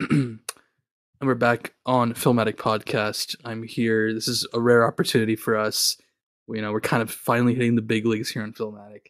[0.10, 0.40] and
[1.20, 3.36] we're back on Filmatic Podcast.
[3.44, 4.14] I'm here.
[4.14, 5.98] This is a rare opportunity for us.
[6.48, 9.08] You know, we're kind of finally hitting the big leagues here on Filmatic.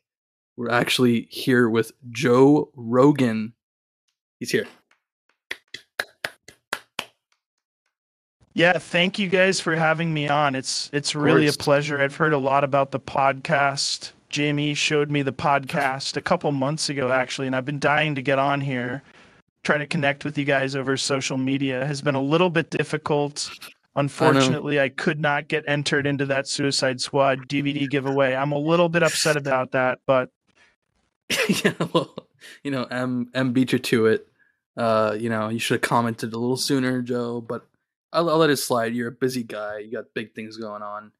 [0.57, 3.53] We're actually here with Joe Rogan.
[4.41, 4.67] He's here.
[8.53, 10.57] Yeah, thank you guys for having me on.
[10.57, 12.01] It's it's really a pleasure.
[12.01, 14.11] I've heard a lot about the podcast.
[14.29, 18.23] Jamie showed me the podcast a couple months ago actually, and I've been dying to
[18.23, 19.05] get on here.
[19.63, 23.51] Try to connect with you guys over social media has been a little bit difficult.
[23.97, 28.35] Unfortunately, I, I could not get entered into that Suicide Squad DVD giveaway.
[28.35, 30.31] I'm a little bit upset about that, but
[31.65, 32.15] yeah, well,
[32.63, 34.27] you know, Em Em beat you to it.
[34.77, 37.41] Uh, you know, you should have commented a little sooner, Joe.
[37.41, 37.67] But
[38.13, 38.95] I'll, I'll let it slide.
[38.95, 39.79] You're a busy guy.
[39.79, 41.13] You got big things going on.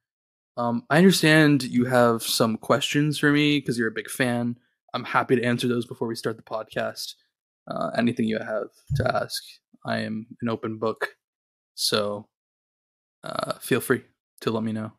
[0.57, 4.59] Um, I understand you have some questions for me because you're a big fan.
[4.93, 7.15] I'm happy to answer those before we start the podcast.
[7.69, 9.43] Uh, anything you have to ask,
[9.85, 11.09] I am an open book.
[11.75, 12.29] So
[13.25, 14.03] uh, feel free
[14.41, 14.93] to let me know.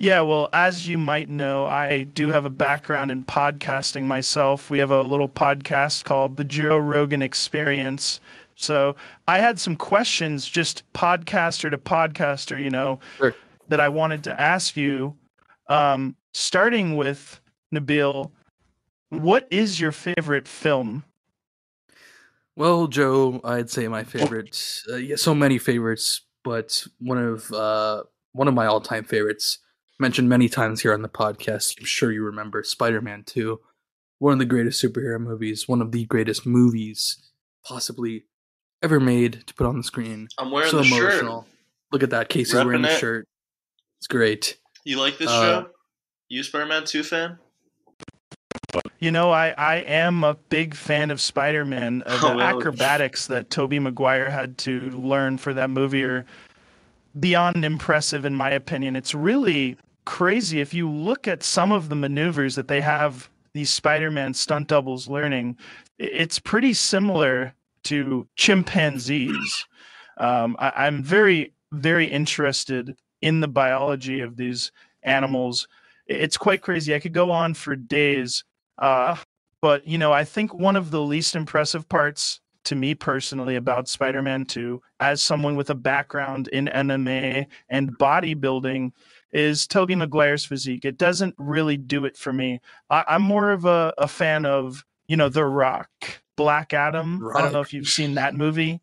[0.00, 4.70] Yeah, well, as you might know, I do have a background in podcasting myself.
[4.70, 8.18] We have a little podcast called The Joe Rogan Experience.
[8.54, 8.96] So
[9.28, 13.34] I had some questions, just podcaster to podcaster, you know, sure.
[13.68, 15.16] that I wanted to ask you.
[15.68, 17.38] Um, starting with
[17.74, 18.30] Nabil,
[19.10, 21.04] what is your favorite film?
[22.56, 24.82] Well, Joe, I'd say my favorite.
[24.90, 29.58] Uh, yeah, so many favorites, but one of uh, one of my all-time favorites,
[29.98, 31.78] mentioned many times here on the podcast.
[31.78, 33.60] I'm sure you remember Spider-Man Two,
[34.18, 37.30] one of the greatest superhero movies, one of the greatest movies
[37.64, 38.24] possibly
[38.82, 40.28] ever made to put on the screen.
[40.38, 41.42] I'm wearing so the emotional.
[41.42, 41.50] shirt.
[41.92, 42.28] Look at that.
[42.28, 42.98] Casey's Repping wearing the it.
[42.98, 43.28] shirt.
[43.98, 44.56] It's great.
[44.84, 45.66] You like this Uh, show?
[46.28, 47.38] You Spider-Man 2 fan?
[49.00, 52.00] You know, I, I am a big fan of Spider Man.
[52.00, 52.40] The Oh, well.
[52.40, 56.26] acrobatics that Tobey Maguire had to learn for that movie are
[57.18, 58.96] beyond impressive, in my opinion.
[58.96, 60.60] It's really crazy.
[60.60, 64.68] If you look at some of the maneuvers that they have these Spider Man stunt
[64.68, 65.56] doubles learning,
[65.98, 67.54] it's pretty similar
[67.84, 69.66] to chimpanzees.
[70.18, 74.72] Um, I, I'm very, very interested in the biology of these
[75.02, 75.66] animals.
[76.06, 76.94] It's quite crazy.
[76.94, 78.44] I could go on for days.
[78.80, 79.16] Uh,
[79.62, 83.88] but you know, I think one of the least impressive parts to me personally about
[83.88, 88.92] Spider-Man 2, as someone with a background in MMA and bodybuilding,
[89.32, 90.84] is Tobey Maguire's physique.
[90.84, 92.60] It doesn't really do it for me.
[92.90, 95.90] I, I'm more of a, a fan of, you know, The Rock,
[96.36, 97.26] Black Adam.
[97.34, 98.80] I don't know if you've seen that movie.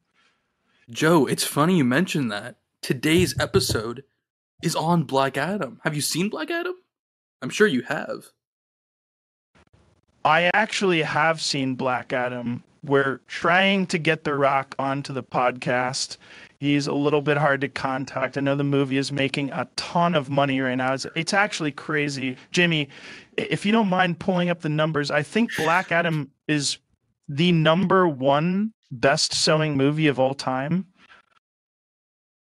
[0.90, 2.56] Joe, it's funny you mentioned that.
[2.82, 4.04] Today's episode
[4.64, 5.80] is on Black Adam.
[5.84, 6.76] Have you seen Black Adam?
[7.42, 8.32] I'm sure you have.
[10.28, 12.62] I actually have seen Black Adam.
[12.84, 16.18] We're trying to get The Rock onto the podcast.
[16.60, 18.38] He's a little bit hard to contact.
[18.38, 20.94] I know the movie is making a ton of money right now.
[20.94, 22.36] It's, it's actually crazy.
[22.52, 22.90] Jimmy,
[23.38, 26.78] if you don't mind pulling up the numbers, I think Black Adam is
[27.30, 30.88] the number one best selling movie of all time.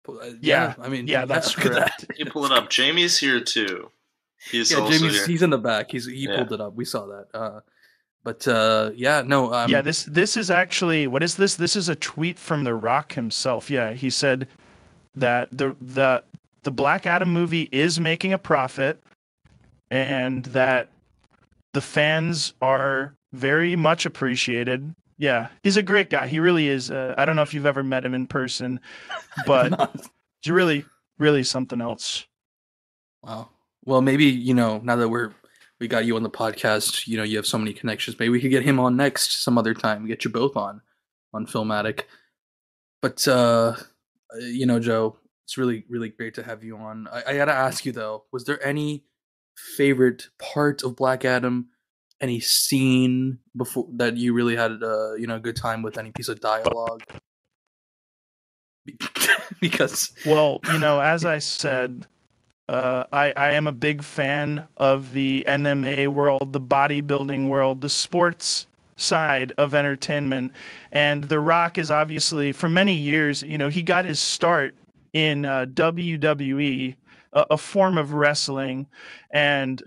[0.08, 0.74] Uh, Yeah.
[0.80, 2.06] I mean, Yeah, that's look correct.
[2.08, 2.16] that.
[2.18, 2.70] You pull it up.
[2.70, 3.90] Jamie's here too.
[4.50, 5.26] He's Yeah, also Jamie's here.
[5.26, 5.90] he's in the back.
[5.90, 6.36] He's he Yeah.
[6.36, 6.74] pulled it up.
[6.74, 7.26] We saw that.
[7.32, 7.60] Uh,
[8.24, 9.52] but uh, yeah, no.
[9.52, 11.56] Um, yeah, this this is actually what is this?
[11.56, 13.70] This is a tweet from The Rock himself.
[13.70, 14.48] Yeah, he said
[15.14, 16.22] that the the
[16.62, 19.02] the Black Adam movie is making a profit,
[19.90, 20.88] and that
[21.72, 24.94] the fans are very much appreciated.
[25.18, 26.28] Yeah, he's a great guy.
[26.28, 26.90] He really is.
[26.90, 28.80] Uh, I don't know if you've ever met him in person,
[29.46, 29.90] but
[30.40, 30.84] he's really
[31.18, 32.26] really something else.
[33.22, 33.48] wow.
[33.84, 35.32] Well, maybe you know now that we're
[35.82, 37.08] we got you on the podcast.
[37.08, 38.16] You know, you have so many connections.
[38.16, 40.06] Maybe we could get him on next some other time.
[40.06, 40.80] Get you both on
[41.34, 42.02] on Filmatic.
[43.02, 43.74] But uh,
[44.38, 47.08] you know, Joe, it's really really great to have you on.
[47.12, 49.02] I, I gotta ask you though, was there any
[49.76, 51.70] favorite part of Black Adam?
[52.20, 55.98] Any scene before that you really had uh, you know a good time with?
[55.98, 57.02] Any piece of dialogue?
[59.60, 62.06] Because Well, you know, as I said,
[62.68, 67.88] uh, I, I am a big fan of the MMA world, the bodybuilding world, the
[67.88, 68.66] sports
[68.96, 70.52] side of entertainment.
[70.92, 74.74] And The Rock is obviously, for many years, you know, he got his start
[75.12, 76.96] in uh, WWE,
[77.32, 78.86] a, a form of wrestling.
[79.30, 79.82] And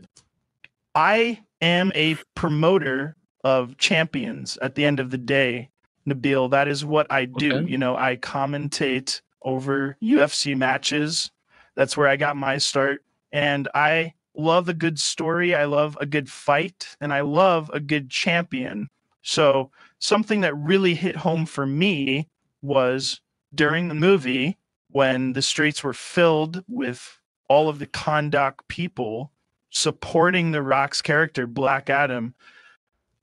[0.94, 5.70] I am a promoter of champions at the end of the day.
[6.08, 7.54] Nabil, that is what I do.
[7.54, 7.72] Okay.
[7.72, 11.32] You know, I commentate over UFC matches.
[11.76, 13.04] That's where I got my start.
[13.32, 15.56] And I love a good story.
[15.56, 16.96] I love a good fight.
[17.00, 18.90] And I love a good champion.
[19.22, 22.30] So something that really hit home for me
[22.62, 23.22] was
[23.54, 24.58] during the movie
[24.90, 27.20] when the streets were filled with
[27.50, 29.32] all of the Kahndaq people
[29.70, 32.34] supporting the Rock's character, Black Adam.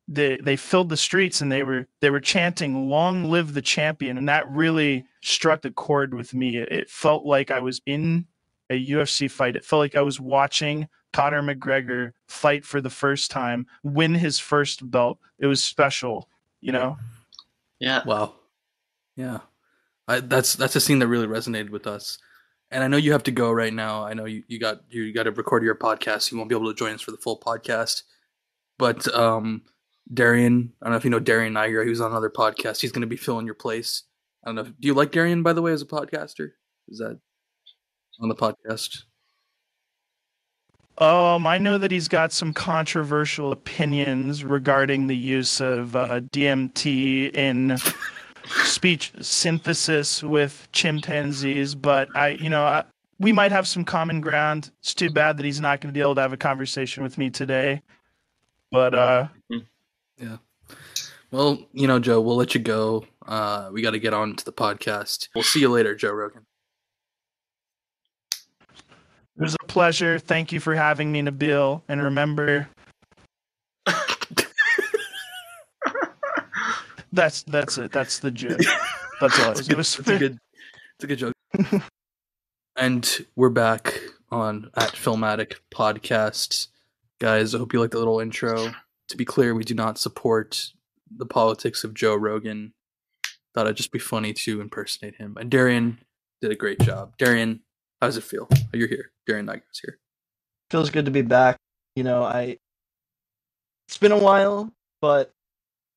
[0.08, 4.18] They they filled the streets and they were they were chanting "Long live the champion,"
[4.18, 6.56] and that really struck a chord with me.
[6.58, 8.26] It, it felt like I was in
[8.70, 9.56] a UFC fight.
[9.56, 14.38] It felt like I was watching Conor McGregor fight for the first time, win his
[14.38, 15.18] first belt.
[15.38, 16.28] It was special,
[16.60, 16.96] you know.
[17.78, 18.02] Yeah.
[18.04, 18.34] Wow.
[19.16, 19.40] Yeah.
[20.08, 22.18] I, that's that's a scene that really resonated with us.
[22.70, 24.04] And I know you have to go right now.
[24.04, 26.30] I know you, you got you got to record your podcast.
[26.30, 28.02] You won't be able to join us for the full podcast.
[28.78, 29.62] But um
[30.12, 32.80] Darian, I don't know if you know Darian Niger, he was on another podcast.
[32.80, 34.04] He's gonna be filling your place.
[34.44, 34.62] I don't know.
[34.62, 36.50] If, do you like Darian by the way as a podcaster?
[36.88, 37.20] Is that
[38.20, 39.04] on the podcast?
[40.98, 47.34] Um, I know that he's got some controversial opinions regarding the use of uh, DMT
[47.34, 47.78] in
[48.64, 52.84] speech synthesis with chimpanzees, but I, you know, I,
[53.18, 54.70] we might have some common ground.
[54.80, 57.16] It's too bad that he's not going to be able to have a conversation with
[57.16, 57.82] me today.
[58.70, 59.28] But uh,
[60.18, 60.36] Yeah.
[61.30, 63.06] Well, you know, Joe, we'll let you go.
[63.26, 65.28] Uh, we got to get on to the podcast.
[65.34, 66.44] We'll see you later, Joe Rogan.
[69.36, 70.18] It was a pleasure.
[70.18, 71.82] Thank you for having me, Nabil.
[71.88, 72.68] And remember,
[77.12, 77.92] that's that's it.
[77.92, 78.60] That's the joke.
[79.20, 79.52] That's all.
[79.52, 79.66] It It's is.
[79.68, 80.38] a good, was it's a good,
[80.96, 81.32] it's a good joke.
[82.76, 84.00] and we're back
[84.30, 86.68] on at Filmatic Podcast,
[87.20, 87.54] guys.
[87.54, 88.72] I hope you like the little intro.
[89.08, 90.70] To be clear, we do not support
[91.14, 92.72] the politics of Joe Rogan.
[93.54, 95.36] Thought it'd just be funny to impersonate him.
[95.38, 95.98] And Darian
[96.40, 97.14] did a great job.
[97.18, 97.60] Darian,
[98.02, 98.48] how does it feel?
[98.72, 99.12] You're here.
[99.28, 100.00] Darian Niger's here.
[100.72, 101.56] feels good to be back.
[101.94, 102.58] You know, I
[103.86, 105.30] it's been a while, but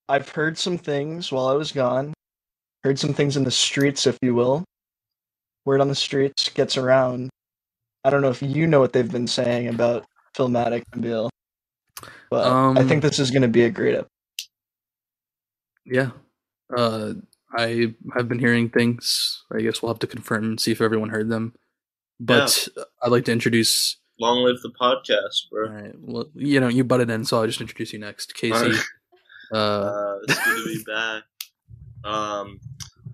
[0.07, 2.13] I've heard some things while I was gone.
[2.83, 4.63] Heard some things in the streets, if you will.
[5.65, 7.31] Word on the streets gets around.
[8.03, 10.05] I don't know if you know what they've been saying about
[10.37, 11.31] Filmatic and Bill,
[12.29, 14.09] but I Um, think this is going to be a great episode.
[15.85, 16.11] Yeah.
[16.75, 17.13] Uh,
[17.57, 19.43] I have been hearing things.
[19.51, 21.55] I guess we'll have to confirm and see if everyone heard them.
[22.19, 22.67] But
[23.03, 23.97] I'd like to introduce.
[24.19, 25.69] Long live the podcast, bro.
[25.69, 25.93] right.
[25.99, 28.73] Well, you know, you butted in, so I'll just introduce you next, Casey.
[29.53, 31.23] Uh, Uh, it's good to be back.
[32.03, 32.59] Um,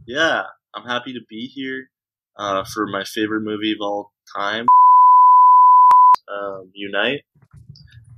[0.08, 0.44] yeah,
[0.74, 1.90] I'm happy to be here
[2.38, 4.66] uh, for my favorite movie of all time,
[6.32, 7.22] um, Unite,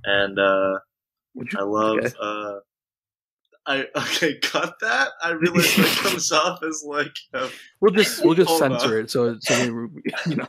[0.04, 0.80] and uh,
[1.34, 1.98] you- I love.
[1.98, 2.12] okay.
[2.22, 2.60] Uh,
[3.66, 5.10] I okay, cut that.
[5.24, 7.16] I realize that comes off as like
[7.82, 9.06] We'll just we'll just censor on.
[9.06, 9.12] it.
[9.12, 10.48] So so we, you know,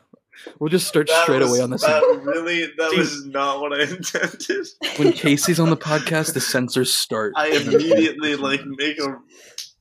[0.59, 1.83] we'll just start that straight was- away on this.
[1.83, 2.99] That really, that Dude.
[2.99, 4.67] was not what I intended.
[4.97, 7.33] When Casey's on the podcast, the censors start.
[7.37, 9.19] I immediately like make a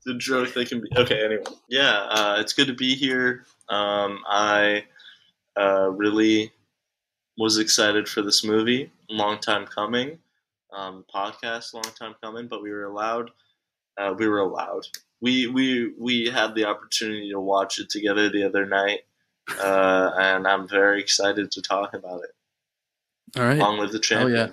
[0.06, 1.24] the joke that can be okay.
[1.24, 3.46] Anyway, yeah, uh, it's good to be here.
[3.70, 4.84] Um, I
[5.58, 6.52] uh, really
[7.38, 8.92] was excited for this movie.
[9.10, 10.20] Long time coming.
[10.74, 13.32] Um, podcast, long time coming, but we were allowed.
[13.98, 14.88] Uh, we were allowed.
[15.22, 19.02] We we we had the opportunity to watch it together the other night,
[19.60, 23.40] uh, and I'm very excited to talk about it.
[23.40, 23.58] All right.
[23.58, 24.32] Long with the Oh champion.
[24.38, 24.50] yeah.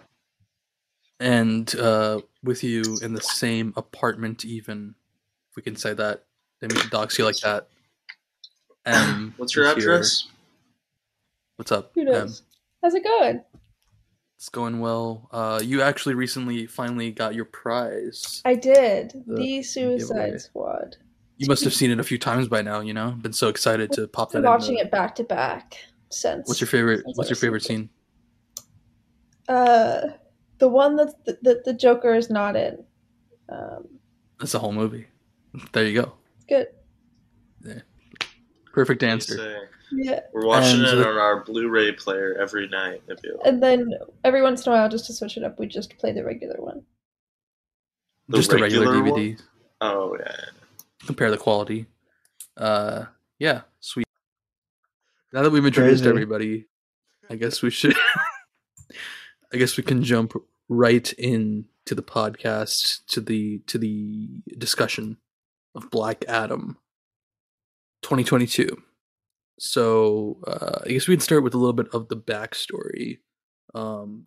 [1.21, 4.95] And uh, with you in the same apartment, even
[5.51, 6.25] if we can say that,
[6.61, 7.69] then we can dox you like that.
[8.87, 9.93] Um, What's your is here.
[9.95, 10.29] address?
[11.57, 11.93] What's up?
[11.95, 12.07] Who Em?
[12.07, 12.43] knows?
[12.83, 13.43] How's it going?
[14.39, 15.29] It's going well.
[15.31, 18.41] Uh, you actually recently finally got your prize.
[18.47, 19.11] I did.
[19.27, 19.63] The The, giveaway.
[19.63, 20.97] Suicide Squad.
[21.41, 22.81] You must have seen it a few times by now.
[22.81, 24.39] You know, been so excited to pop that.
[24.39, 25.77] Been in watching the- it back to back
[26.11, 26.47] since.
[26.47, 27.01] What's your favorite?
[27.15, 27.89] What's your favorite scene?
[29.49, 30.09] Uh,
[30.59, 32.85] the one that the, the, the Joker is not in.
[33.49, 33.87] Um,
[34.39, 35.07] That's the whole movie.
[35.73, 36.13] There you go.
[36.49, 36.69] good.
[37.65, 37.81] Yeah.
[38.73, 39.69] Perfect What do you answer.
[39.93, 43.03] Yeah, We're watching And it on our Blu-ray player every night.
[43.09, 43.91] If and then
[44.23, 46.55] every once in a while, just to switch it up, we just play the regular
[46.59, 46.83] one.
[48.29, 49.41] The Just a regular regular DVD.
[49.81, 50.37] oh yeah,
[51.07, 51.87] Compare the quality.
[52.57, 53.07] Uh,
[53.39, 54.07] yeah, sweet.
[55.33, 56.11] Now that we've introduced Crazy.
[56.11, 56.67] everybody,
[57.29, 57.97] I guess we should.
[59.53, 60.35] I guess we can jump
[60.69, 64.29] right in to the podcast to the to the
[64.59, 65.17] discussion
[65.75, 66.77] of Black Adam
[68.03, 68.83] 2022.
[69.59, 73.19] So uh, I guess we can start with a little bit of the backstory.
[73.75, 74.27] Um,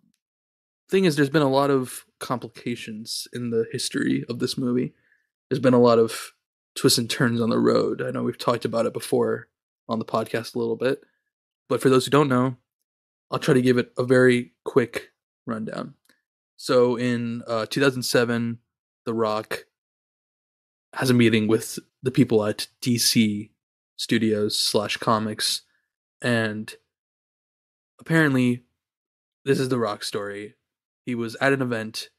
[0.90, 4.94] thing is, there's been a lot of complications in the history of this movie.
[5.48, 6.33] There's been a lot of
[6.74, 8.02] twists and turns on the road.
[8.02, 9.48] I know we've talked about it before
[9.88, 11.02] on the podcast a little bit,
[11.68, 12.56] but for those who don't know,
[13.30, 15.10] I'll try to give it a very quick
[15.46, 15.94] rundown.
[16.56, 18.58] So in uh, 2007,
[19.04, 19.66] The Rock
[20.94, 23.50] has a meeting with the people at DC
[23.96, 25.62] Studios slash Comics,
[26.22, 26.72] and
[28.00, 28.64] apparently,
[29.44, 30.54] this is the Rock story.
[31.06, 32.10] He was at an event.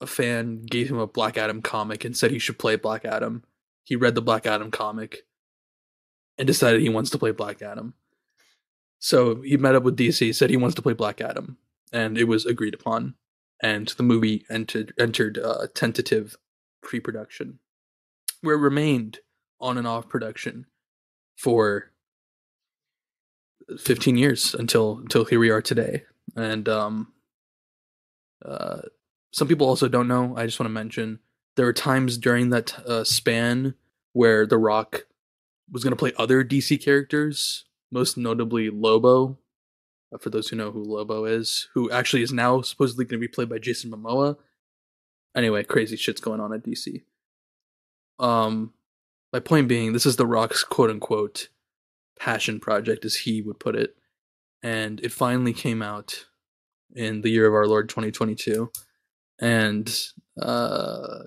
[0.00, 3.44] A fan gave him a Black Adam comic and said he should play Black Adam.
[3.86, 5.26] He read the Black Adam comic
[6.36, 7.94] and decided he wants to play Black Adam.
[8.98, 11.58] So he met up with DC, said he wants to play Black Adam,
[11.92, 13.14] and it was agreed upon.
[13.62, 16.36] And the movie entered entered uh, tentative
[16.82, 17.60] pre-production,
[18.40, 19.20] where it remained
[19.60, 20.66] on and off production
[21.38, 21.92] for
[23.78, 26.02] 15 years until until here we are today.
[26.34, 27.12] And um,
[28.44, 28.82] uh,
[29.30, 30.36] some people also don't know.
[30.36, 31.20] I just want to mention
[31.56, 33.74] there were times during that uh, span
[34.12, 35.06] where The Rock
[35.70, 39.38] was going to play other DC characters, most notably Lobo.
[40.14, 43.26] Uh, for those who know who Lobo is, who actually is now supposedly going to
[43.26, 44.36] be played by Jason Momoa.
[45.34, 47.02] Anyway, crazy shit's going on at DC.
[48.18, 48.72] Um,
[49.32, 51.48] my point being, this is The Rock's quote unquote
[52.18, 53.96] passion project, as he would put it,
[54.62, 56.26] and it finally came out
[56.94, 58.70] in the year of our Lord 2022,
[59.40, 59.94] and
[60.40, 61.18] uh,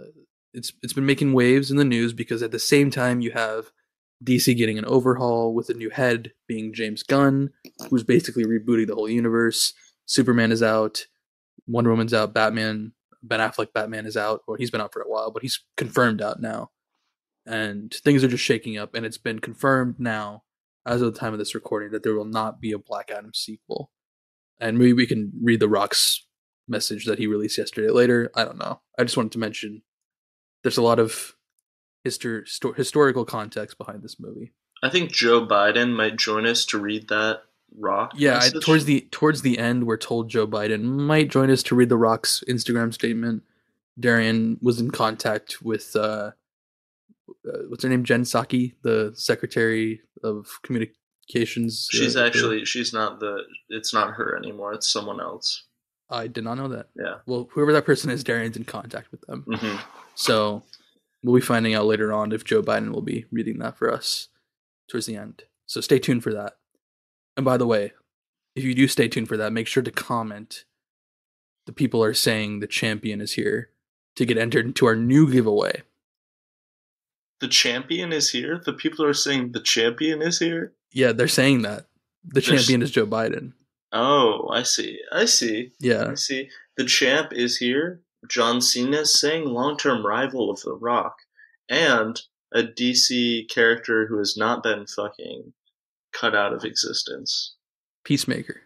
[0.54, 3.72] it's it's been making waves in the news because at the same time you have
[4.24, 7.52] DC getting an overhaul with a new head being James Gunn,
[7.90, 9.74] who's basically rebooting the whole universe.
[10.06, 11.06] Superman is out,
[11.68, 14.42] Wonder Woman's out, Batman, Ben Affleck Batman is out.
[14.48, 16.72] Well, he's been out for a while, but he's confirmed out now.
[17.46, 20.44] And things are just shaking up, and it's been confirmed now,
[20.86, 23.34] as of the time of this recording, that there will not be a Black Adam
[23.34, 23.92] sequel.
[24.60, 26.28] And maybe we can read The Rock's
[26.70, 28.32] message that he released yesterday later.
[28.36, 28.82] I don't know.
[28.98, 29.82] I just wanted to mention
[30.64, 31.36] there's a lot of
[32.06, 34.54] histor- sto- historical context behind this movie.
[34.82, 37.42] I think Joe Biden might join us to read that
[37.78, 38.14] rock.
[38.16, 41.76] Yeah, I, towards the towards the end, we're told Joe Biden might join us to
[41.76, 43.44] read the Rock's Instagram statement.
[44.00, 46.32] Darian was in contact with uh,
[47.48, 51.88] uh, what's her name, Jen Psaki, the Secretary of Communications.
[51.92, 53.44] she's uh, actually she's not the.
[53.70, 54.74] It's not her anymore.
[54.74, 55.66] It's someone else.
[56.10, 56.88] I did not know that.
[56.96, 57.16] Yeah.
[57.26, 59.44] Well, whoever that person is, Darian's in contact with them.
[59.48, 59.76] hmm
[60.16, 60.64] So
[61.24, 64.30] we'll be finding out later on if Joe Biden will be reading that for us
[64.90, 65.44] towards the end.
[65.68, 66.58] So stay tuned for that.
[67.38, 67.94] And by the way,
[68.56, 70.66] if you do stay tuned for that, make sure to comment.
[71.68, 73.70] The people are saying the champion is here
[74.16, 75.84] to get entered into our new giveaway.
[77.40, 78.60] The champion is here.
[78.66, 80.74] The people are saying the champion is here.
[80.92, 81.86] Yeah, they're saying that.
[82.26, 83.54] The There's- champion is Joe Biden.
[83.92, 85.00] Oh, I see.
[85.12, 85.72] I see.
[85.80, 86.10] Yeah.
[86.12, 86.50] I see.
[86.78, 88.02] The champ is here.
[88.28, 91.16] John Cena saying long-term rival of The Rock,
[91.70, 92.22] and
[92.54, 95.54] a DC character who has not been fucking
[96.12, 97.56] cut out of existence.
[98.04, 98.62] Peacemaker.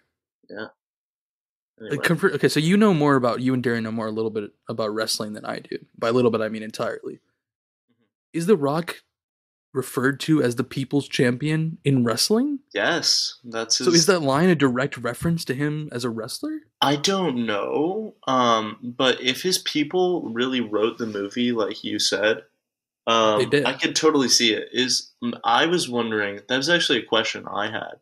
[0.50, 4.12] Anyway, Like, confer- okay, so you know more about you and Darian know more a
[4.12, 5.77] little bit about wrestling than I do.
[5.98, 7.15] By a little bit, I mean entirely.
[7.15, 8.03] Mm-hmm.
[8.34, 9.01] Is The Rock
[9.74, 12.60] referred to as the people's champion in wrestling?
[12.74, 13.88] yes, that's his.
[13.88, 16.60] So is that line a direct reference to him as a wrestler?
[16.82, 18.15] I don't know.
[18.27, 22.44] Um, but if his people really wrote the movie like you said,
[23.08, 23.65] um, They did.
[23.65, 24.70] I could totally see it.
[24.72, 25.12] Is
[25.44, 27.96] I was wondering that was actually a question I had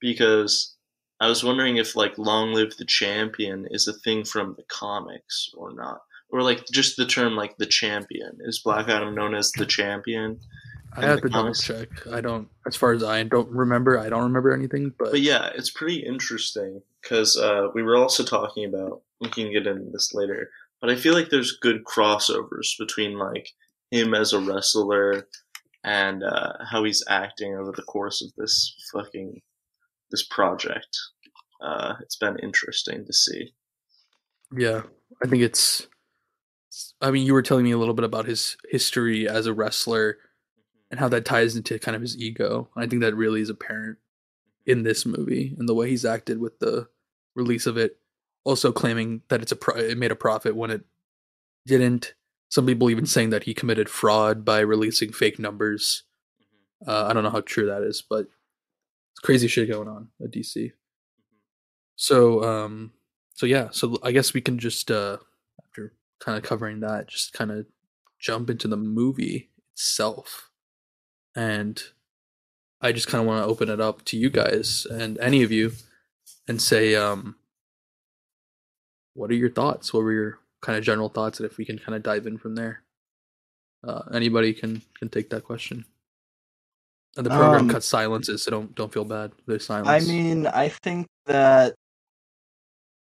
[0.00, 0.74] because
[1.20, 5.50] I was wondering if like "Long Live the Champion" is a thing from the comics
[5.54, 8.38] or not, or like just the term like the champion.
[8.40, 10.40] Is Black Adam known as the champion?
[10.96, 11.88] I have to double check.
[12.10, 14.92] I don't, as far as I don't remember, I don't remember anything.
[14.98, 19.02] But, But yeah, it's pretty interesting because uh, we were also talking about.
[19.20, 20.50] We can get into this later,
[20.80, 23.48] but I feel like there's good crossovers between like
[23.90, 25.26] him as a wrestler
[25.84, 29.40] and uh, how he's acting over the course of this fucking
[30.10, 30.98] this project.
[31.62, 33.52] Uh, it's been interesting to see.
[34.54, 34.82] yeah,
[35.24, 35.86] I think it's.
[37.00, 40.18] I mean, you were telling me a little bit about his history as a wrestler
[40.96, 42.70] and how that ties into kind of his ego.
[42.74, 43.98] I think that really is apparent
[44.64, 46.88] in this movie and the way he's acted with the
[47.34, 47.98] release of it.
[48.44, 50.86] Also claiming that it's a pro- it made a profit when it
[51.66, 52.14] didn't.
[52.48, 56.04] Some people even saying that he committed fraud by releasing fake numbers.
[56.86, 58.28] Uh, I don't know how true that is, but
[59.12, 60.72] it's crazy shit going on at DC.
[61.96, 62.92] So, um,
[63.34, 65.18] so yeah, so I guess we can just uh,
[65.62, 67.66] after kind of covering that, just kind of
[68.18, 70.45] jump into the movie itself,
[71.36, 71.80] and
[72.80, 75.52] I just kind of want to open it up to you guys and any of
[75.52, 75.72] you,
[76.48, 77.36] and say, um,
[79.14, 79.94] what are your thoughts?
[79.94, 82.38] What were your kind of general thoughts, and if we can kind of dive in
[82.38, 82.82] from there.
[83.86, 85.84] Uh, anybody can can take that question.
[87.16, 89.32] And the program Um, cuts silences, so don't don't feel bad.
[89.46, 89.88] There's silence.
[89.88, 91.74] I mean, I think that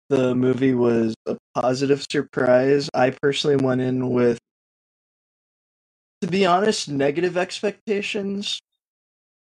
[0.09, 2.90] the movie was a positive surprise.
[2.93, 4.38] I personally went in with
[6.25, 8.61] to be honest, negative expectations.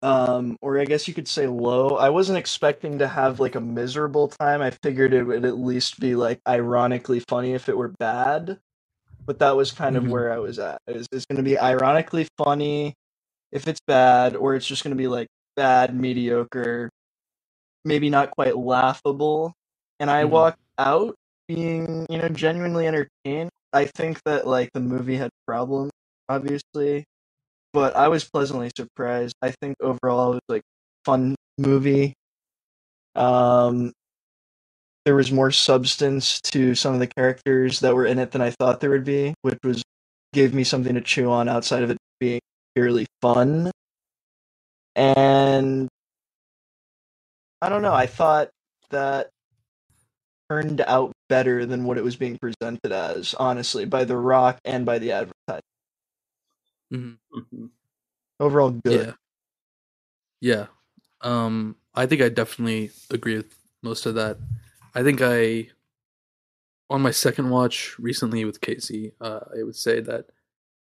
[0.01, 1.97] Um, or I guess you could say low.
[1.97, 4.61] I wasn't expecting to have like a miserable time.
[4.61, 8.59] I figured it would at least be like ironically funny if it were bad.
[9.27, 10.09] But that was kind of Mhm.
[10.09, 10.81] where I was at.
[10.87, 12.95] It was, it's going to be ironically funny
[13.51, 15.27] if it's bad, or it's just going to be like
[15.57, 16.89] bad, mediocre,
[17.85, 19.53] maybe not quite laughable.
[19.99, 20.29] And I Mhm.
[20.31, 21.15] walked out
[21.47, 23.49] being, you know, genuinely entertained.
[23.73, 25.91] I think that like the movie had problems,
[26.33, 27.05] obviously,
[27.73, 29.35] but I was pleasantly surprised.
[29.41, 30.63] I think overall it was like
[31.05, 32.13] fun movie.
[33.15, 33.93] Um,
[35.05, 38.51] there was more substance to some of the characters that were in it than I
[38.51, 39.83] thought there would be, which was
[40.33, 42.41] gave me something to chew on outside of it being
[42.75, 43.71] purely fun.
[44.95, 45.87] And
[47.61, 47.93] I don't know.
[47.93, 48.49] I thought
[48.89, 49.29] that
[50.49, 54.85] turned out better than what it was being presented as, honestly, by The Rock and
[54.85, 55.63] by the advertising.
[56.91, 57.17] Mhm.
[57.33, 57.69] Mhm.
[58.39, 59.07] Overall, good.
[59.07, 59.13] Yeah.
[60.41, 60.67] Yeah.
[61.21, 64.37] Um, I think I definitely agree with most of that.
[64.93, 65.69] I think I,
[66.89, 70.25] on my second watch recently with Casey, uh, I would say that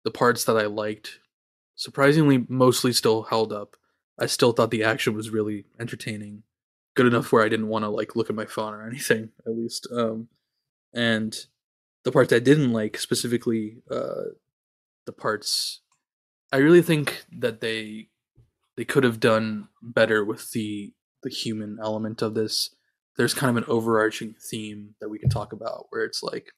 [0.04, 1.20] the parts that I liked,
[1.74, 3.76] surprisingly, mostly still held up.
[4.18, 6.42] I still thought the action was really entertaining,
[6.94, 9.56] good enough where I didn't want to like look at my phone or anything, at
[9.56, 9.86] least.
[9.92, 10.28] Um,
[10.94, 11.36] and
[12.04, 14.32] the parts I didn't like, specifically, uh,
[15.06, 15.80] the parts
[16.52, 18.08] I really think that they
[18.76, 22.74] they could have done better with the the human element of this.
[23.16, 26.52] There's kind of an overarching theme that we can talk about where it's like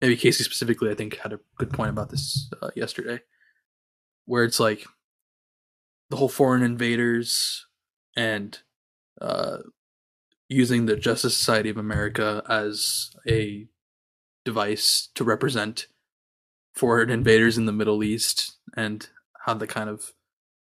[0.00, 3.20] maybe Casey specifically I think had a good point about this uh, yesterday
[4.26, 4.86] where it's like
[6.10, 7.66] the whole foreign invaders
[8.16, 8.58] and
[9.20, 9.58] uh
[10.48, 13.66] using the Justice Society of America as a
[14.44, 15.86] device to represent
[16.74, 19.06] foreign invaders in the Middle East and
[19.44, 20.12] how the kind of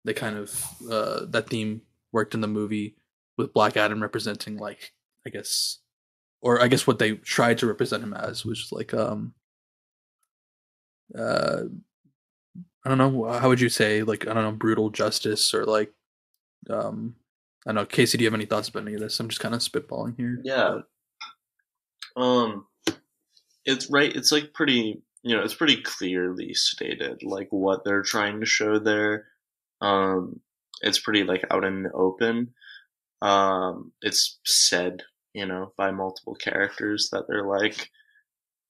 [0.04, 2.96] the kind of uh, that theme worked in the movie
[3.36, 4.92] with Black Adam representing like
[5.26, 5.78] I guess
[6.40, 9.34] or I guess what they tried to represent him as was like um
[11.16, 11.62] uh
[12.84, 15.92] I don't know how would you say like I don't know brutal justice or like
[16.70, 17.16] um
[17.66, 19.40] I don't know Casey do you have any thoughts about any of this I'm just
[19.40, 20.78] kind of spitballing here Yeah.
[22.16, 22.66] Um,
[23.64, 24.14] it's right.
[24.14, 25.02] It's like pretty.
[25.26, 29.26] You know, it's pretty clearly stated like what they're trying to show there.
[29.80, 30.40] Um,
[30.82, 32.54] it's pretty like out in the open.
[33.22, 35.02] Um, it's said,
[35.34, 37.90] you know, by multiple characters that they're like,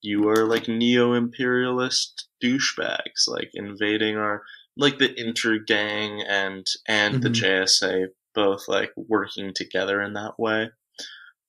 [0.03, 4.42] you are like neo-imperialist douchebags, like invading our
[4.77, 7.35] like the Intergang and and the Mhm.
[7.35, 10.71] JSA both like working together in that way.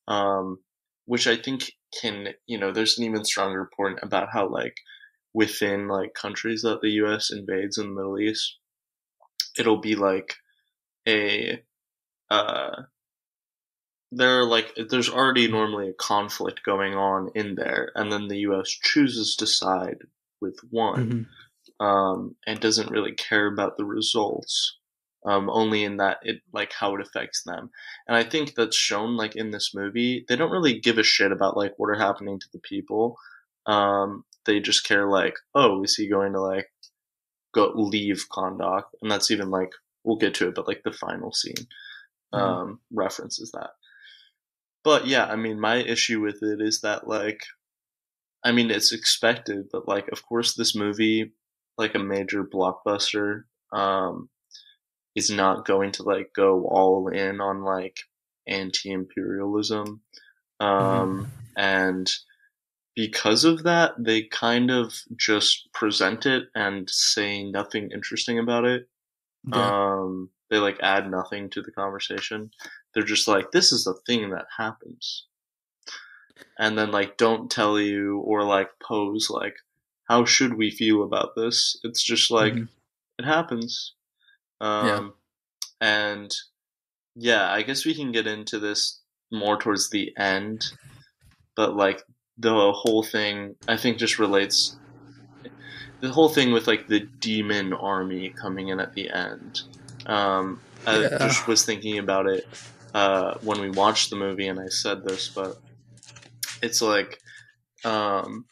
[0.07, 0.59] Um,
[1.05, 4.75] which I think can you know, there's an even stronger point about how like
[5.33, 7.31] within like countries that the U.S.
[7.31, 8.57] invades in the Middle East,
[9.57, 10.35] it'll be like
[11.07, 11.61] a
[12.29, 12.83] uh
[14.11, 18.39] there are like there's already normally a conflict going on in there and then the
[18.39, 20.03] US chooses to side
[20.41, 21.27] with one
[21.79, 21.85] Mhm.
[21.85, 24.77] um and doesn't really care about the results
[25.25, 27.69] um only in that it like how it affects them
[28.07, 31.31] and i think that's shown like in this movie they don't really give a shit
[31.31, 33.17] about like what are happening to the people
[33.65, 36.67] um they just care like oh is he going to like
[37.53, 39.69] go leave Kahndaq and that's even like
[40.03, 41.67] we'll get to it but like the final scene
[42.33, 42.39] Mhm.
[42.39, 43.69] um references that.
[44.83, 47.41] But yeah i mean my issue with it is that like
[48.43, 51.33] i mean it's expected but like of course this movie
[51.77, 54.29] like a major blockbuster um
[55.15, 57.97] is not going to like go all in on like
[58.47, 60.01] anti-imperialism
[60.59, 62.09] um and
[62.97, 68.89] because of that they kind of just present it and say nothing interesting about it
[69.53, 69.93] yeah.
[69.93, 72.51] um, they like add nothing to the conversation.
[72.93, 75.25] They're just like, this is a thing that happens.
[76.57, 79.55] And then like don't tell you or like pose like,
[80.05, 81.77] how should we feel about this?
[81.83, 82.69] It's just like Mhm.
[83.19, 83.93] it happens.
[84.61, 85.13] Um
[85.81, 86.33] and
[87.15, 90.65] yeah, I guess we can get into this more towards the end.
[91.55, 92.03] But like
[92.37, 94.79] the whole thing I think just relates
[96.01, 99.55] the whole thing with like the demon army coming in at the end.
[100.05, 101.17] Um, I Yeah.
[101.19, 102.43] just was thinking about it
[102.93, 105.55] uh, when we watched the movie, and I said this, but
[106.61, 107.19] it's like
[107.85, 108.45] um,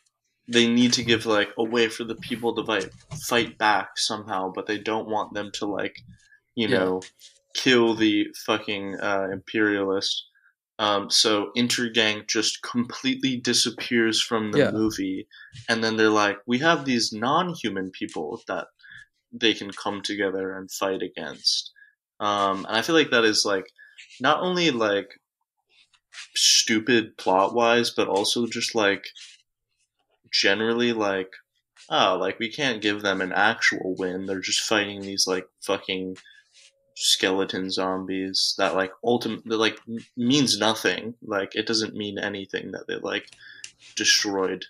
[0.51, 2.89] they need to give like a way for the people to fight
[3.29, 5.95] fight back somehow, but they don't want them to like
[6.55, 6.69] you Yeah.
[6.69, 7.09] know
[7.55, 10.25] kill the fucking uh, imperialist.
[10.77, 14.71] Um, so Intergang just completely disappears from the Yeah.
[14.71, 15.27] movie,
[15.69, 18.67] and then they're like, "We have these non-human people that
[19.31, 21.71] they can come together and fight against.
[22.19, 23.71] Um, and I feel like that is like
[24.21, 25.19] not only like
[26.35, 29.05] stupid plot wise, but also just like
[30.31, 31.31] generally like
[31.89, 34.25] oh, like we can't give them an actual win.
[34.25, 36.17] They're just fighting these like fucking
[36.95, 39.79] skeleton zombies that like ultimately like
[40.17, 41.13] means nothing.
[41.21, 43.29] Like it doesn't mean anything that they like
[43.95, 44.65] destroyed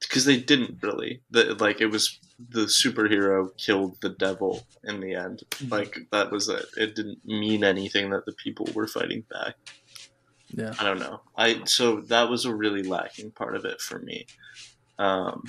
[0.00, 1.22] because they didn't really.
[1.30, 5.42] The, like it was the superhero killed the devil in the end.
[5.68, 6.66] Like that was it.
[6.76, 9.54] It didn't mean anything that the people were fighting back.
[10.50, 10.74] Yeah.
[10.78, 11.20] I don't know.
[11.36, 14.26] I so that was a really lacking part of it for me.
[14.98, 15.44] Um,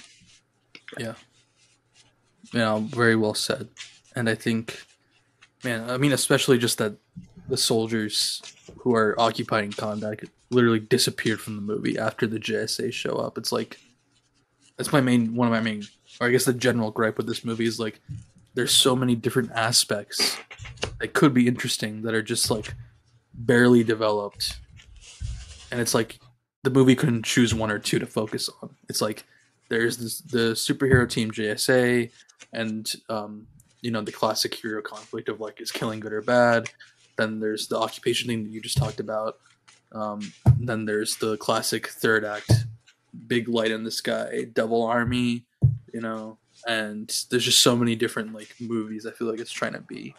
[0.97, 1.15] yeah,
[2.53, 3.69] you know, very well said.
[4.15, 4.83] And I think,
[5.63, 6.95] man, I mean, especially just that
[7.47, 8.41] the soldiers
[8.77, 13.37] who are occupying Kahndaq literally disappeared from the movie after the JSA show up.
[13.37, 13.79] It's like,
[14.77, 15.83] that's my main, one of my main,
[16.21, 17.99] or I guess the general gripe with this movie is like,
[18.55, 20.37] there's so many different aspects
[20.99, 22.73] that could be interesting that are just like
[23.33, 24.57] barely developed.
[25.71, 26.19] And it's like,
[26.63, 28.75] the movie couldn't choose one or two to focus on.
[28.89, 29.23] It's like,
[29.69, 32.11] there's this, the superhero team JSA,
[32.51, 33.47] and um,
[33.81, 36.69] you know the classic hero conflict of like is killing good or bad.
[37.17, 39.39] Then there's the occupation thing that you just talked about.
[39.91, 42.51] Um, then there's the classic third act,
[43.27, 45.45] big light in the sky, double army,
[45.93, 46.37] you know,
[46.67, 49.05] and there's just so many different like movies.
[49.05, 50.15] I feel like it's trying to be.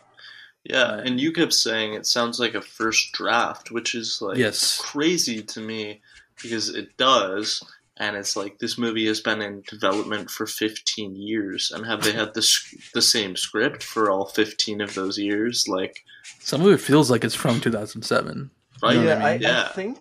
[0.64, 4.78] Yeah, and you kept saying it sounds like a first draft, which is like yes.
[4.78, 6.02] crazy to me
[6.42, 7.62] because it does
[8.00, 12.12] and it's like this movie has been in development for 15 years and have they
[12.12, 12.56] had the
[12.94, 16.02] the same script for all 15 of those years like
[16.40, 18.50] some of it feels like it's from 2007
[18.82, 19.22] right yeah, I, mean?
[19.22, 19.64] I, yeah.
[19.64, 19.98] I think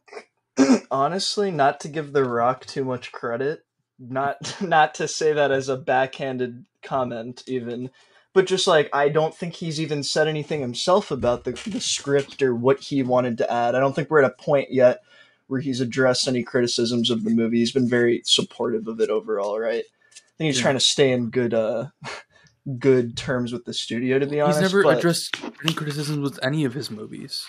[0.92, 3.66] honestly not to give the rock too much credit
[4.00, 7.92] not not to say that as a backhanded comment even
[8.34, 12.42] but just like I don't think he's even said anything himself about the, the script
[12.42, 13.74] or what he wanted to add.
[13.74, 15.02] I don't think we're at a point yet
[15.50, 17.58] where he's addressed any criticisms of the movie.
[17.58, 19.84] He's been very supportive of it overall, right?
[19.84, 20.62] I think he's yeah.
[20.62, 21.88] trying to stay in good uh
[22.80, 24.62] good terms with the studio to be honest.
[24.62, 25.00] He's never but...
[25.00, 27.46] addressed any criticisms with any of his movies.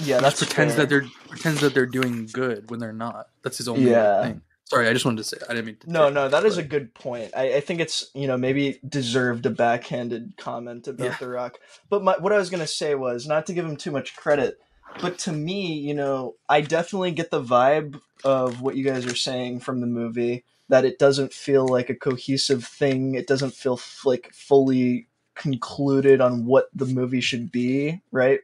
[0.00, 0.86] Yeah, that pretends fair.
[0.86, 3.26] that they're pretends that they're doing good when they're not.
[3.44, 4.22] That's his only yeah.
[4.22, 4.42] thing.
[4.64, 5.92] Sorry, I just wanted to say I didn't mean to.
[5.92, 7.32] No, no, that is a good point.
[7.36, 11.16] I, I, think it's you know maybe deserved a backhanded comment about yeah.
[11.20, 11.58] The Rock.
[11.90, 14.58] But my, what I was gonna say was not to give him too much credit
[15.00, 19.16] but to me, you know, I definitely get the vibe of what you guys are
[19.16, 23.14] saying from the movie that it doesn't feel like a cohesive thing.
[23.14, 28.40] It doesn't feel f- like fully concluded on what the movie should be, right?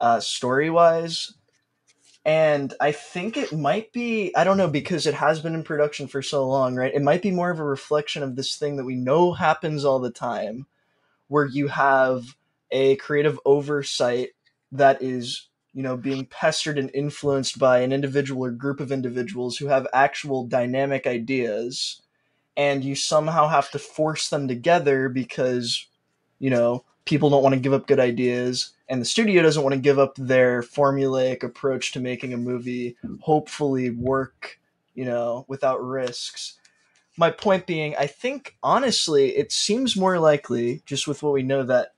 [0.00, 1.34] Uh, story wise.
[2.24, 6.06] And I think it might be, I don't know, because it has been in production
[6.06, 6.92] for so long, right?
[6.94, 10.00] It might be more of a reflection of this thing that we know happens all
[10.00, 10.66] the time,
[11.28, 12.36] where you have
[12.70, 14.30] a creative oversight
[14.72, 19.56] that is you know, being pestered and influenced by an individual or group of individuals
[19.56, 22.02] who have actual dynamic ideas,
[22.56, 25.86] and you somehow have to force them together because,
[26.38, 29.72] you know, people don't want to give up good ideas, and the studio doesn't want
[29.74, 34.58] to give up their formulaic approach to making a movie hopefully work,
[34.94, 36.58] you know, without risks.
[37.16, 41.62] My point being, I think honestly, it seems more likely, just with what we know,
[41.64, 41.92] that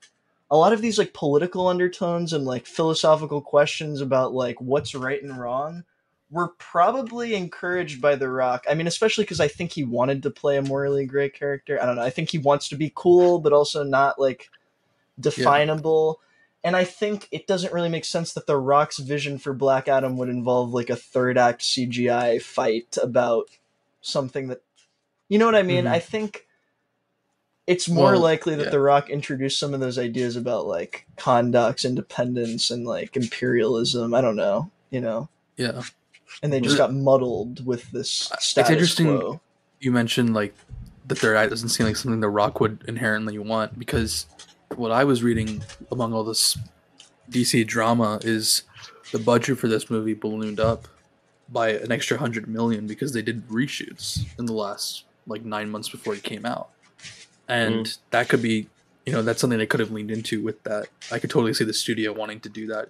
[0.53, 5.21] a lot of these like political undertones and like philosophical questions about like what's right
[5.23, 5.83] and wrong
[6.29, 8.63] were probably encouraged by The Rock.
[8.69, 11.81] I mean, especially because I think he wanted to play a morally gray character.
[11.81, 12.03] I don't know.
[12.03, 14.51] I think he wants to be cool, but also not like
[15.19, 16.19] definable.
[16.19, 16.67] Yeah.
[16.67, 20.17] And I think it doesn't really make sense that The Rock's vision for Black Adam
[20.17, 23.49] would involve like a third act CGI fight about
[24.01, 24.61] something that,
[25.29, 25.85] you know what I mean?
[25.85, 25.95] Mm-hmm.
[25.95, 26.45] I think
[27.65, 28.69] it's more well, likely that yeah.
[28.69, 34.13] The Rock introduced some of those ideas about like Kahndaq's independence and like imperialism.
[34.13, 35.29] I don't know, you know.
[35.55, 35.83] Yeah.
[36.41, 39.39] And they just got muddled with this It's interesting quo.
[39.79, 40.55] you mentioned like
[41.05, 44.25] the third act doesn't seem like something The Rock would inherently want because
[44.75, 46.57] what I was reading among all this
[47.29, 48.63] DC drama is
[49.11, 50.87] the budget for this movie ballooned up
[51.49, 55.87] by an extra hundred million because they did reshoots in the last like nine months
[55.87, 56.69] before it came out
[57.47, 57.97] and mm.
[58.11, 58.67] that could be
[59.05, 60.87] you know that's something they could have leaned into with that.
[61.11, 62.89] I could totally see the studio wanting to do that.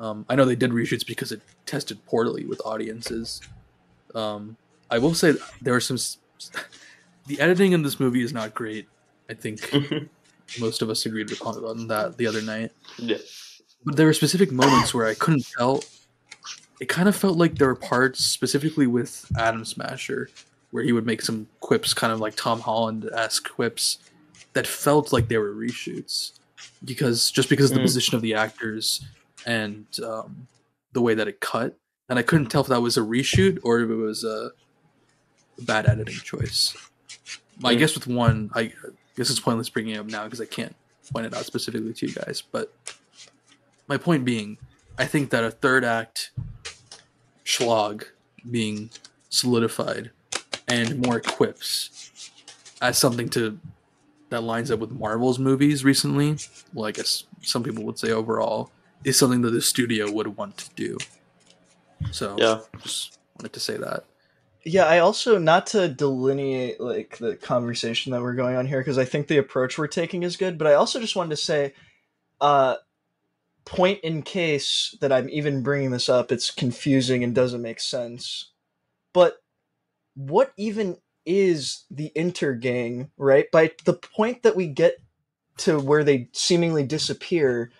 [0.00, 3.40] Um, i know they did reshoots because it tested poorly with audiences.
[4.14, 4.56] Um,
[4.90, 5.98] i will say there are some
[7.26, 8.88] the editing in this movie is not great.
[9.30, 9.72] I think
[10.60, 12.72] most of us agreed on that the other night.
[12.98, 13.18] Yeah.
[13.84, 15.84] But there were specific moments where i couldn't tell.
[16.80, 20.28] It kind of felt like there were parts specifically with Atom Smasher
[20.74, 23.98] where he would make some quips, kind of like Tom Holland esque quips,
[24.54, 26.32] that felt like they were reshoots
[26.84, 27.84] because just because of the Mm.
[27.84, 29.00] position of the actors
[29.46, 30.48] and um,
[30.92, 33.78] the way that it cut, and I couldn't tell if that was a reshoot or
[33.82, 34.50] if it was a
[35.60, 36.74] bad editing choice.
[37.62, 37.78] I Mm.
[37.78, 38.72] guess with one, I
[39.16, 40.74] guess it's pointless bringing it up now because I can't
[41.12, 42.42] point it out specifically to you guys.
[42.50, 42.74] But
[43.86, 44.58] my point being,
[44.98, 46.32] I think that a third act
[47.44, 48.06] schlag
[48.50, 48.90] being
[49.28, 50.10] solidified
[50.68, 52.30] and more quips
[52.80, 53.58] as something to
[54.30, 56.36] that lines up with Marvel's movies recently.
[56.72, 58.70] Well, I guess some people would say overall
[59.04, 60.98] is something that the studio would want to do.
[62.10, 62.60] So Yeah.
[62.82, 64.04] just wanted to say that.
[64.64, 68.98] Yeah, I also not to delineate like the conversation that we're going on here because
[68.98, 71.74] I think the approach we're taking is good, but I also just wanted to say,
[72.40, 72.76] uh,
[73.66, 78.52] point in case that I'm even bringing this up, it's confusing and doesn't make sense.
[79.12, 79.42] But
[80.14, 80.96] what even
[81.26, 83.10] is the intergang?
[83.16, 84.96] Right by the point that we get
[85.58, 87.70] to where they seemingly disappear,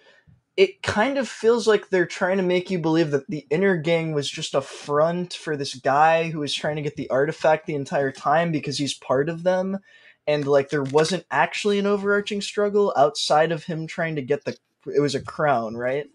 [0.56, 4.30] it kind of feels like they're trying to make you believe that the Intergang was
[4.30, 8.12] just a front for this guy who was trying to get the artifact the entire
[8.12, 9.78] time because he's part of them
[10.26, 14.56] and like there wasn't actually an overarching struggle outside of him trying to get the
[14.86, 16.06] it was a crown right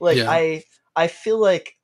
[0.00, 0.30] like Yeah.
[0.30, 0.64] i
[0.96, 1.76] i feel like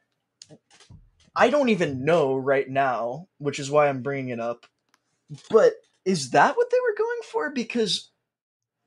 [1.38, 4.66] i don't even know right now which is why i'm bringing it up.
[5.50, 5.74] But
[6.04, 7.50] is that what they were going for?
[7.50, 8.10] Because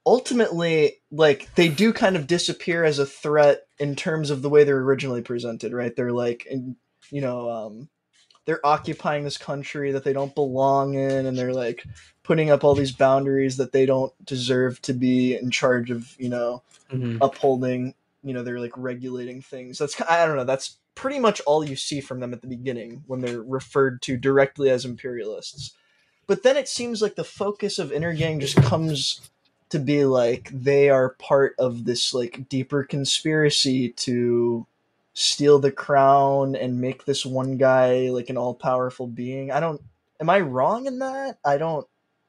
[0.05, 4.63] ultimately like they do kind of disappear as a threat in terms of the way
[4.63, 5.95] they're originally presented right?
[5.95, 6.75] They're like in,
[7.11, 7.89] you know um
[8.45, 11.83] they're occupying this country that they don't belong in and they're like
[12.23, 16.29] putting up all these boundaries that they don't deserve to be in charge of you
[16.29, 16.63] know
[17.21, 19.77] upholding you know they're like regulating things.
[19.77, 23.03] That's i don't know that's pretty much all you see from them at the beginning
[23.07, 25.73] when they're referred to directly as imperialists
[26.27, 29.29] but then it seems like the focus of Intergang just comes
[29.69, 34.65] to be like they are part of this like deeper conspiracy to
[35.13, 39.81] steal the crown and make this one guy like an all-powerful being i don't
[40.21, 41.85] am i wrong in that i don't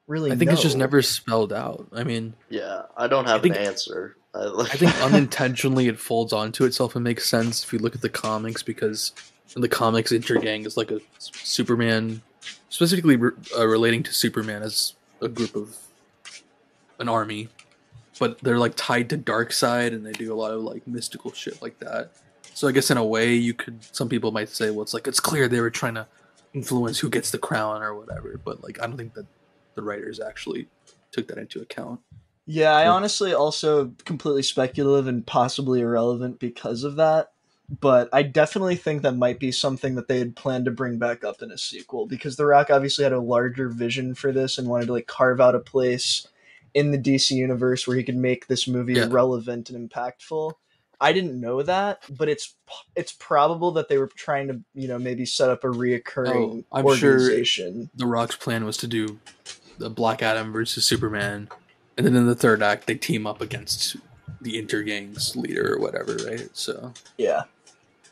[0.07, 1.87] really I think it's just never spelled out.
[1.93, 4.17] I mean, Yeah, I don't have I think- an answer.
[4.33, 7.95] I, like, I think unintentionally it folds onto itself and makes sense if you look
[7.95, 9.11] at the comics because
[9.55, 12.21] in the comics Intergang is like a Superman,
[12.69, 15.77] specifically re- uh, relating to Superman as a group of
[16.99, 17.49] an army,
[18.19, 21.61] but they're like tied to Darkseid and they do a lot of like mystical shit
[21.61, 22.11] like that.
[22.53, 25.07] So I guess in a way you could some people might say well it's like
[25.07, 26.07] it's clear they were trying to
[26.53, 29.25] influence who gets the crown or whatever, but like I don't think that
[29.75, 30.67] the writers actually
[31.11, 31.99] took that into account.
[32.45, 37.29] Yeah, I honestly also completely speculative and possibly irrelevant because of that.
[37.79, 41.23] But I definitely think that might be something that they had planned to bring back
[41.23, 44.67] up in a sequel because The Rock obviously had a larger vision for this and
[44.67, 46.27] wanted to like carve out a place
[46.73, 49.07] in the DC universe where he could make this movie Yeah.
[49.09, 50.53] relevant and impactful.
[50.99, 52.53] I didn't know that, but it's
[52.95, 56.77] it's probable that they were trying to, you know, maybe set up a reoccurring Oh,
[56.89, 59.19] I'm sure- The Rock's plan was to do
[59.77, 61.49] the Black Adam versus Superman,
[61.97, 63.95] and then in the third act they team up against
[64.41, 66.49] the Intergang's leader or whatever, right?
[66.53, 67.43] So, Yeah.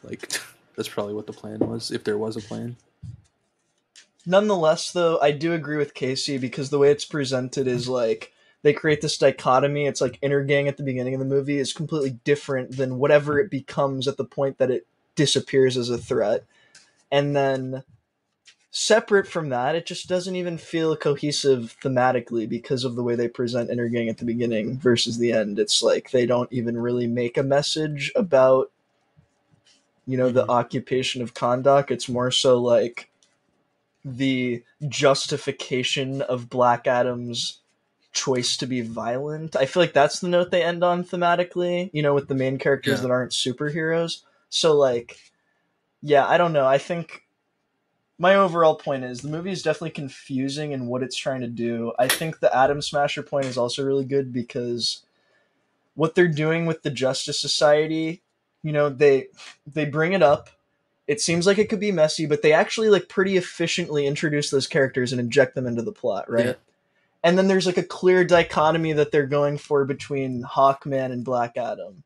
[0.04, 0.40] like,
[0.76, 2.78] that's probably what the plan was, if there was a plan.
[4.26, 8.72] Nonetheless, though, I do agree with Casey because the way it's presented is like they
[8.72, 9.88] create this dichotomy.
[9.88, 13.50] It's like Intergang at the beginning of the movie is completely different than whatever it
[13.50, 16.46] becomes at the point that it disappears as a threat.
[17.12, 17.84] And then
[18.72, 23.28] separate from that, it just doesn't even feel cohesive thematically because of the way they
[23.28, 25.60] present Intergang at the beginning versus the end.
[25.60, 28.72] It's like they don't even really make a message about
[30.08, 30.50] you know the Mhm.
[30.50, 31.92] occupation of Kahndaq.
[31.92, 33.10] It's more so like
[34.04, 37.60] the justification of Black Adam's
[38.14, 39.56] choice to be violent.
[39.56, 42.58] I feel like that's the note they end on thematically, you know, with the main
[42.58, 43.04] characters Yeah.
[43.04, 44.22] that aren't superheroes.
[44.50, 45.18] So like
[46.02, 46.66] yeah, I don't know.
[46.66, 47.21] I think
[48.22, 51.92] my overall point is the movie is definitely confusing in what it's trying to do.
[51.98, 55.04] I think the Atom Smasher point is also really good because
[55.96, 58.22] what they're doing with the Justice Society,
[58.64, 59.28] you know, they
[59.66, 60.50] they bring it up
[61.12, 64.66] it seems like it could be messy, but they actually like pretty efficiently introduce those
[64.66, 66.46] characters and inject them into the plot, right?
[66.46, 66.54] Yeah.
[67.22, 71.58] And then there's like a clear dichotomy that they're going for between Hawkman and Black
[71.58, 72.04] Adam.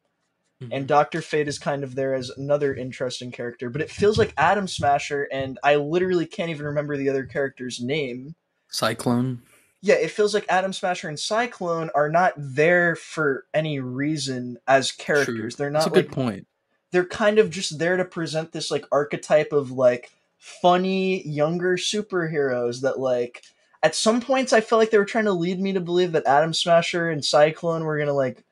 [0.61, 0.85] And mm-hmm.
[0.85, 4.67] Doctor Fate is kind of there as another interesting character, but it feels like Atom
[4.67, 8.35] Smasher, and I literally can't even remember the other character's name.
[8.69, 9.41] Cyclone.
[9.81, 14.91] Yeah, it feels like Atom Smasher and Cyclone are not there for any reason as
[14.91, 15.55] characters.
[15.55, 15.57] True.
[15.57, 16.47] They're That's not a good point.
[16.91, 22.81] they're kind of just there to present this like archetype of like funny younger superheroes
[22.81, 23.43] that like
[23.83, 26.25] at some points I felt like they were trying to lead me to believe that
[26.25, 28.43] Atom Smasher and Cyclone were gonna like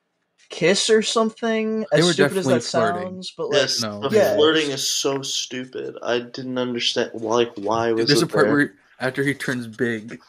[0.50, 1.86] kiss or something.
[1.92, 3.08] They as were stupid as definitely that flirting.
[3.14, 4.08] sounds, but like Yes, no.
[4.08, 4.36] the Yeah.
[4.36, 5.96] flirting is so stupid.
[6.04, 8.54] I didn't understand like why was There's it a part there?
[8.54, 10.20] where after he turns big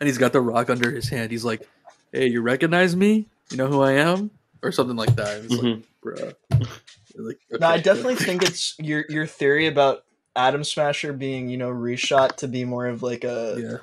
[0.00, 1.66] and he's got the rock under his hand, he's like,
[2.12, 3.26] Hey, you recognize me?
[3.50, 4.30] You know who I am?
[4.62, 5.36] Or something like that.
[5.38, 6.08] And It's like, mm-hmm.
[6.08, 6.68] bruh.
[7.14, 11.68] Like, no, I definitely think it's your your theory about Atom Smasher being you know
[11.68, 13.76] reshot to be more of like a Yeah.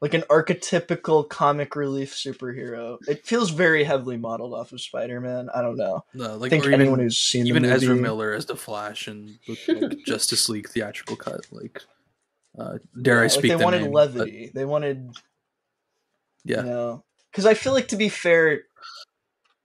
[0.00, 2.98] Like an archetypical comic relief superhero.
[3.08, 5.48] It feels very heavily modeled off of Spider Man.
[5.54, 6.04] I don't know.
[6.14, 8.56] No, I think anyone even, who's seen even the movie, Even Ezra Miller as the
[8.56, 11.82] Flash and like, Justice League theatrical cut, like
[12.58, 14.50] uh, dare I like speak they the wanted name, but levity.
[14.54, 15.10] They wanted
[16.44, 16.58] Yeah.
[16.58, 18.62] You know, because I feel like to be fair,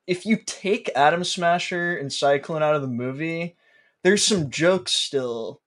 [0.08, 3.56] if you take Atom Smasher and Cyclone out of the movie,
[4.04, 5.62] there's some jokes still,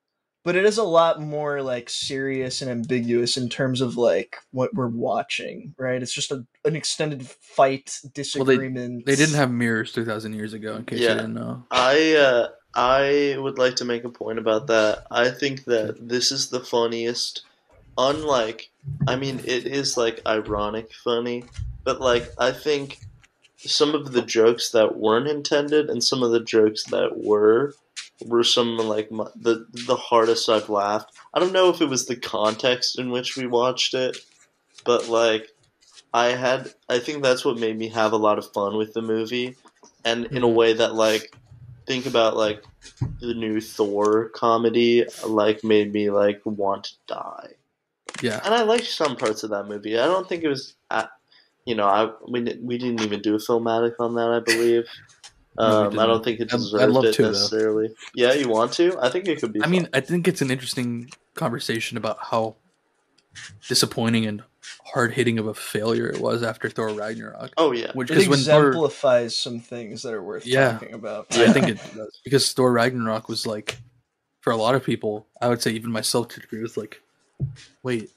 [0.44, 4.74] but it is a lot more like serious and ambiguous in terms of like what
[4.74, 5.74] we're watching.
[5.78, 6.00] Right?
[6.02, 9.06] It's just a, an extended fight disagreement.
[9.06, 11.10] They didn't have mirrors 2,000 years ago, in case Yeah.
[11.10, 11.64] you didn't know.
[11.70, 15.06] I uh, I would like to make a point about that.
[15.10, 17.42] I think that this is the funniest.
[17.96, 18.70] Unlike,
[19.06, 21.44] I mean, it is like ironic funny,
[21.84, 22.98] but like I think
[23.56, 27.74] some of the jokes that weren't intended and some of the jokes that were
[28.24, 31.12] were some like my, the the hardest I've laughed.
[31.32, 34.16] I don't know if it was the context in which we watched it,
[34.84, 35.48] but like
[36.12, 39.02] I had I think that's what made me have a lot of fun with the
[39.02, 39.56] movie
[40.04, 40.54] and in a Mhm.
[40.54, 41.34] way that like
[41.86, 42.64] think about like
[43.20, 47.54] the new Thor comedy like made me like want to die.
[48.22, 48.40] Yeah.
[48.44, 49.98] And I liked some parts of that movie.
[49.98, 51.10] I don't think it was at,
[51.66, 54.86] you know, I we we didn't even do a filmatic on that, I believe.
[55.58, 57.28] No, we Um, I don't think it I'd- I'd love it to, though.
[57.30, 57.94] necessarily.
[58.14, 58.96] Yeah, you want to?
[59.00, 59.62] I think it could be.
[59.62, 59.88] I mean.
[59.92, 62.56] I think it's an interesting conversation about how
[63.68, 64.42] disappointing and
[64.92, 67.52] hard hitting of a failure it was after Thor Ragnarok.
[67.56, 70.72] oh yeah, Which It is when Thor, exemplifies some things that are worth Yeah.
[70.72, 71.26] talking about.
[71.30, 71.44] Yeah.
[71.44, 73.78] I think it does because Thor Ragnarok was like,
[74.40, 77.00] for a lot of people, I would say even myself to a degree was like,
[77.82, 78.10] wait,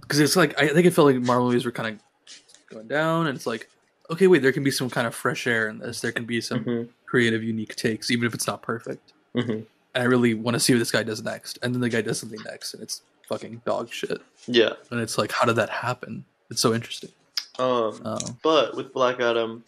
[0.00, 2.34] because it's like I think it felt like Marvel movies were kind of
[2.70, 3.68] going down, and it's like,
[4.10, 6.00] okay, wait, there can be some kind of fresh air in this.
[6.00, 9.12] There can be some Mhm, creative, unique takes, even if it's not perfect.
[9.34, 9.66] mhm.
[9.94, 11.58] And I really want to see what this guy does next.
[11.62, 14.20] And then the guy does something next, and it's fucking dog shit.
[14.46, 14.74] yeah.
[14.90, 16.24] And it's like, how did that happen?
[16.50, 17.10] It's so interesting.
[17.58, 19.64] Um, Um, But with Black Adam,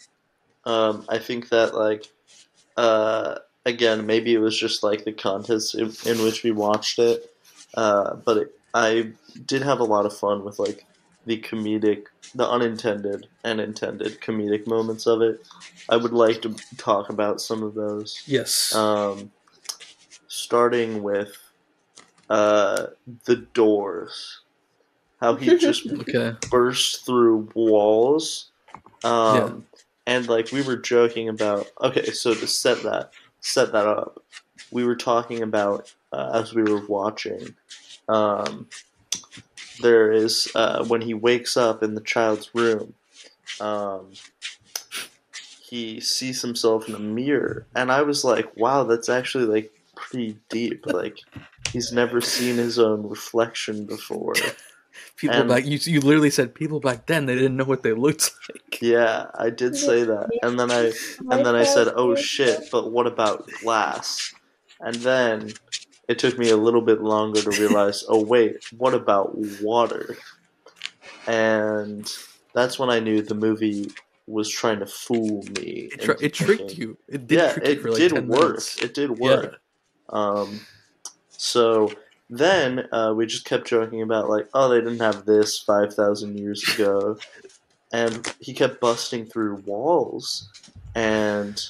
[0.64, 2.07] um, I think that like
[2.77, 7.35] uh, again, maybe it was just like the context in, in which we watched it.
[7.74, 9.12] Uh, but it, I
[9.46, 10.85] did have a lot of fun with like
[11.29, 15.45] the comedic, the unintended and intended comedic moments of it.
[15.91, 18.23] I would like to talk about some of those.
[18.27, 18.75] yes.
[18.75, 19.31] Um,
[20.27, 21.37] starting with
[22.31, 22.87] uh,
[23.27, 24.41] the doors.
[25.21, 26.35] How he just okay.
[26.51, 28.51] burst through walls.
[29.05, 29.67] Um,
[30.07, 31.71] and like we were joking about.
[31.83, 34.25] Okay, so to set that set that up,
[34.71, 37.55] we were talking about uh, as we were watching.
[38.09, 38.69] Um,
[39.81, 42.95] there is uh, when he wakes up in the child's room.
[43.61, 44.12] Um,
[45.69, 50.38] he sees himself in a mirror, and I was like, "Wow, that's actually like pretty
[50.49, 51.19] deep." Like
[51.73, 54.35] he's never seen his own reflection before.
[55.17, 57.93] People and- back, you, you literally said people back then, they didn't know what they
[57.93, 58.81] looked like.
[58.81, 60.93] Yeah, I did say that, and then I
[61.31, 64.33] and then I said, "Oh shit!" But what about glass?
[64.81, 65.53] And then
[66.09, 70.16] it took me a little bit longer to realize, "Oh wait, what about water?"
[71.27, 72.11] And
[72.55, 73.90] that's when I knew the movie
[74.27, 75.90] was trying to fool me.
[75.92, 76.97] It, into it tricked you.
[77.09, 78.40] It did yeah, trick you it like did 10 work.
[78.40, 78.83] minutes.
[78.83, 79.61] It did work.
[80.12, 80.18] Yeah.
[80.18, 80.61] Um,
[81.29, 81.92] so
[82.31, 86.38] then uh, we just kept joking about like, oh, they didn't have this five thousand
[86.38, 87.18] years ago,
[87.92, 90.49] and he kept busting through walls,
[90.94, 91.62] and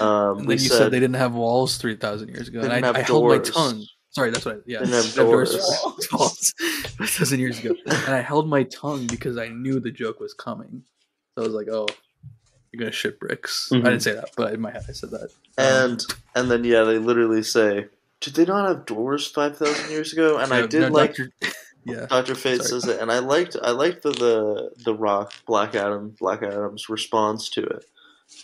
[0.00, 2.60] um, And then you said, said, they didn't have walls 3,000 years ago.
[2.60, 3.84] And I, I held my tongue.
[4.10, 4.60] Sorry, that's right.
[4.66, 4.80] Yeah.
[4.80, 6.08] Didn't have doors doors.
[6.12, 7.74] walls 3,000 years ago.
[7.86, 10.82] And I held my tongue because I knew the joke was coming.
[11.34, 11.86] So I was like, oh,
[12.72, 13.68] you're going to shit bricks.
[13.72, 13.80] Mhm.
[13.80, 15.30] I didn't say that, but in my head I said that.
[15.56, 17.86] Um, and and then yeah, they literally say,
[18.20, 20.38] did they not have doors five thousand years ago?
[20.38, 21.32] And I did no, like Dr.
[21.84, 22.06] yeah.
[22.06, 22.80] Doctor Fate Sorry.
[22.80, 26.88] says it, and I liked I liked the the the Rock Black Adam Black Adam's
[26.88, 27.84] response to it.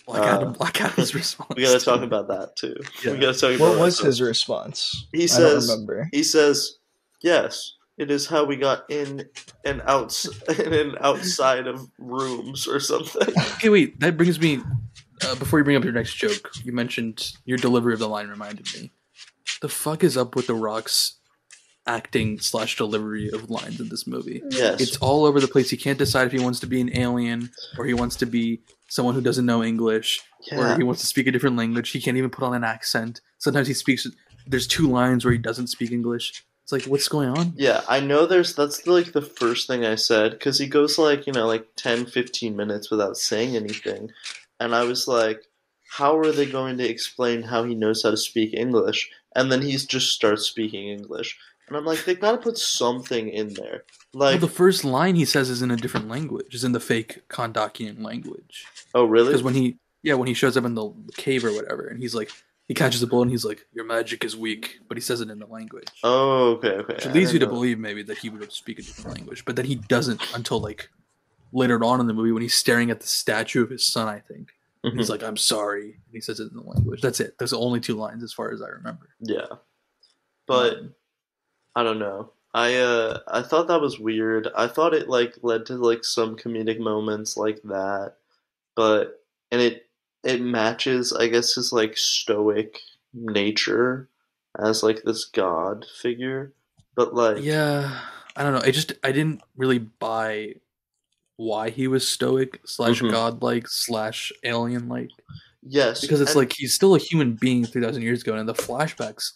[0.06, 1.52] Black uh, Adam, Black Adam's response.
[1.56, 2.04] We gotta talk it.
[2.04, 2.76] about that too.
[3.04, 3.12] Yeah.
[3.12, 4.06] We gotta talk about What that was too.
[4.06, 5.06] his response?
[5.12, 6.08] He I says- don't remember.
[6.12, 6.78] He says,
[7.22, 9.28] "Yes, it is how we got in
[9.64, 10.28] and outs
[10.58, 13.98] in and outside of rooms or something." Okay, wait.
[14.00, 14.60] That brings me.
[15.24, 18.28] Uh, before you bring up your next joke, you mentioned your delivery of the line
[18.28, 18.90] reminded me.
[19.62, 21.14] The fuck is up with the rocks
[21.86, 24.42] acting slash delivery of lines in this movie.
[24.50, 24.80] Yes.
[24.80, 25.70] It's all over the place.
[25.70, 28.60] He can't decide if he wants to be an alien or he wants to be
[28.94, 30.20] someone who doesn't know English
[30.52, 31.90] or he wants to speak a different language.
[31.90, 33.20] He can't even put on an accent.
[33.38, 34.06] Sometimes he speaks.
[34.46, 36.44] There's two lines where he doesn't speak English.
[36.62, 37.54] It's like, what's going on?
[37.56, 41.26] Yeah, I know there's that's like the first thing I said because he goes like,
[41.26, 44.12] you know, like 10, 15 minutes without saying anything.
[44.60, 45.42] And I was like,
[45.90, 49.10] how are they going to explain how he knows how to speak English?
[49.34, 51.36] And then he just starts speaking English.
[51.68, 53.84] And I'm like, they gotta put something in there.
[54.12, 56.54] Well, Like, the first line he says is in a different language.
[56.54, 58.66] Is in the fake Kondakian language.
[58.94, 59.28] oh, really?
[59.28, 62.14] Because when he, yeah, when he shows up in the cave or whatever, and he's
[62.14, 62.30] like,
[62.68, 65.28] he catches a bullet and he's like, "Your magic is weak," but he says it
[65.28, 65.84] in the language.
[66.02, 66.94] Oh, okay, okay.
[66.94, 69.66] Which leads you to believe maybe that he would speak a different language, but then
[69.66, 70.88] he doesn't until like
[71.52, 74.08] later on in the movie when he's staring at the statue of his son.
[74.08, 74.48] I think
[74.82, 74.96] Mhm.
[74.96, 77.02] he's like, "I'm sorry," and he says it in the language.
[77.02, 77.36] That's it.
[77.38, 79.10] That's the only two lines as far as I remember.
[79.20, 79.46] Yeah.
[80.46, 80.94] But Um,
[81.76, 82.30] I don't know.
[82.52, 84.48] I uh I thought that was weird.
[84.56, 88.14] I thought it like led to like some comedic moments like that.
[88.76, 89.86] But and it
[90.22, 92.80] it matches I guess his like stoic
[93.12, 94.08] nature
[94.58, 96.52] as like this god figure.
[96.94, 97.98] But like yeah,
[98.36, 98.62] I don't know.
[98.62, 100.54] I just I didn't really buy
[101.36, 103.10] why he was stoic slash Mhm.
[103.10, 105.10] godlike slash alien like
[105.64, 106.00] yes.
[106.00, 108.54] because it's and- like he's still a human being 3000 years ago and in the
[108.54, 109.32] flashbacks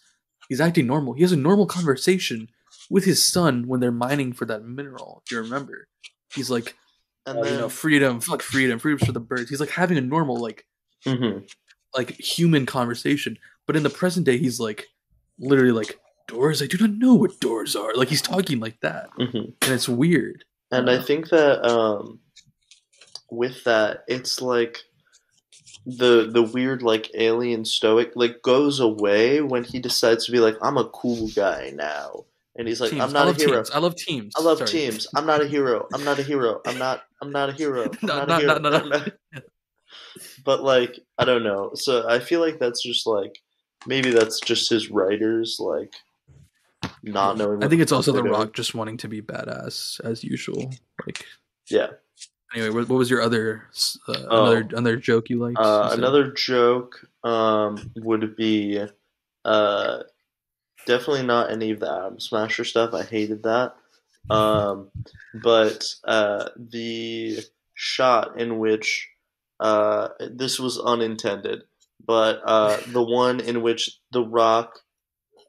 [0.49, 1.13] he's acting normal.
[1.13, 2.49] He has a normal conversation
[2.89, 5.21] with his son when they're mining for that mineral.
[5.25, 5.87] If you remember?
[6.33, 6.75] He's like
[7.25, 9.49] and you then know freedom fuck freedom freedom's for the birds.
[9.49, 10.65] He's like having a normal like
[11.05, 11.49] Mhm.
[11.95, 13.37] like human conversation.
[13.67, 14.87] But in the present day he's like
[15.39, 15.97] literally like
[16.27, 16.61] doors.
[16.61, 17.93] I do not know what doors are.
[17.95, 19.09] Like he's talking like that.
[19.19, 19.53] Mhm.
[19.61, 20.43] and it's weird.
[20.71, 22.19] And I think that um,
[23.31, 24.79] with that, it's like
[25.85, 30.55] the the weird like alien stoic like goes away when he decides to be like
[30.61, 32.25] I'm a cool guy now,
[32.55, 33.01] and he's like Teams.
[33.03, 33.55] I'm not a hero.
[33.57, 33.71] teams.
[33.71, 34.69] i love teams I love Sorry.
[34.69, 35.07] teams.
[35.15, 35.87] I'm not a hero.
[35.93, 36.61] I'm not a hero.
[36.65, 37.03] I'm not.
[37.21, 37.83] I'm not a hero.
[37.85, 38.59] I'm No, not, no, a hero.
[38.59, 39.11] no, no, not-
[40.43, 41.71] But like I don't know.
[41.75, 43.39] So I feel like that's just like
[43.87, 45.93] maybe that's just his writers like
[47.03, 47.63] not knowing.
[47.63, 48.31] i think it's also the doing.
[48.33, 50.69] rock just wanting to be badass as usual
[51.05, 51.25] like
[51.69, 51.87] Yeah.
[52.53, 53.63] Anyway, what, what was your other
[54.07, 54.45] uh, Oh.
[54.45, 55.59] another another joke you liked?
[55.59, 58.83] Uh, You another joke um, would be
[59.45, 59.97] uh,
[60.87, 62.93] definitely not any of the Atom Smasher stuff.
[62.93, 63.75] I hated that.
[64.29, 64.89] Um,
[65.43, 67.39] but uh, the
[67.75, 69.07] shot in which
[69.59, 71.63] uh, this was unintended,
[72.05, 74.79] but uh, the one in which the Rock.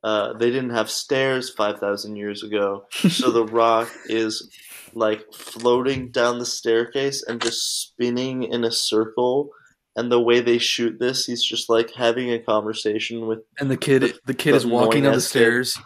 [0.03, 4.49] Uh, they didn't have stairs 5,000 years ago, so the rock is
[4.95, 9.51] like floating down the staircase and just spinning in a circle.
[9.97, 13.41] And the way they shoot this, he's just like having a conversation with.
[13.59, 15.29] and the kid the- the kid the is walking down the annoying-ass kid.
[15.39, 15.79] stairs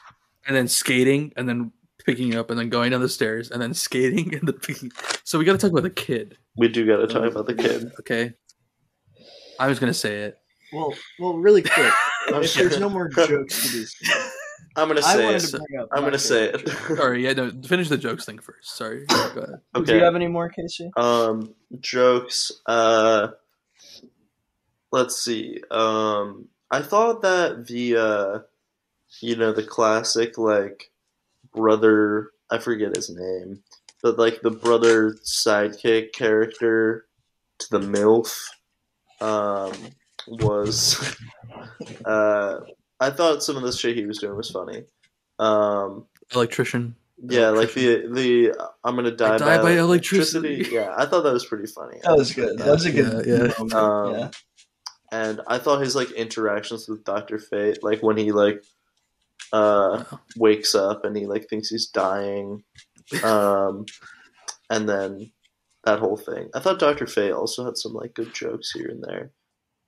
[0.46, 1.72] and then skating and then
[2.04, 4.92] picking up and then going down the stairs and then skating and then picking.
[5.24, 6.36] So we got to talk about the kid.
[6.56, 7.92] We do got to talk um, about the kid.
[8.00, 8.34] Okay.
[9.58, 10.38] I was gonna say it.
[10.72, 11.92] Well, well, really quick.
[12.28, 13.94] If there's no more jokes to these,
[14.76, 15.46] I'm gonna I say wanted it.
[15.48, 15.88] to bring up.
[15.92, 16.68] I'm gonna say it.
[16.96, 17.52] Sorry, yeah, no.
[17.64, 18.76] Finish the jokes thing first.
[18.76, 19.06] Sorry.
[19.06, 19.34] Go ahead.
[19.34, 19.86] favorite.
[19.86, 20.90] Do you have any more, Casey?
[20.96, 22.52] Um, jokes.
[22.66, 23.28] Uh,
[24.90, 25.60] let's see.
[25.70, 28.38] Um, I thought that the, uh,
[29.20, 30.90] you know, the classic like
[31.54, 32.30] brother.
[32.50, 33.62] I forget his name,
[34.02, 37.06] but like the brother sidekick character
[37.58, 38.38] to the milf,
[39.20, 39.72] um,
[40.26, 41.16] was.
[42.04, 42.60] Uh,
[43.00, 44.84] I thought some of the shit he was doing was funny.
[45.38, 46.94] Um, Electrician.
[47.28, 50.48] yeah, like the the I'm gonna die, die by electricity.
[50.48, 50.74] electricity.
[50.76, 51.98] Yeah, I thought that was pretty funny.
[52.04, 52.58] That was good.
[52.58, 53.76] That was a good Yeah, yeah.
[53.78, 54.30] Um, yeah.
[55.12, 58.62] and I thought his like interactions with Doctor Fate, like when he like
[59.52, 60.20] uh Wow.
[60.36, 62.62] wakes up and he like thinks he's dying,
[63.22, 63.84] um,
[64.70, 65.30] and then
[65.84, 66.48] that whole thing.
[66.54, 69.30] I thought Doctor Fate also had some like good jokes here and there,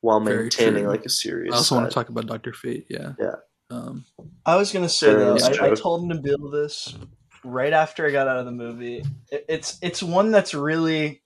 [0.07, 0.93] while Very maintaining true.
[0.93, 1.53] like a serious.
[1.53, 2.87] I also want to talk about Doctor Fate.
[2.89, 3.13] Yeah.
[3.19, 3.35] Yeah.
[3.71, 4.05] Um.
[4.47, 5.79] I was gonna say There though, is I, I joke.
[5.81, 6.95] told Nabil this
[7.45, 9.05] right after I got out of the movie.
[9.33, 11.23] It, it's it's one that's really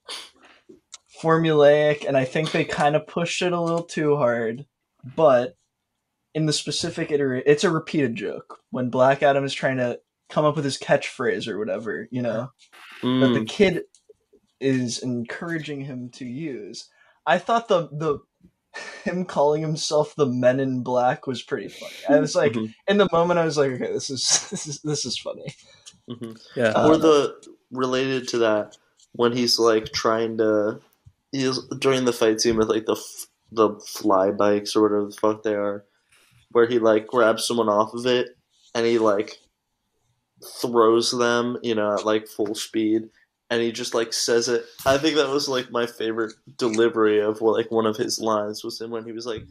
[1.21, 4.65] formulaic, and I think they kind of pushed it a little too hard.
[5.15, 5.55] But
[6.33, 10.45] in the specific iteration, it's a repeated joke when Black Adam is trying to come
[10.45, 12.49] up with his catchphrase or whatever, you know,
[13.03, 13.83] that the Mm, kid
[14.59, 16.89] is encouraging him to use.
[17.27, 18.19] I thought the the
[19.03, 21.93] him calling himself the Men in Black was pretty funny.
[22.09, 24.81] I was like, mhm, in the moment, I was like, okay, this is this is
[24.81, 25.55] this is funny.
[26.09, 26.39] mhm.
[26.55, 26.69] Yeah.
[26.69, 27.35] Uh, or the
[27.71, 28.77] related to that
[29.13, 30.79] when he's like trying to
[31.31, 32.97] he's during the fight scene with like the
[33.51, 35.85] the fly bikes or whatever the fuck they are
[36.51, 38.27] where he like grabs someone off of it
[38.75, 39.37] and he like
[40.61, 43.09] throws them, you know, at like full speed,
[43.51, 44.65] and he just like says it.
[44.85, 48.63] I think that was like my favorite delivery of what like one of his lines
[48.63, 49.43] was in when he was like,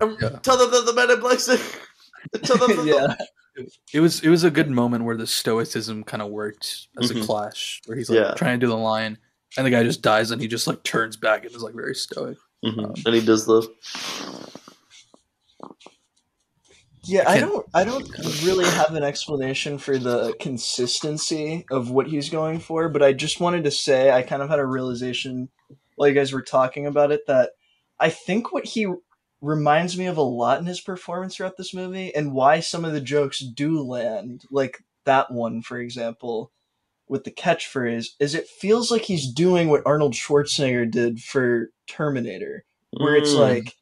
[0.00, 0.30] um, Yeah.
[0.42, 1.58] "Tell them that the men in black say."
[2.44, 3.14] Tell them yeah.
[3.92, 7.22] It was it was a good moment where the stoicism kind of worked as Mhm.
[7.22, 8.34] a clash, where he's like Yeah.
[8.34, 9.18] trying to do the line,
[9.56, 11.96] and the guy just dies, and he just like turns back and is like very
[11.96, 12.38] stoic.
[12.64, 13.04] Mhm.
[13.04, 13.68] And he does the
[17.08, 18.08] Yeah, I don't I don't
[18.44, 23.40] really have an explanation for the consistency of what he's going for, but I just
[23.40, 25.48] wanted to say I kind of had a realization
[25.96, 27.52] while you guys were talking about it that
[27.98, 28.86] I think what he
[29.40, 32.92] reminds me of a lot in his performance throughout this movie and why some of
[32.92, 36.52] the jokes do land, like that one for example,
[37.08, 42.64] with the catchphrase, is it feels like he's doing what Arnold Schwarzenegger did for Terminator
[42.92, 43.38] where it's Mm.
[43.38, 43.74] like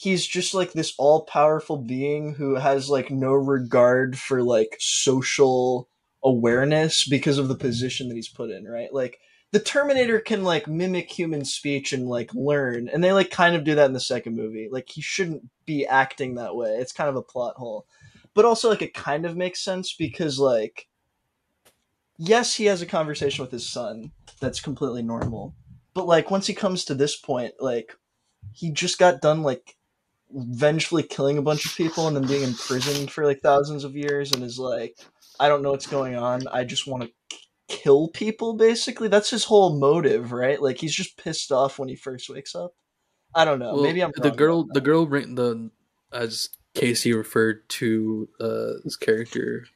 [0.00, 5.90] he's just like this all-powerful being who has like no regard for like social
[6.24, 8.94] awareness because of the position that he's put in right?
[8.94, 9.18] Like
[9.52, 13.62] the terminator can like mimic human speech and like learn and they like kind of
[13.62, 14.70] do that in the second movie.
[14.72, 16.70] Like he shouldn't be acting that way.
[16.70, 17.86] It's kind of a plot hole.
[18.32, 20.88] But also like it kind of makes sense because like
[22.16, 25.54] yes he has a conversation with his son that's completely normal
[25.92, 27.96] but like once he comes to this point like
[28.52, 29.76] he just got done like
[30.32, 34.32] vengefully killing a bunch of people and then being imprisoned for like thousands of years
[34.32, 34.94] and is like
[35.40, 37.36] i don't know what's going on i just want to
[37.68, 41.96] kill people basically that's his whole motive right like he's just pissed off when he
[41.96, 42.72] first wakes up
[43.34, 44.66] i don't know Well, maybe i'm the girl.
[44.72, 45.06] The girl.
[45.06, 45.70] ring- The
[46.12, 49.66] as Casey referred to uh, this character.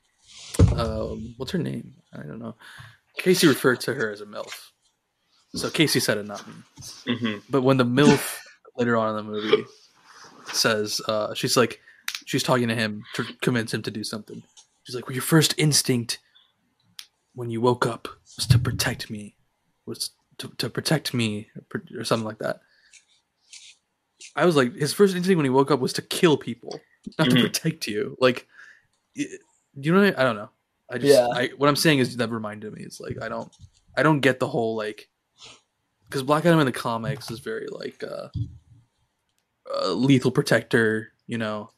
[0.76, 1.94] Um, what's her name?
[2.12, 2.54] I don't know.
[3.18, 4.70] Casey referred to her as a milf.
[5.56, 6.54] So Casey said it, not me.
[7.08, 7.42] Mhm.
[7.50, 8.38] But when the MILF
[8.76, 9.64] later on in the movie
[10.52, 11.80] says, uh, she's like,
[12.26, 14.42] she's talking to him to convince him to do something.
[14.84, 16.18] She's like, well, your first instinct
[17.34, 19.36] when you woke up was to protect me,
[19.86, 22.60] was to, to protect me, or or something like that.
[24.36, 26.80] I was like, his first instinct when he woke up was to kill people,
[27.18, 27.34] not Mhm.
[27.36, 28.16] to protect you.
[28.20, 28.46] Like,
[29.14, 30.50] you know, what I, I don't know.
[30.90, 31.28] I just, Yeah.
[31.28, 32.82] I, what I'm saying is that reminded me.
[32.82, 33.50] It's like I don't,
[33.96, 35.08] I don't get the whole like
[36.06, 38.28] because Black Adam in the comics is very like uh,
[39.72, 41.70] uh, lethal protector, you know,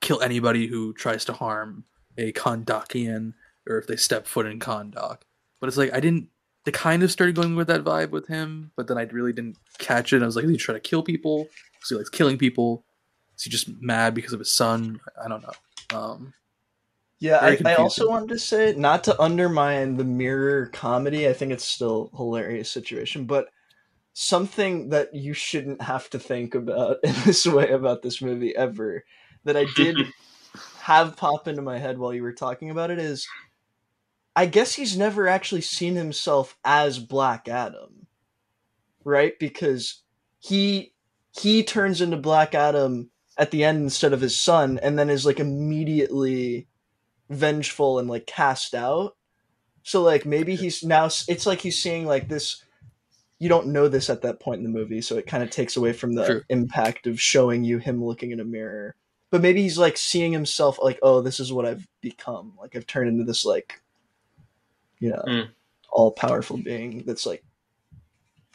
[0.00, 1.84] kill anybody who tries to harm
[2.18, 3.34] a Kondakian
[3.68, 5.18] or if they step foot in Kahndaq.
[5.60, 6.28] But it's like I didn't.
[6.64, 9.58] They kind of started going with that vibe with him, but then I really didn't
[9.78, 10.22] catch it.
[10.22, 11.48] I was like, is he trying to kill people?
[11.82, 12.84] Is he likes killing people?
[13.36, 15.00] Is he just mad because of his son?
[15.22, 15.98] I don't know.
[15.98, 16.34] Um,
[17.18, 21.28] Yeah, I, I also wanted to say not to undermine the mirror comedy.
[21.28, 23.48] I think it's still a hilarious situation, but
[24.14, 29.04] something that you shouldn't have to think about in this way about this movie ever
[29.44, 29.96] that I did
[30.80, 33.26] have pop into my head while you were talking about it is
[34.34, 38.06] I guess he's never actually seen himself as Black Adam.
[39.04, 39.38] Right?
[39.38, 40.02] Because
[40.38, 40.94] he
[41.32, 45.26] he turns into Black Adam at the end instead of his son and then is
[45.26, 46.68] like immediately
[47.30, 49.16] vengeful and like cast out.
[49.82, 52.62] So like maybe he's now it's like he's seeing like this
[53.42, 55.76] you don't know this at that point in the movie, so it kind of takes
[55.76, 56.42] away from the True.
[56.48, 58.94] impact of showing you him looking in a mirror.
[59.30, 62.52] But maybe he's like seeing himself like, oh, this is what I've become.
[62.60, 63.80] Like I've turned into this like
[65.00, 65.48] you know, Mm.
[65.90, 67.42] all powerful being that's like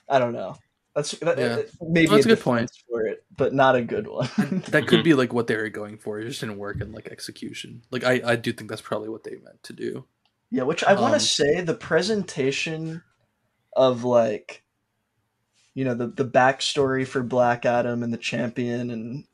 [0.08, 0.56] I don't know.
[0.96, 1.62] That's that, Yeah.
[1.82, 2.72] maybe That's a a good point.
[2.90, 4.30] for it, but not a good one.
[4.70, 6.20] that could be like what they were going for.
[6.20, 7.82] It just didn't work in like execution.
[7.92, 10.06] Like I, I do think that's probably what they meant to do.
[10.50, 13.04] Yeah, which I want Um, to say the presentation
[13.76, 14.64] of like,
[15.78, 19.26] you know, the the backstory for Black Adam and the Champion, and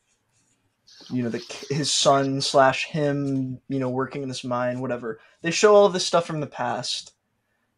[1.09, 5.21] you know, the his son slash him, you know, working in this mine, whatever.
[5.41, 7.13] They show all of this stuff from the past,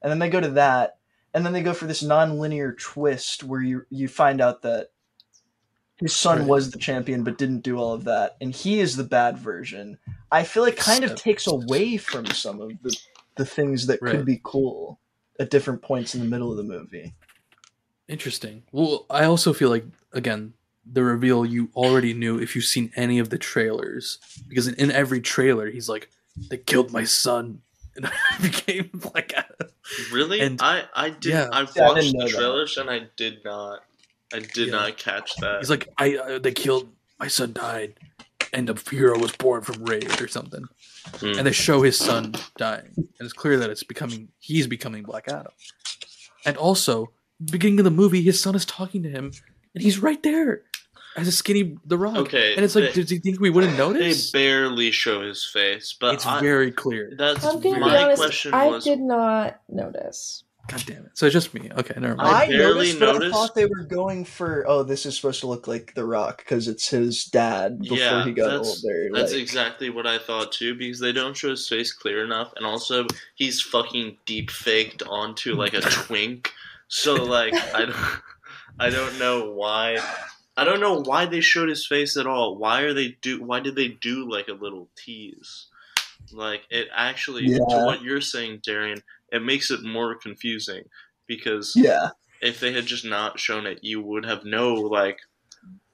[0.02, 0.98] and then they go to that,
[1.32, 4.88] and then they go for this non-linear twist where you you find out that
[5.98, 6.48] his son Right.
[6.48, 10.00] was the champion but didn't do all of that, and he is the bad version.
[10.32, 12.98] I feel it kind of takes away from some of the
[13.36, 14.14] the things that Right.
[14.14, 15.00] could be cool
[15.40, 17.14] at different points in the middle of the movie.
[18.08, 18.64] Interesting.
[18.72, 20.54] Well, I also feel like again
[20.92, 24.92] the reveal you already knew if you've seen any of the trailers because in, in
[24.92, 26.10] every trailer he's like
[26.50, 27.62] they killed my son
[27.96, 29.70] and I became Black Adam.
[30.14, 30.42] Really?
[30.42, 31.32] And- I I did.
[31.32, 31.50] yeah.
[31.52, 32.34] I've Yeah, I watched didn't the that.
[32.36, 33.80] trailers and I did not.
[34.34, 34.74] I did Yeah.
[34.74, 35.60] not catch that.
[35.60, 36.90] He's like I uh, they killed
[37.20, 37.96] my son died
[38.54, 40.66] and a hero was born from rage or something.
[41.16, 41.34] Hmm.
[41.38, 45.28] And they show his son dying and it's clear that it's becoming he's becoming Black
[45.28, 45.52] Adam.
[46.46, 47.12] And also
[47.44, 49.32] beginning of the movie his son is talking to him
[49.74, 50.62] and he's right there.
[51.18, 52.18] as a skinny The Rock.
[52.18, 54.32] Okay, and it's like, they- did you think we wouldn't notice?
[54.32, 57.14] They barely show his face, but it's I, very clear.
[57.18, 58.22] that's I'm gonna be honest.
[58.22, 60.44] question I was did not notice.
[60.68, 61.12] God damn it!
[61.14, 61.70] So it's just me.
[61.78, 62.28] Okay, never mind.
[62.28, 65.40] I I, barely noticed, but I thought they were going for oh, this is supposed
[65.42, 69.10] to look like The Rock because it's his dad before Yeah, he got that's- older.
[69.14, 72.52] That's like- exactly what I thought too, because they don't show his face clear enough,
[72.56, 73.06] and also
[73.36, 76.52] he's fucking deep faked onto like a twink.
[76.88, 77.96] So like I don't,
[78.80, 79.98] I don't know why,
[80.58, 82.58] I don't know why they showed his face at all.
[82.58, 83.42] Why are they do?
[83.42, 85.68] Why did they do like a little tease?
[86.32, 90.84] Like it actually, to what you're saying, Darian, it makes it more confusing
[91.28, 92.10] because yeah,
[92.42, 95.20] if they had just not shown it, you would have no like,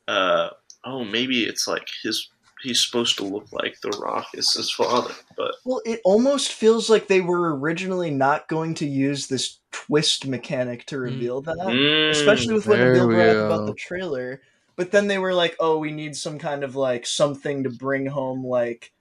[0.08, 0.50] uh,
[0.84, 2.30] oh, maybe it's like his.
[2.64, 6.90] He's supposed to look like The Rock is his father, but Well, it almost feels
[6.90, 12.10] like they were originally not going to use this twist mechanic to reveal that, Mm,
[12.12, 13.46] especially with what there Nabil we brought up go.
[13.48, 14.42] about the trailer.
[14.76, 18.06] But then they were like, "Oh, we need some kind of like something to bring
[18.06, 18.92] home like."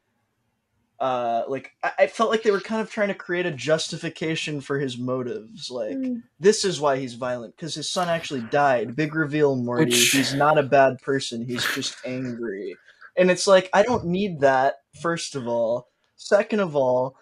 [0.98, 4.60] Uh, like I, I felt like they were kind of trying to create a justification
[4.60, 5.70] for his motives.
[5.70, 6.22] Like Mm.
[6.38, 8.94] this is why he's violent because his son actually died.
[8.96, 9.86] Big reveal, Morty.
[9.86, 11.42] Which- He's not a bad person.
[11.46, 12.76] He's just angry.
[13.16, 14.76] And it's like I don't need that.
[15.00, 17.16] First of all, second of all,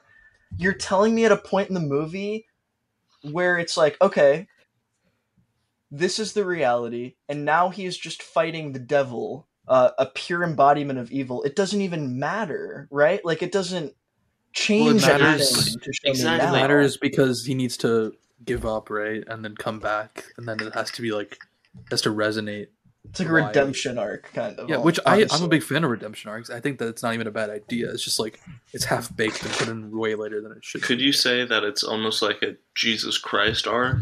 [0.56, 2.46] you're telling me at a point in the movie
[3.22, 4.46] where it's like, okay,
[5.90, 10.42] this is the reality, and now he is just fighting the devil, uh, a pure
[10.42, 11.42] embodiment of evil.
[11.42, 13.24] It doesn't even matter, right?
[13.24, 13.94] Like it doesn't
[14.52, 16.48] change matters- anything to show exactly.
[16.48, 18.14] It matters because he needs to
[18.44, 21.38] give up, right, and then come back, and then it has to be like
[21.90, 22.68] has to resonate.
[23.10, 23.46] It's like a Why?
[23.46, 24.68] redemption arc, kind of.
[24.68, 26.50] Yeah, which I I'm a big fan of redemption arcs.
[26.50, 27.90] I think that it's not even a bad idea.
[27.90, 28.40] It's just like
[28.72, 30.82] it's half baked and put in way later than it should.
[30.82, 33.98] could you say that it's almost like a Jesus Christ arc?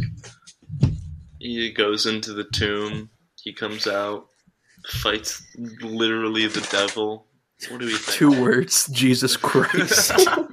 [1.39, 3.11] He goes into the tomb,
[3.43, 4.27] he comes out,
[4.89, 5.43] fights
[5.83, 7.27] literally the devil.
[7.71, 8.19] What do we think?
[8.19, 10.13] Two words, Jesus Christ.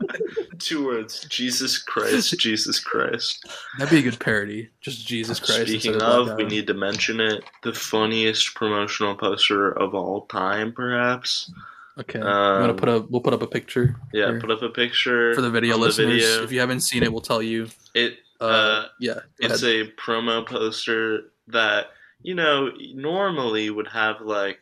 [0.60, 3.46] Two words: Jesus Christ, Jesus Christ.
[3.78, 4.70] That'd be a good parody.
[4.82, 5.68] Just Jesus Christ.
[5.68, 7.44] Speaking instead of, we need to mention it.
[7.64, 11.52] The funniest promotional poster of all time, perhaps.
[12.00, 12.28] Okay, want
[12.66, 13.00] to um, put a?
[13.10, 13.96] We'll put up a picture.
[14.14, 16.24] Yeah, here put up a picture for the video listeners.
[16.24, 16.44] video.
[16.44, 17.68] If you haven't seen it, we'll tell you.
[17.94, 19.88] It Uh, Uh, yeah, it's ahead.
[19.88, 21.88] a promo poster that
[22.22, 24.62] you know normally would have like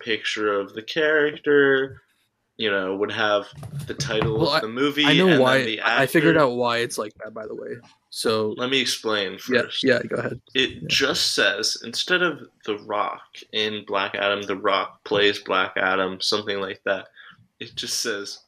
[0.00, 2.02] picture of the character.
[2.58, 3.46] You know, would have
[3.86, 5.04] the title Well, of the movie.
[5.04, 5.62] I know and then why.
[5.62, 7.32] the I I figured out why it's like that.
[7.32, 7.76] By the way,
[8.10, 9.84] so Let me explain yeah, first.
[9.84, 10.02] yeah.
[10.02, 10.40] Go ahead.
[10.54, 10.80] It Yeah.
[10.88, 16.60] just says instead of The Rock in Black Adam, The Rock plays Black Adam, something
[16.60, 17.06] like that.
[17.60, 18.40] It just says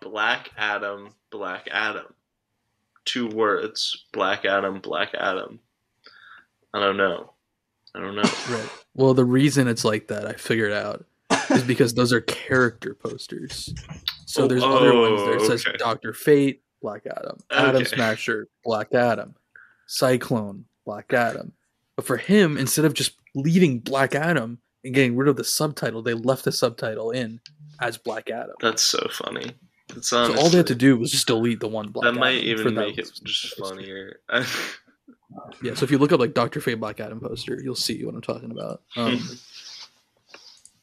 [0.00, 2.12] Black Adam, Black Adam.
[3.04, 5.60] Two words Black Adam, Black Adam.
[6.74, 7.32] I don't know.
[7.94, 8.22] I don't know.
[8.50, 8.68] Right.
[8.94, 11.04] Well, the reason it's like that, I figured out,
[11.56, 13.72] is because those are character posters.
[14.26, 15.36] So Oh, there's other ones oh, there.
[15.36, 15.76] It says okay.
[15.76, 17.84] Doctor Fate, Black Adam, Adam Okay.
[17.84, 19.34] Smasher, Black Adam,
[19.86, 21.52] Cyclone, Black Adam.
[21.96, 26.02] But for him, instead of just leaving Black Adam and getting rid of the subtitle,
[26.02, 27.40] they left the subtitle in
[27.80, 28.56] as Black Adam.
[28.60, 29.52] That's so funny.
[29.94, 32.38] It's So all they had to do was just delete the one Black that might
[32.42, 34.20] Adam for even make it just funnier.
[35.62, 38.14] Yeah, so if you look up like Doctor Fate Black Adam poster, you'll see what
[38.14, 38.82] I'm talking about.
[38.96, 39.20] Um,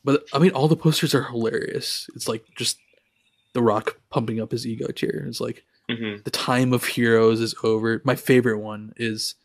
[0.04, 2.10] but I mean, all the posters are hilarious.
[2.16, 2.78] It's like just
[3.54, 5.26] The Rock pumping up his ego tier.
[5.28, 6.24] It's like Mhm.
[6.24, 8.02] the time of heroes is over.
[8.06, 9.36] My favorite one is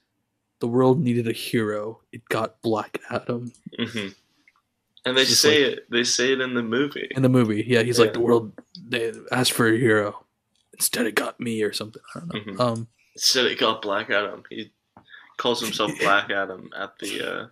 [0.61, 2.03] the world needed a hero.
[2.13, 4.15] It got Black Adam Mhm.
[5.07, 5.91] And they say it.
[5.91, 7.09] They say it in the movie.
[7.11, 7.65] in the movie.
[7.67, 8.05] Yeah, he's Yeah.
[8.05, 8.53] like the world.
[8.89, 10.25] They asked for a hero.
[10.73, 12.03] Instead, it got me or something.
[12.15, 12.53] I don't know.
[12.55, 12.61] Mhm.
[12.61, 14.43] Um, Instead, it got Black Adam.
[14.51, 14.73] He
[15.37, 17.21] calls himself Black Adam at the.
[17.23, 17.49] uh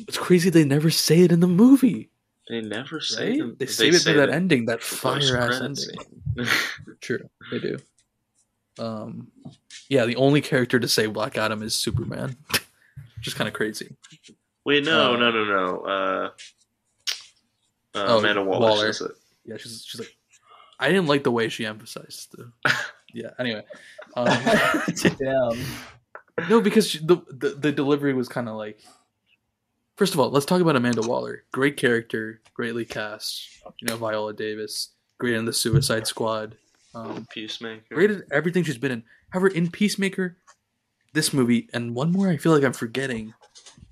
[0.00, 2.10] it's crazy they never say it in the movie.
[2.48, 3.30] They never say.
[3.30, 3.38] Right?
[3.38, 5.76] them- They save it say for that the ending, that fire ass ending.
[5.76, 5.96] scene.
[7.00, 7.78] True, they do.
[8.78, 9.28] Um,
[9.88, 12.36] yeah, the only character to say Black Adam is Superman.
[13.16, 13.94] which is kind of crazy.
[14.64, 15.80] Wait, no, Uh, no, no, no.
[15.80, 16.30] Uh,
[17.94, 18.92] uh, Oh, Amanda Waller, Waller.
[18.92, 19.16] says it.
[19.44, 20.16] Yeah, she's she's like,
[20.78, 22.50] I didn't like the way she emphasized the.
[23.12, 23.30] Yeah.
[23.38, 23.64] Anyway,
[24.16, 24.26] um,
[25.18, 26.48] Damn.
[26.48, 28.80] no, because she, the, the the delivery was kind of like.
[30.00, 31.44] First of all, let's talk about Amanda Waller.
[31.52, 33.46] Great character, greatly cast.
[33.82, 36.56] You know, Viola Davis, great in the Suicide Squad.
[36.94, 37.94] Um, Peacemaker.
[37.94, 39.02] great at everything she's been in.
[39.28, 40.38] However, in Peacemaker,
[41.12, 43.34] this movie, and one more I feel like I'm forgetting.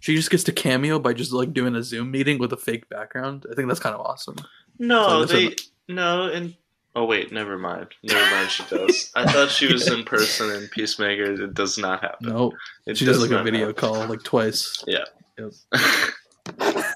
[0.01, 2.89] She just gets to cameo by just like doing a Zoom meeting with a fake
[2.89, 3.45] background.
[3.53, 4.37] I think that's kind of awesome.
[4.79, 5.57] No, So they
[5.89, 6.55] no, and
[6.97, 7.89] oh wait, never mind.
[8.03, 8.51] Never mind.
[8.51, 9.13] She does.
[9.15, 11.33] I thought she was in person in Peacemaker.
[11.45, 12.31] It does not happen.
[12.31, 12.53] No,
[12.87, 13.75] It she does does like a video happen.
[13.75, 14.83] call like twice.
[14.87, 15.05] Yeah.
[15.39, 15.53] Yep.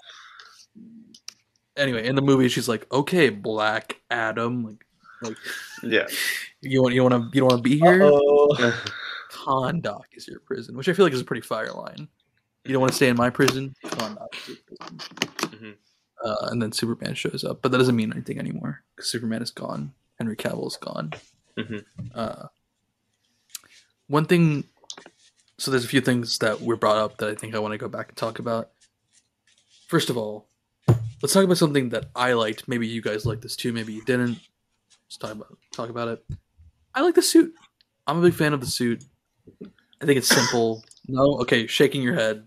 [1.77, 4.85] anyway, in the movie, she's like, "Okay, Black Adam, like,
[5.23, 5.37] like
[5.83, 6.07] Yeah.
[6.61, 8.03] you want you want to you don't want to be here?
[9.45, 12.07] Oh, is your prison," which I feel like is a pretty fire line.
[12.65, 13.75] You don't want to stay in my prison?
[13.85, 14.99] Kahndaq is your prison.
[15.41, 15.75] Mhm.
[16.25, 19.51] Uh, and then Superman shows up, but that doesn't mean anything anymore because Superman is
[19.51, 19.93] gone.
[20.19, 21.13] Henry Cavill is gone.
[21.59, 21.85] Mhm.
[22.15, 22.47] Uh,
[24.07, 24.65] one thing.
[25.63, 27.79] So there's a few things that were brought up that I think I want to
[27.79, 28.71] go back and talk about.
[29.87, 30.49] First of all,
[31.23, 32.67] let's talk about something that I liked.
[32.67, 33.73] Maybe you guys liked this too.
[33.73, 34.41] Maybe you didn't.
[35.05, 36.25] Let's talk about talk about it.
[36.97, 37.55] I like the suit.
[38.09, 39.05] I'm a big fan of the suit.
[40.01, 40.83] I think it's simple.
[41.07, 42.45] No, okay, shaking your head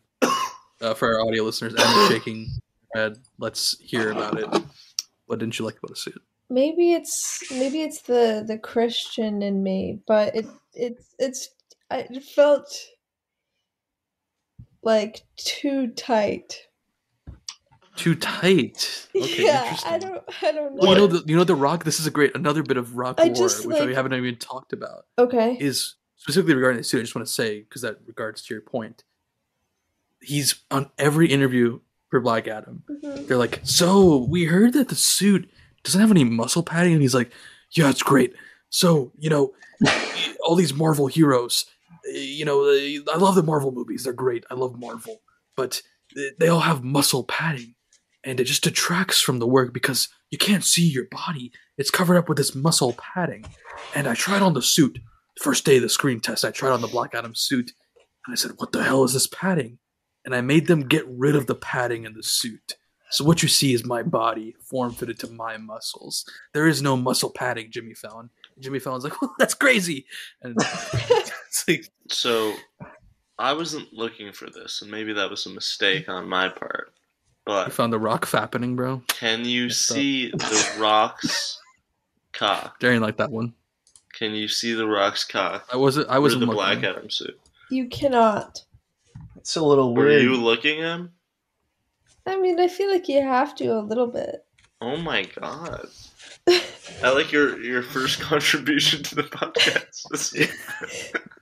[0.81, 1.73] uh, for our audio listeners.
[1.73, 2.49] And shaking
[2.95, 3.19] head.
[3.39, 4.63] Let's hear about it.
[5.27, 6.21] What didn't you like about the suit?
[6.49, 11.49] Maybe it's maybe it's the the Christian in me, but it it's it's
[11.89, 12.03] I
[12.35, 12.67] felt
[14.85, 16.67] like too tight.
[17.95, 19.01] Too tight.
[19.15, 19.77] Okay, yeah.
[19.85, 20.81] I don't I don't know.
[20.81, 21.85] Well, you know, the, you know, the Rock.
[21.85, 24.35] This is a great another bit of Rock I lore, just, which we haven't even
[24.35, 25.05] talked about.
[25.17, 25.55] okay.
[25.59, 26.99] Is specifically regarding the suit.
[26.99, 29.03] I just want to say because that regards to your point.
[30.21, 31.79] He's on every interview
[32.09, 32.83] for Black Adam.
[32.89, 33.27] Mhm.
[33.27, 35.49] They're like, "So we heard that the suit
[35.83, 37.31] doesn't have any muscle padding," and he's like,
[37.71, 38.33] "Yeah, it's great."
[38.69, 39.53] So you know,
[40.43, 41.65] all these Marvel heroes,
[42.05, 44.03] you know, I love the Marvel movies.
[44.03, 44.45] They're great.
[44.49, 45.21] I love Marvel,
[45.55, 45.81] but
[46.39, 47.75] they- all have muscle padding,
[48.23, 51.51] and it just detracts from the work because you can't see your body.
[51.77, 53.45] It's covered up with this muscle padding.
[53.93, 54.99] And I tried on the suit.
[55.41, 57.71] First day of the screen test, I tried on the Black Adam suit,
[58.25, 59.79] and I said, "What the hell is this padding?"
[60.23, 62.75] And I made them get rid of the padding in the suit.
[63.11, 66.25] So what you see is my body form fitted to my muscles.
[66.53, 68.29] There is no muscle padding, Jimmy Fallon.
[68.59, 70.05] Jimmy Fallon's like, well, that's crazy.
[70.41, 70.57] And
[71.67, 72.53] like, So
[73.37, 76.93] I wasn't looking for this, and maybe that was a mistake on my part.
[77.45, 79.03] But you But found the rock fappening, bro.
[79.07, 79.95] can you Messed up.
[79.97, 81.59] see the rock's
[82.33, 82.79] cock?
[82.79, 83.53] Darian like that one.
[84.13, 86.07] Can you see the rock's cock I wasn't.
[86.09, 86.79] I wasn't the looking.
[86.81, 87.37] Black Adam suit?
[87.69, 88.63] You cannot.
[89.35, 90.05] it's a little weird.
[90.05, 90.23] Were weird.
[90.23, 91.11] you looking at him?
[92.25, 94.43] I mean, I feel like you have to a little bit.
[94.81, 95.87] Oh my god!
[96.47, 100.51] I like your your first contribution to the podcast.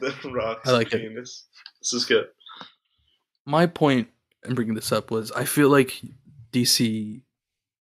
[0.00, 1.14] The rock's I like it.
[1.14, 1.44] This
[1.92, 2.28] is good.
[3.44, 4.08] my point
[4.44, 6.00] in bringing this up was I feel like
[6.52, 7.20] DC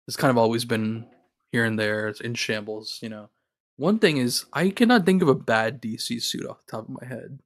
[0.06, 1.06] has kind of always been
[1.52, 2.98] here and there it's in shambles.
[3.00, 3.30] You know,
[3.76, 7.00] one thing is I cannot think of a bad DC suit off the top of
[7.00, 7.40] my head.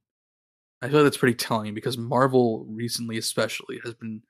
[0.83, 4.23] I feel like that's pretty telling because Marvel recently, especially, has been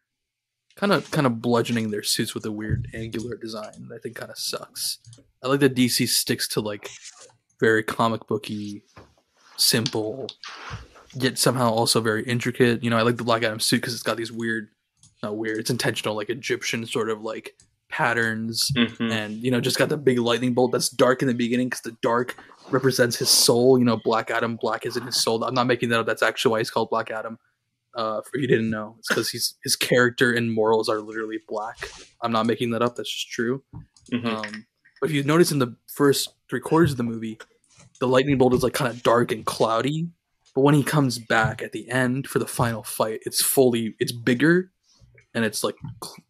[0.76, 4.16] kind of kind of bludgeoning their suits with a weird angular design that I think
[4.16, 4.98] kind of sucks.
[5.42, 6.90] I like that DC sticks to like
[7.60, 8.82] very comic booky,
[9.56, 10.28] simple,
[11.14, 12.82] yet somehow also very intricate.
[12.82, 14.68] You know, I like the Black Adam suit because it's got these weird,
[15.22, 17.54] not weird, it's intentional, like Egyptian sort of like
[17.90, 19.12] patterns, Mhm.
[19.12, 21.82] and you know, just got the big lightning bolt that's dark in the beginning because
[21.82, 22.34] the dark
[22.70, 23.78] represents his soul.
[23.78, 25.44] You know, Black Adam, black is in his soul.
[25.44, 26.06] I'm not making that up.
[26.06, 27.38] That's actually why he's called Black Adam.
[27.96, 31.88] Uh, for you didn't know, it's because he's his character and morals are literally black.
[32.20, 32.96] I'm not making that up.
[32.96, 33.62] That's just true.
[34.10, 34.26] Mhm.
[34.26, 34.66] Um,
[35.00, 37.38] but if you notice in the first three quarters of the movie,
[38.00, 40.08] the lightning bolt is like kind of dark and cloudy.
[40.54, 44.12] But when he comes back at the end for the final fight, it's fully, it's
[44.12, 44.70] bigger,
[45.34, 45.74] and it's like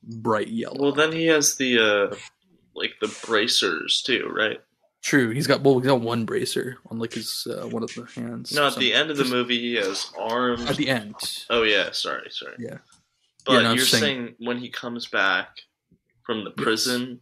[0.02, 0.80] bright yellow.
[0.80, 2.16] Well, then he has the uh,
[2.74, 4.60] like the bracers too, right?
[5.04, 8.06] True, he's got well, he's got one bracer on like his uh, one of the
[8.14, 8.52] hands.
[8.54, 10.64] No, at the end of the movie, he has arms.
[10.64, 11.14] At the end,
[11.50, 12.54] Oh yeah, sorry, sorry.
[12.58, 12.78] Yeah.
[13.44, 15.48] But Yeah, no, you're saying, saying- when he comes back
[16.24, 16.64] from the Yes.
[16.64, 17.20] prison.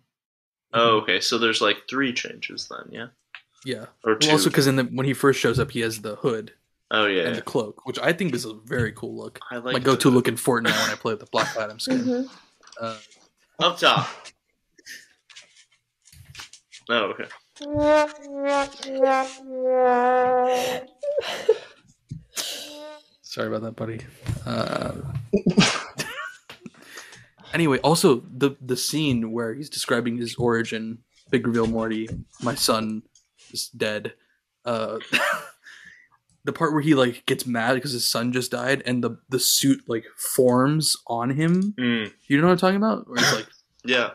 [0.72, 1.20] Oh, okay.
[1.20, 3.06] So there's like three changes then, yeah,
[3.64, 3.86] yeah.
[4.04, 4.28] or two.
[4.28, 6.52] Well, also because in the when he first shows up, he has the hood
[6.92, 9.40] oh yeah, and the cloak, which I think is a very cool look.
[9.50, 11.78] I like My go-to the- look in Fortnite when I play with the Black Adam
[11.80, 11.98] skin.
[12.04, 12.30] Mhm.
[12.80, 12.98] Uh,
[13.58, 14.08] up top.
[16.88, 17.26] Oh, okay.
[23.22, 24.00] Sorry about that, buddy.
[24.44, 24.92] Uh,
[27.54, 30.98] anyway, also the the scene where he's describing his origin,
[31.30, 32.08] big reveal, Morty,
[32.42, 33.02] my son
[33.52, 34.14] is dead.
[34.64, 34.98] Uh,
[36.44, 39.38] the part where he like gets mad because his son just died, and the the
[39.38, 41.74] suit like forms on him.
[41.78, 43.08] Mm, You know what I'm talking about?
[43.08, 43.46] Where he's like
[43.84, 44.10] yeah.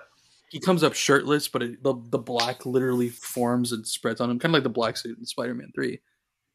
[0.50, 4.40] He comes up shirtless, but it, the the black literally forms and spreads on him,
[4.40, 6.02] kind of like the black suit in Spider-Man Three.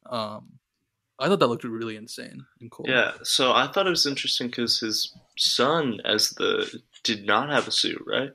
[0.06, 0.58] Um,
[1.18, 2.86] I thought that looked really insane and cool.
[2.88, 7.68] Yeah, so I thought it was interesting because his son, as the did not have
[7.68, 8.30] a suit, right?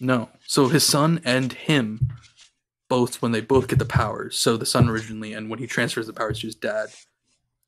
[0.00, 0.28] No.
[0.46, 2.10] So his son and him
[2.88, 4.36] both when they both get the powers.
[4.38, 6.88] So the son originally and when he transfers the powers to his dad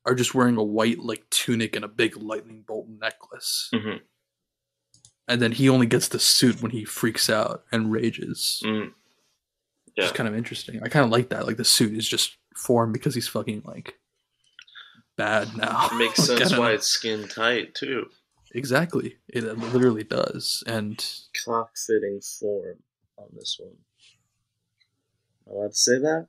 [0.05, 3.69] are just wearing a white like tunic and a big lightning bolt necklace.
[3.73, 4.01] Mhm.
[5.31, 8.61] And then he only gets the suit when he freaks out and rages.
[8.65, 8.91] Mm.
[9.95, 10.81] It's kind of interesting.
[10.83, 11.47] I kind of like that.
[11.47, 13.97] Like the suit is just formed because he's fucking like
[15.15, 15.87] bad now.
[15.89, 18.09] It makes sense don't why it's skin tight too.
[18.53, 19.19] exactly.
[19.29, 20.63] It literally does.
[20.67, 21.01] And
[21.43, 22.79] Clock fitting form
[23.17, 23.77] on this one.
[25.47, 26.27] Am I allowed to say that?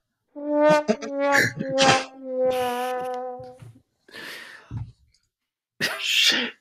[5.99, 6.53] Shit.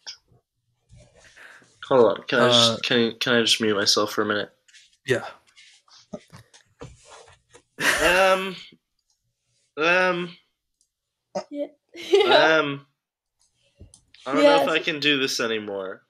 [1.92, 2.24] Hold on.
[2.26, 4.50] Can I Uh, just can I, can I just mute myself for a minute?
[5.06, 5.26] yeah,
[8.02, 8.56] Um.
[9.78, 10.38] Um.
[11.50, 11.66] Yeah.
[11.96, 12.58] yeah.
[12.60, 12.86] Um.
[14.26, 16.04] I don't know if I can do this anymore.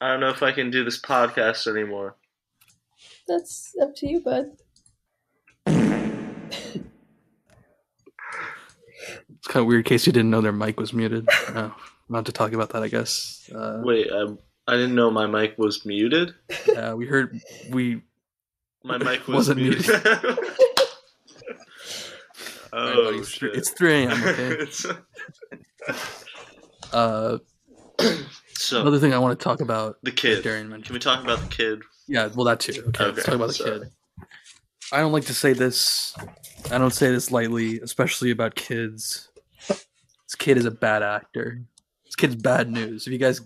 [0.00, 2.16] I don't know if I can do this podcast anymore.
[3.28, 4.50] That's up to you, bud.
[5.66, 6.78] it's
[9.46, 9.80] kind of weird.
[9.80, 11.28] In case you didn't know, their mic was muted.
[11.54, 11.72] No,
[12.08, 12.82] not to talk about that.
[12.82, 13.48] I guess.
[13.54, 14.26] Uh, Wait, I,
[14.68, 16.34] I didn't know my mic was muted.
[16.76, 17.40] uh, we heard
[17.70, 18.02] we
[18.84, 19.86] My mic was Wasn't muted.
[19.86, 20.06] muted.
[22.72, 23.54] oh buddy, it's, shit!
[23.54, 24.24] it's 3 a.m.
[24.24, 24.66] Okay.
[26.92, 27.38] Uh,
[28.54, 29.96] so another thing I want to talk about.
[30.02, 30.42] the kid.
[30.44, 30.86] Darian mentioned.
[30.86, 31.82] Can we talk about the kid?
[32.06, 32.72] Yeah, well, that too.
[32.88, 33.78] Okay, let's talk about the sorry.
[33.80, 33.90] kid.
[34.92, 36.14] I don't like to say this.
[36.70, 39.28] I don't say this lightly, especially about kids.
[39.68, 41.60] This kid is a bad actor.
[42.04, 43.06] This kid's bad news.
[43.06, 43.40] If you guys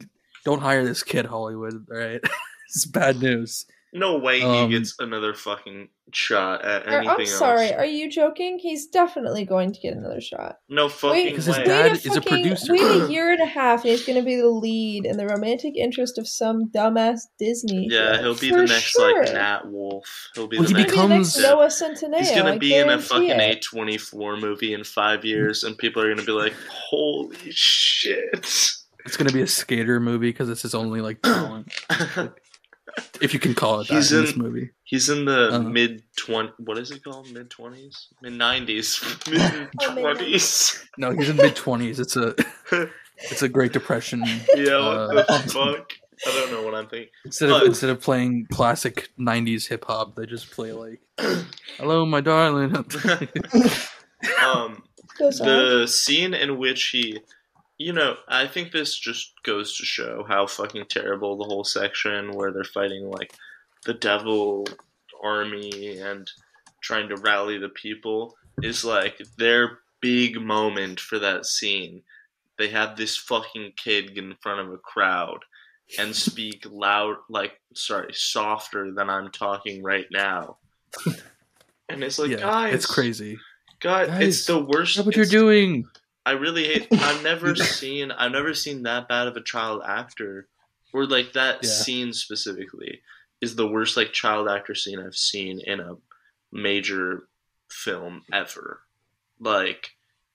[0.44, 2.20] don't hire this kid, Hollywood, Right?
[2.68, 3.66] it's bad news.
[3.92, 7.70] No way Um, he gets another fucking shot at anything I'm sorry.
[7.72, 7.78] else.
[7.80, 8.60] Are you joking?
[8.60, 10.58] He's definitely going to get another shot.
[10.68, 11.64] No fucking Wait, Because his way.
[11.64, 12.72] dad wait a is a producer.
[12.72, 15.26] Wait a year and a half, and he's going to be the lead in the
[15.26, 17.88] romantic interest of some dumbass Disney.
[17.90, 18.22] yeah, show.
[18.22, 19.24] he'll be For the next sure.
[19.24, 20.28] like Nat Wolff.
[20.36, 20.94] He'll be Well, the he next.
[20.94, 21.66] He'll be the next becomes- Noah
[22.12, 22.18] Centineo.
[22.20, 23.56] He's gonna be in a fucking it.
[23.56, 28.70] A twenty four movie in five years, and people are gonna be like, "Holy shit!"
[29.06, 31.72] It's going to be a skater movie because it's his only like talent,
[33.20, 34.70] if you can call it that He's in, in- this movie.
[34.84, 35.60] He's in the Uh-huh.
[35.60, 36.50] mid twenty.
[36.58, 37.30] What is it called?
[37.32, 38.08] Mid twenties?
[38.22, 39.00] Mid nineties?
[39.30, 40.84] Mid mid- twenties?
[40.98, 42.00] No, he's in mid twenties.
[42.00, 42.34] It's a
[43.30, 44.22] it's a Great Depression.
[44.56, 44.78] Yeah.
[44.78, 45.92] What Uh, the fuck?
[46.26, 47.08] I don't know what I'm thinking.
[47.24, 51.00] Instead of But- instead of playing classic '90s hip hop, they just play like
[51.78, 52.74] "Hello, my darling."
[54.44, 54.82] um,
[55.18, 57.20] the scene in which he,
[57.80, 62.30] you know, I think this just goes to show how fucking terrible the whole section
[62.32, 63.32] where they're fighting like
[63.86, 64.66] the devil
[65.24, 66.30] army and
[66.82, 72.02] trying to rally the people is like their big moment for that scene.
[72.58, 75.38] They have this fucking kid in front of a crowd
[75.98, 80.58] and speak loud, like, sorry, softer than I'm talking right now.
[81.88, 83.38] And it's like, yeah, guys, it's crazy.
[83.80, 84.98] God, Guys, it's the worst.
[84.98, 85.86] Look what you're doing.
[86.30, 86.86] I really hate.
[86.92, 88.12] I've never seen.
[88.12, 90.46] I've never seen that bad of a child actor,
[90.92, 91.70] or like that Yeah.
[91.70, 93.00] scene specifically
[93.40, 95.96] is the worst like child actor scene I've seen in a
[96.52, 97.24] major
[97.68, 98.80] film ever.
[99.40, 99.90] Like,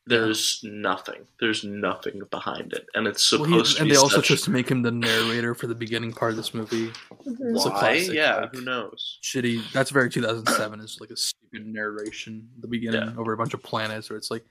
[0.08, 1.28] there's nothing.
[1.40, 4.42] There's nothing behind it, and it's Well, supposed he, to and they also such- chose
[4.44, 6.88] to make him the narrator for the beginning part of this movie.
[7.26, 7.56] Mhm.
[7.56, 7.80] it's a why?
[7.80, 9.20] classic, yeah, like- who knows?
[9.24, 9.72] Shitty.
[9.72, 10.80] That's very 2007.
[10.82, 13.18] Is like a stupid narration the beginning Yeah.
[13.18, 14.46] over a bunch of planets, where it's like,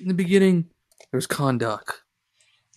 [0.00, 0.68] in the beginning,
[1.10, 1.82] there was Kahndaq,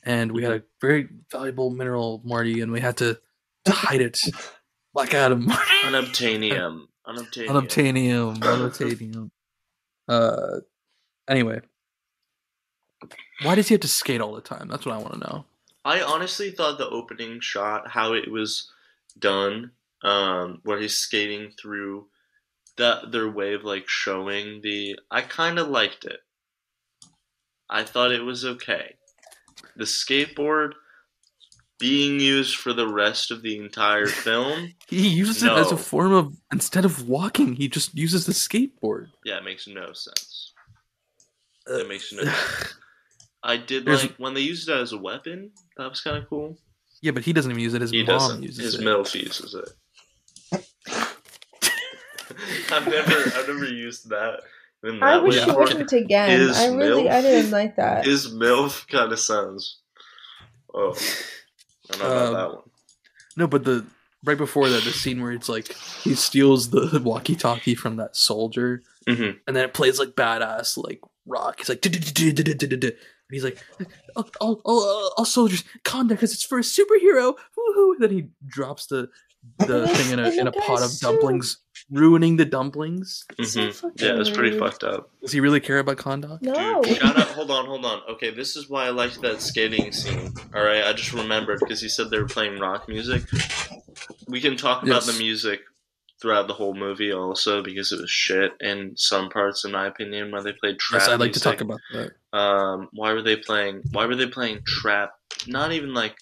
[0.03, 3.19] and we had a very valuable mineral, Marty, and we had to,
[3.65, 4.19] to hide it.
[4.93, 5.47] Black Adam.
[5.85, 6.87] Unobtainium.
[7.07, 7.47] Unobtainium.
[7.47, 8.37] Unobtainium.
[8.39, 9.31] Unobtainium.
[10.07, 10.59] Uh,
[11.27, 11.61] anyway,
[13.43, 14.67] why does he have to skate all the time?
[14.67, 15.45] That's what I want to know.
[15.83, 18.71] I honestly thought the opening shot, how it was
[19.17, 19.71] done,
[20.03, 22.07] um, where he's skating through
[22.77, 26.19] that their way of like showing the I kinda liked it.
[27.71, 28.95] I thought it was okay.
[29.77, 30.73] The skateboard
[31.79, 36.11] being used for the rest of the entire film, He uses it as a form
[36.11, 39.07] of instead of walking, he just uses the skateboard.
[39.25, 40.53] yeah, it makes no sense.
[41.69, 42.73] Uh, It makes no sense.
[43.43, 46.57] I did There's- like when they used it as a weapon, that was kinda cool.
[47.01, 47.81] yeah, but he doesn't even use it.
[47.81, 48.43] His He mom doesn't.
[48.43, 48.81] uses His it.
[48.81, 49.69] MILF uses it.
[52.71, 54.41] I've never, I've never used that.
[54.83, 55.41] In I wish way Yeah.
[55.41, 55.63] you before.
[55.63, 56.39] wouldn't again.
[56.39, 58.05] His I really, I didn't like that.
[58.05, 59.77] His MILF kind of sounds.
[60.73, 60.93] Oh,
[61.91, 62.63] I don't know about Um, that one.
[63.37, 63.85] No, but the
[64.23, 65.73] right before that, the scene where it's like
[66.03, 69.39] he steals the walkie-talkie from that soldier, Mhm.
[69.47, 71.59] and then it plays like badass like rock.
[71.59, 72.93] He's like, and
[73.29, 73.57] he's like,
[74.15, 77.35] all, all, all, all soldiers, conduct because it's for a superhero.
[77.57, 77.93] Woohoo!
[77.99, 79.09] Then he drops the
[79.59, 81.57] the thing in a in a pot of guy's dumplings
[81.91, 83.25] ruining the dumplings.
[83.43, 83.91] So Mhm.
[84.01, 85.09] Yeah, it was pretty fucked up.
[85.21, 86.41] Does he really care about Kahndaq?
[86.41, 86.81] No.
[86.81, 87.27] Dude, shout out.
[87.29, 88.01] Hold on, hold on.
[88.11, 90.33] Okay, this is why I liked that skating scene.
[90.55, 93.23] All right, I just remembered because he said they were playing rock music.
[94.27, 95.61] We can talk about the music
[96.21, 100.31] throughout the whole movie, also because it was shit in some parts, in my opinion,
[100.31, 101.01] where they played trap.
[101.01, 102.11] Yes, I'd like to talk about that.
[102.37, 103.81] Um, why were they playing?
[103.91, 105.13] Why were they playing trap?
[105.47, 106.15] Not even like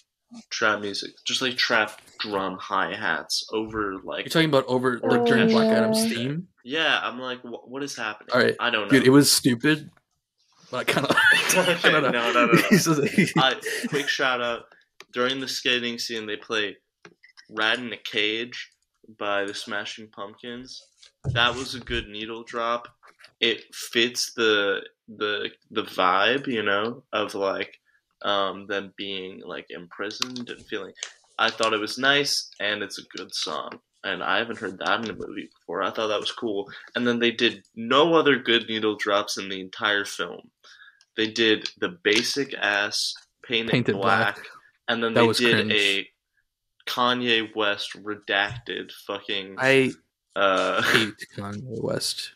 [0.48, 4.24] trap music, just like trap drum hi hats over like.
[4.24, 5.66] You're talking about over like during Black.
[5.76, 6.48] Adam's theme.
[6.64, 8.30] yeah, I'm like, wh- what is happening?
[8.32, 8.90] All right, I don't know.
[8.98, 9.90] Dude, it was stupid.
[10.70, 11.16] But I kind of.
[11.50, 12.10] Okay, I don't know.
[12.10, 12.62] no, no, no, no.
[12.70, 13.54] He's just- I,
[13.88, 14.64] quick shout out
[15.12, 16.76] during the skating scene they play
[17.50, 18.70] rat in a cage
[19.18, 20.80] by the smashing pumpkins
[21.32, 22.86] that was a good needle drop
[23.40, 24.80] it fits the
[25.18, 27.76] the the vibe you know of like
[28.22, 30.92] um them being like imprisoned and feeling
[31.40, 33.70] i thought it was nice and it's a good song
[34.04, 37.04] and i haven't heard that in a movie before i thought that was cool and
[37.06, 40.40] then they did no other good needle drops in the entire film
[41.16, 43.12] they did the basic ass
[43.44, 44.46] painted, Painted black, black.
[44.88, 45.72] and then That they did cringe.
[45.72, 46.08] a
[46.88, 49.90] Kanye West redacted fucking I
[50.36, 52.32] uh hate Kanye West.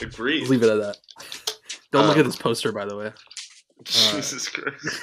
[0.00, 0.48] agreed.
[0.48, 0.96] Leave it at that.
[1.92, 3.12] Don't look Um, at this poster, by the way.
[3.84, 5.02] Jesus Christ.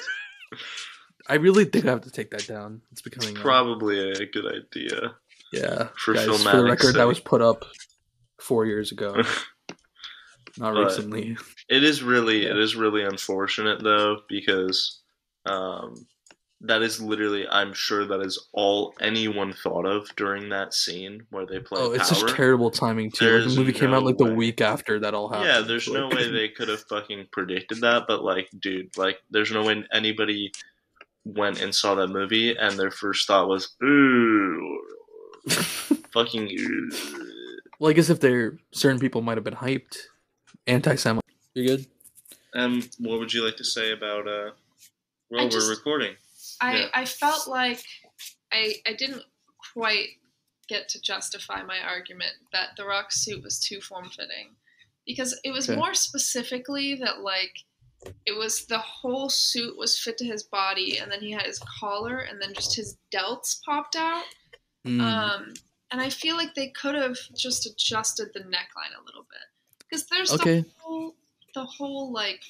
[1.30, 2.82] I really think I have to take that down.
[2.92, 5.14] It's becoming uh, Probably a good idea.
[5.52, 5.88] yeah.
[5.96, 7.64] for guys, for the record, that was put up
[8.40, 9.14] four years ago,
[10.58, 11.36] not But- recently.
[11.68, 12.50] It is really Yeah.
[12.50, 15.00] it is really unfortunate though because
[15.46, 15.94] um
[16.62, 21.46] that is literally I'm sure that is all anyone thought of during that scene where
[21.46, 22.20] they play Oh, it's power.
[22.22, 23.38] just terrible timing too.
[23.38, 25.48] Like, the movie came out no like the week after that all happened.
[25.48, 29.50] Yeah, there's no way they could have fucking predicted that, but like, dude, like, there's
[29.50, 30.52] no way anybody
[31.24, 34.80] went and saw that movie and their first thought was, ooh,
[36.12, 36.50] fucking.
[36.58, 36.90] Ooh.
[37.78, 39.96] well, I guess if there certain people might have been hyped,
[40.66, 41.22] anti-Semite.
[41.54, 41.86] you're good?
[42.54, 44.50] Um, what would you like to say about uh?
[45.30, 46.14] Well, I we're recording.
[46.60, 46.86] I, Yeah.
[46.94, 47.80] I felt like
[48.52, 49.22] I I didn't
[49.74, 50.08] quite
[50.68, 54.54] get to justify my argument that the rock suit was too form fitting
[55.06, 55.78] because it was Okay.
[55.78, 57.52] more specifically that like
[58.26, 61.60] it was the whole suit was fit to his body and then he had his
[61.80, 64.24] collar and then just his delts popped out
[64.86, 65.00] Mm.
[65.02, 65.52] um
[65.92, 69.44] and I feel like they could have just adjusted the neckline a little bit
[69.78, 70.60] because there's Okay.
[70.62, 71.14] the whole
[71.54, 72.42] the whole like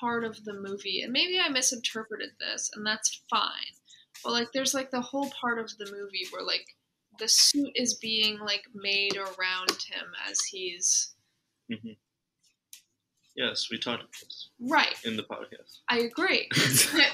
[0.00, 3.74] part of the movie and maybe I misinterpreted this and that's fine
[4.22, 6.66] but like there's like the whole part of the movie where like
[7.18, 11.14] the suit is being like made around him as he's
[13.36, 15.80] Yes, we talked about this right in the podcast.
[15.88, 16.48] I agree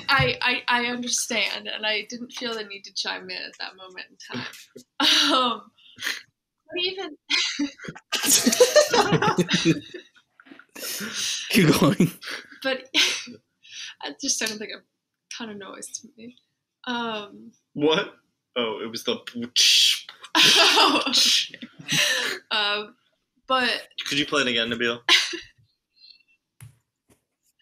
[0.08, 3.74] I, I I understand and I didn't feel the need to chime in at that
[3.76, 5.70] moment in time um
[6.68, 7.16] but even
[11.50, 12.10] Keep going.
[12.62, 14.82] but it just sounded like a
[15.36, 16.36] ton of noise to me.
[16.84, 18.14] Um, What?
[18.56, 19.18] Oh, it was the.
[20.36, 21.02] Oh.
[22.50, 22.94] um,
[23.46, 25.00] but Could you play it again, Nabil?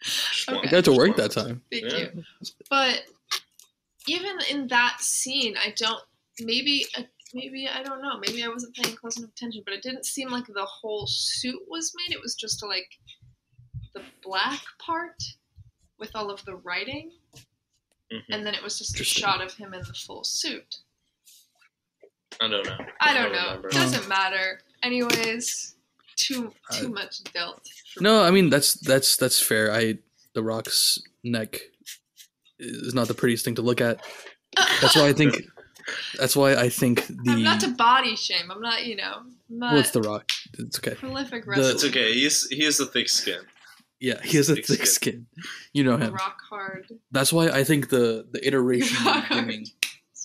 [0.09, 0.61] Just Okay.
[0.64, 1.62] You got to work that time.
[1.70, 1.98] thank Yeah.
[2.14, 2.24] you.
[2.70, 3.02] But
[4.06, 6.02] even in that scene, I don't.
[6.40, 7.02] Maybe, uh,
[7.34, 8.18] maybe I don't know.
[8.18, 9.62] Maybe I wasn't paying close enough attention.
[9.64, 12.14] But it didn't seem like the whole suit was made.
[12.14, 12.88] It was just like
[13.94, 15.20] the black part
[15.98, 17.11] with all of the writing,
[18.12, 18.22] Mhm.
[18.30, 20.76] and then it was just a shot of him in the full suit.
[22.40, 22.78] I don't know.
[23.00, 23.46] I don't know.
[23.46, 23.68] remember.
[23.70, 24.62] Doesn't matter.
[24.84, 25.74] Anyways,
[26.18, 27.62] too too I- much dealt.
[28.00, 29.72] No, I mean that's that's that's fair.
[29.72, 29.98] I
[30.34, 31.58] the Rock's neck
[32.58, 34.04] is not the prettiest thing to look at.
[34.80, 35.42] That's why I think.
[36.18, 37.16] That's why I think the.
[37.32, 38.50] I'm not to body shame.
[38.50, 40.30] I'm not, you know, I'm not well, it's the Rock.
[40.58, 40.94] It's okay.
[40.94, 41.70] prolific the- wrestler.
[41.70, 42.12] It's okay.
[42.12, 43.40] He's he has a thick skin.
[43.98, 45.26] Yeah, he has a Thick thick skin.
[45.34, 45.46] skin.
[45.72, 46.12] You know him.
[46.12, 46.88] Rock hard.
[47.10, 49.66] That's why I think the the iteration in the Rock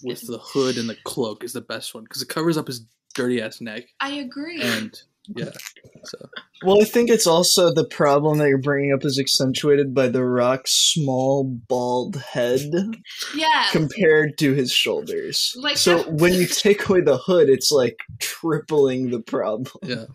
[0.04, 2.86] with the hood and the cloak is the best one because it covers up his
[3.16, 4.62] dirty ass neck I agree.
[4.62, 5.02] and
[5.36, 5.52] yeah.
[6.04, 6.18] So
[6.64, 10.24] Well, I think it's also the problem that you're bringing up is accentuated by the
[10.24, 12.72] Rock's small, bald head
[13.36, 13.68] yeah.
[13.72, 15.54] compared to his shoulders.
[15.58, 19.72] Like so the- when you take away the hood, it's like tripling the problem.
[19.84, 20.06] yeah,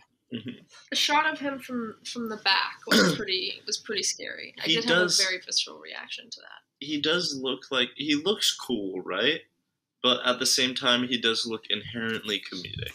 [0.93, 4.55] a shot of him from from the back was pretty was pretty scary.
[4.63, 6.87] I He did does- have a very visceral reaction to that.
[6.87, 9.41] He does look like he looks cool, right?
[10.03, 12.93] But at the same time, he does look inherently comedic.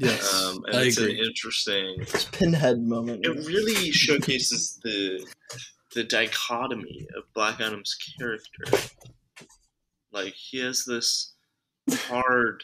[0.00, 1.18] Yes, Um, and I it's agree.
[1.20, 1.94] an interesting.
[2.00, 3.24] It's pinhead moment.
[3.24, 5.24] It really showcases the
[5.94, 8.64] the dichotomy of Black Adam's character.
[10.12, 11.32] Like he has this
[11.92, 12.62] hard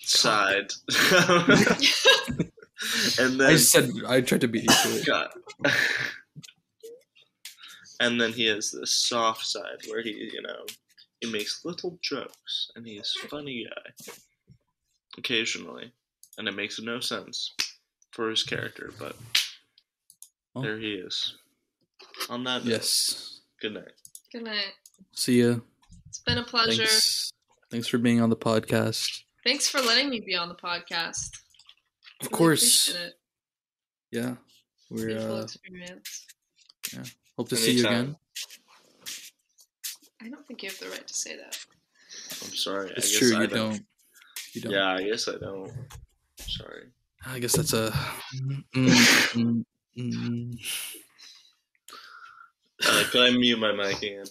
[0.00, 0.72] side.
[3.18, 5.06] and then I said I tried to beat you to it.
[5.06, 5.28] God.
[8.00, 10.64] and then he has this soft side where he, you know,
[11.20, 14.12] he makes little jokes and he's a funny guy
[15.18, 15.92] occasionally,
[16.38, 17.52] and it makes no sense
[18.12, 19.16] for his character, but
[20.54, 20.64] Well.
[20.64, 21.34] there he is.
[22.30, 23.40] On that, note, Yes.
[23.60, 23.92] good night.
[24.32, 24.72] Good night.
[25.12, 25.58] See ya.
[26.08, 26.86] It's been a pleasure.
[26.86, 27.32] Thanks.
[27.70, 29.22] Thanks for being on the podcast.
[29.44, 31.34] Thanks for letting me be on the podcast.
[32.20, 32.88] Of Really course.
[32.88, 33.14] it.
[34.10, 34.36] Yeah.
[34.90, 36.26] We're Beautiful uh experience.
[37.36, 38.16] hope to see you again.
[40.20, 41.58] I don't think you have the right to say that.
[42.42, 42.90] I'm sorry.
[42.96, 43.86] It's I guess true, I you don't.
[44.58, 44.72] You don't.
[44.72, 45.70] Yeah, I guess I don't.
[46.38, 46.88] Sorry.
[47.26, 47.90] I guess that's a
[48.34, 49.64] mm, mm,
[49.96, 50.54] mm.
[52.86, 54.26] Uh, can I mute my mic again?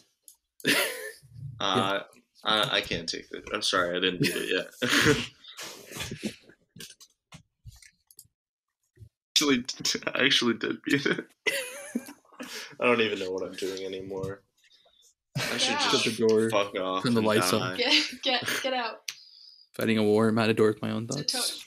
[1.59, 2.01] Uh,
[2.43, 3.49] I, I can't take it.
[3.51, 6.27] I'm sorry, I didn't mute it yet.
[9.41, 9.65] actually,
[10.13, 11.25] I actually did mute it.
[12.79, 14.43] I don't even know what I'm doing anymore.
[15.35, 15.77] I should Yeah.
[15.79, 16.49] Shut just the door.
[16.51, 17.01] fuck off.
[17.03, 17.57] Turn the lights die.
[17.71, 17.77] on.
[17.77, 19.01] Get get get out.
[19.77, 21.65] Fighting a war, matador with my own It's a thoughts.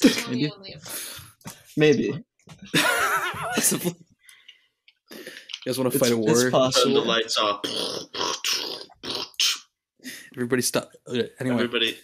[0.00, 0.72] to- Tony Maybe.
[0.72, 0.82] and
[1.76, 2.02] Maybe.
[2.04, 2.24] you
[5.64, 6.70] guys want to It's, fight a it's war?
[6.72, 7.60] Turn the lights off.
[10.34, 10.90] Everybody stop.
[11.08, 11.96] Okay, Anyway, Everybody,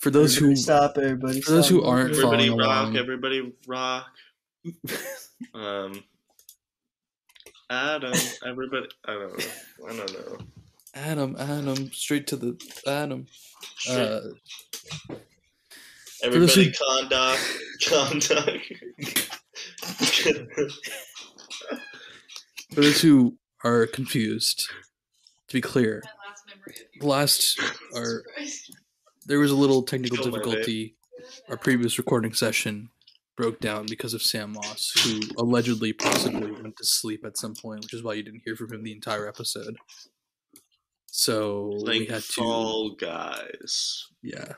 [0.00, 1.40] for those who stop, everybody.
[1.40, 2.82] for those stop, who aren't everybody following rock.
[2.84, 2.96] along.
[2.96, 4.06] Everybody rock.
[5.54, 6.02] Um,
[7.68, 8.14] Adam.
[8.46, 8.86] Everybody.
[9.04, 9.44] I don't know.
[9.86, 10.38] I don't know.
[10.96, 13.26] Adam, Adam, straight to the Adam.
[13.88, 14.20] Uh,
[16.22, 17.40] Everybody who- conduct,
[17.86, 18.72] conduct.
[22.72, 24.64] for those who are confused,
[25.48, 27.00] to be clear, last memory of you.
[27.02, 27.60] the last
[27.92, 28.24] or
[29.26, 30.96] there was a little technical Kill difficulty.
[31.48, 32.88] Our previous recording session
[33.36, 37.82] broke down because of Sam Moss, who allegedly possibly went to sleep at some point,
[37.82, 39.76] which is why you didn't hear from him the entire episode.
[41.16, 44.06] So we like had to Fall Guys.
[44.22, 44.52] Yeah.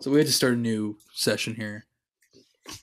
[0.00, 1.86] So we had to start a new session here.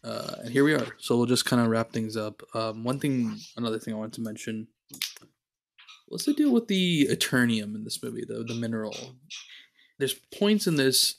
[0.02, 0.88] Uh, and here we are.
[0.98, 2.42] So we'll just kind of wrap things up.
[2.56, 4.68] Um, one thing, another thing I wanted to mention.
[6.08, 8.44] What's the deal with the Eternium in this movie, though?
[8.44, 8.96] The mineral.
[10.00, 11.16] There's points in this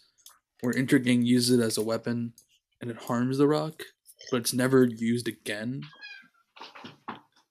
[0.62, 2.32] where Intergang uses it as a weapon
[2.80, 3.82] and it harms the rock,
[4.30, 5.82] but it's never used again.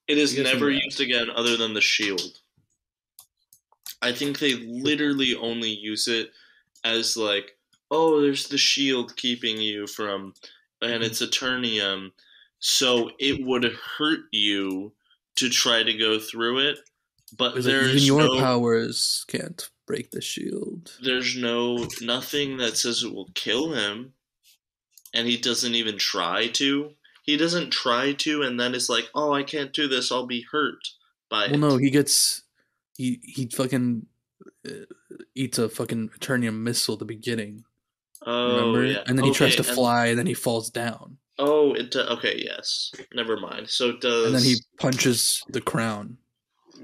[0.08, 2.40] It is never used again other than the shield.
[4.02, 6.30] I think they literally only use it
[6.84, 7.52] as like,
[7.90, 10.34] oh, there's the shield keeping you from,
[10.82, 10.94] Mm-hmm.
[10.94, 12.10] and it's Eternium,
[12.58, 13.64] so it would
[13.98, 14.92] hurt you
[15.36, 16.78] to try to go through it,
[17.38, 20.90] but like, there's your no, powers can't break the shield.
[21.04, 24.14] there's no nothing that says it will kill him,
[25.14, 26.90] and he doesn't even try to.
[27.22, 30.10] He doesn't try to, and then it's like, oh, I can't do this.
[30.10, 30.80] I'll be hurt
[31.30, 31.58] by Well, it.
[31.58, 32.41] no, he gets
[32.96, 34.06] he he fucking
[34.66, 34.70] uh,
[35.34, 37.64] eats a fucking Eternium missile at the beginning.
[38.24, 38.84] Oh, remember?
[38.86, 39.02] yeah.
[39.06, 42.40] And then he tries to fly, and then he falls down, Oh, it okay.
[42.44, 43.68] Yes, never mind.
[43.68, 44.26] So it does.
[44.26, 46.18] and then he punches the crown,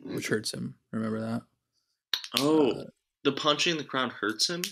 [0.05, 0.75] which hurts him.
[0.91, 1.43] Remember that?
[2.39, 2.85] Oh, uh,
[3.25, 4.63] the punching the crown hurts him.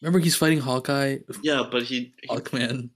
[0.00, 2.12] Remember he's fighting Hawkeye, Yeah, but he.
[2.22, 2.90] he- Hawkman.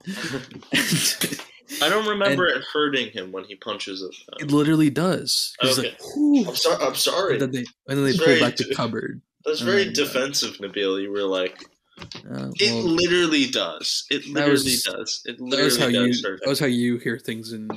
[1.81, 4.15] I don't remember it hurting him when he punches it.
[4.41, 5.55] it literally does.
[5.63, 5.95] Okay.
[6.15, 6.83] like, I'm sorry.
[6.85, 7.33] I'm sorry.
[7.33, 9.21] and then they and then they pull back the cupboard.
[9.45, 11.01] That's very and, uh, defensive, Nabil.
[11.01, 11.65] You were like,
[11.99, 14.05] Uh, it literally does.
[14.09, 15.21] It literally was- does.
[15.25, 17.69] It that literally how you does hurt that was how you hear things in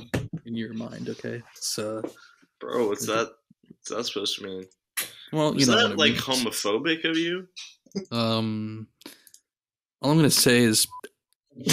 [0.45, 1.09] in your mind.
[1.09, 2.01] Okay, so
[2.59, 3.31] Bro, what's that?
[3.67, 4.65] What's that supposed to mean?
[5.33, 6.23] well, you Is know that like means.
[6.23, 7.47] homophobic of you?
[8.11, 8.87] Um,
[10.01, 10.87] all I'm gonna say is,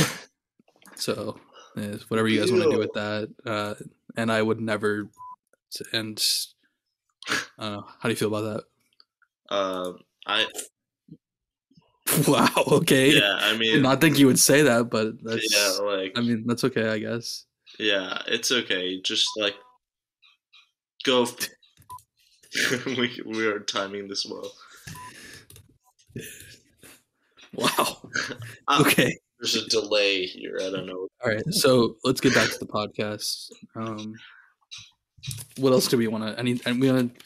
[0.96, 1.38] so
[1.76, 3.28] is whatever you guys want to do with that.
[3.44, 3.74] Uh,
[4.16, 5.08] and I would never.
[5.92, 6.22] And
[7.58, 7.80] I.
[7.98, 8.64] How do you feel about
[9.50, 9.54] that?
[9.54, 10.46] Um, I
[12.28, 12.48] wow.
[12.68, 13.12] Okay.
[13.18, 13.38] yeah.
[13.40, 15.54] I Did mean, not think you would say that, but that's.
[15.54, 15.84] yeah.
[15.84, 16.88] Like, I mean, that's okay.
[16.88, 17.46] I guess.
[17.78, 19.00] Yeah, it's okay.
[19.00, 19.54] Just like
[21.04, 21.26] go.
[22.86, 24.52] we we are timing this well.
[27.54, 28.10] Wow.
[28.68, 29.16] Uh, Okay.
[29.38, 30.58] There's a delay here.
[30.60, 31.08] I don't know.
[31.24, 31.42] All right.
[31.50, 33.50] So let's get back to the podcast.
[33.76, 34.14] Um,
[35.56, 36.38] what else do we want to?
[36.38, 36.60] Any?
[36.64, 37.16] And we want.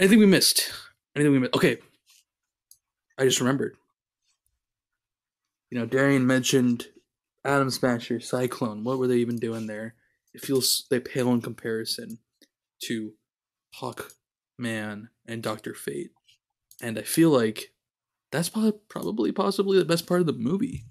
[0.00, 0.72] Anything we missed?
[1.14, 1.54] Anything we missed?
[1.54, 1.78] Okay.
[3.18, 3.76] I just remembered.
[5.70, 6.86] You know, Darian mentioned
[7.44, 8.84] Atom Smasher, Cyclone.
[8.84, 9.94] What were they even doing there?
[10.34, 12.18] It feels they pale in comparison
[12.84, 13.12] to
[13.80, 16.10] Hawkman and Doctor Fate,
[16.80, 17.71] and I feel like
[18.32, 20.84] that's probably possibly the best part of the movie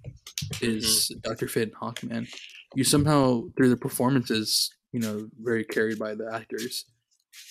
[0.61, 1.30] is Mm-hmm.
[1.30, 1.47] Dr.
[1.47, 2.27] Fate and Hawkman.
[2.76, 6.85] You somehow through the performances, you know, very carried by the actors.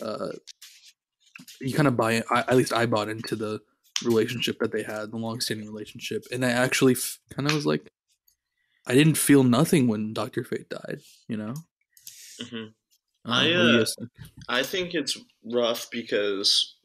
[0.02, 0.28] Uh,
[1.60, 3.60] you kind of buy I, at least I bought into the
[4.04, 7.88] relationship that they had, the long-standing relationship, and I actually f- kind of was like,
[8.86, 11.00] I didn't feel nothing when Doctor Fate died.
[11.28, 11.54] You know,
[12.50, 12.72] hmm Um,
[13.26, 13.84] I, uh.
[14.48, 16.76] I think it's rough because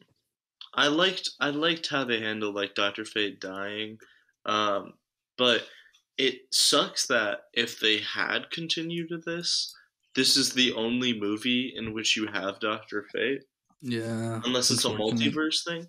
[0.76, 3.98] I liked I liked how they handled like Doctor Fate dying,
[4.44, 4.92] um,
[5.38, 5.62] but
[6.18, 9.74] it sucks that if they had continued to this,
[10.14, 13.42] this is the only movie in which you have Doctor Fate,
[13.80, 15.86] yeah, unless it's a multiverse thing.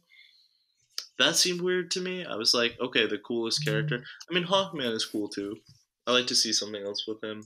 [1.20, 2.26] That seemed weird to me.
[2.26, 4.04] I was like, okay, the coolest character.
[4.30, 5.58] I mean, Hawkman is cool too.
[6.06, 7.44] I like to see something else with him.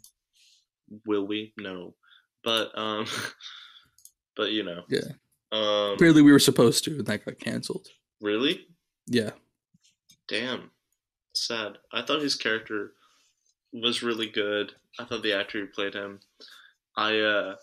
[1.06, 1.54] Will we?
[1.58, 1.96] No,
[2.44, 3.06] but um,
[4.36, 5.14] but you know, Yeah.
[5.52, 7.88] Um, Apparently, we were supposed to, and that got canceled.
[8.22, 8.68] really?
[9.08, 9.32] Yeah,
[10.28, 10.72] Damn,
[11.34, 11.78] sad.
[11.92, 12.94] I thought his character
[13.74, 14.74] was really good.
[15.00, 16.20] I thought the actor who played him.
[16.96, 17.56] I uh,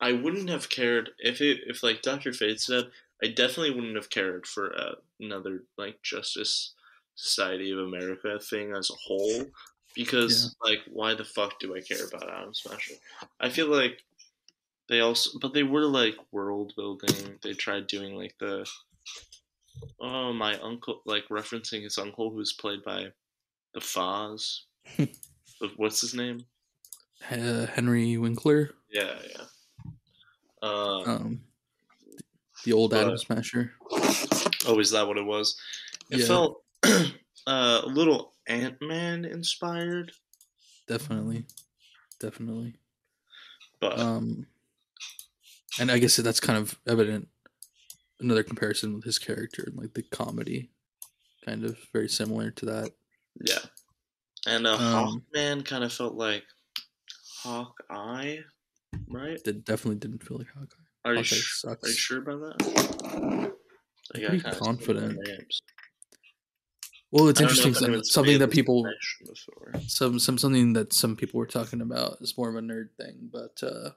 [0.00, 2.90] I wouldn't have cared if it if like Doctor Fate said.
[3.22, 6.72] I definitely wouldn't have cared for uh, another like Justice
[7.14, 9.44] Society of America thing as a whole
[9.94, 12.94] because like why the fuck do I care about Atom Smasher?
[13.38, 14.02] I feel like
[14.90, 17.38] they also but they were like world building.
[17.42, 18.68] They tried doing like the
[20.00, 23.06] oh my uncle like referencing his uncle who's played by
[23.72, 24.62] the Fonz.
[25.76, 26.40] What's his name?
[27.30, 29.44] uh, Henry Winkler, Yeah, yeah.
[30.62, 31.40] Um, um,
[32.64, 33.72] the old Atom Smasher.
[34.66, 35.58] oh, is that what it was?
[36.10, 36.26] It Yeah.
[36.26, 37.10] felt uh,
[37.46, 40.12] a little Ant Man inspired,
[40.88, 41.44] Definitely,
[42.18, 42.74] definitely.
[43.80, 44.46] but Um,
[45.80, 47.28] and I guess that's kind of evident.
[48.20, 50.70] Another comparison with his character and like the comedy,
[51.44, 52.90] kind of very similar to that.
[53.42, 53.58] yeah.
[54.46, 56.44] And uh, Um, Hawkman kind of felt like
[57.42, 58.38] Hawkeye,
[59.08, 59.42] right?
[59.44, 60.76] That definitely didn't feel like Hawkeye.
[61.06, 61.84] Are you, Hawkeye sh- sucks.
[61.84, 63.52] are you sure about that?
[64.14, 65.18] Got pretty confident.
[67.12, 67.74] Well, it's I don't know interesting.
[67.94, 68.86] some- something that people
[69.88, 73.30] some some something that some people were talking about is more of a nerd thing,
[73.32, 73.90] but uh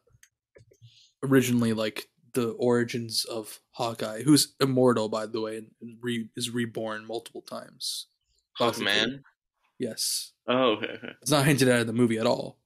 [1.24, 5.68] originally like the origins of Hawkeye, who's immortal by the way, and
[6.02, 8.08] re- is reborn multiple times.
[8.60, 9.22] Hawkman.
[9.80, 11.14] Yes, Oh, okay, okay.
[11.22, 12.58] it's not hinted at in the movie at all.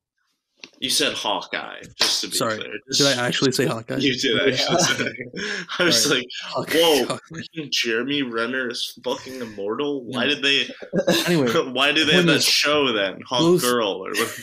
[0.79, 2.73] You said Hawkeye, just to be Sorry, clear.
[2.91, 3.97] Did I actually say Hawkeye?
[3.97, 5.11] You did actually.
[5.79, 6.19] I was Sorry.
[6.19, 7.67] like, Hawkeye- whoa, Hawkeye.
[7.71, 10.03] Jeremy Renner is fucking immortal.
[10.05, 10.35] Why No.
[10.35, 10.67] did they?
[11.27, 13.21] Anyway, why did they have that show then?
[13.27, 14.39] Hawk those- Girl or what?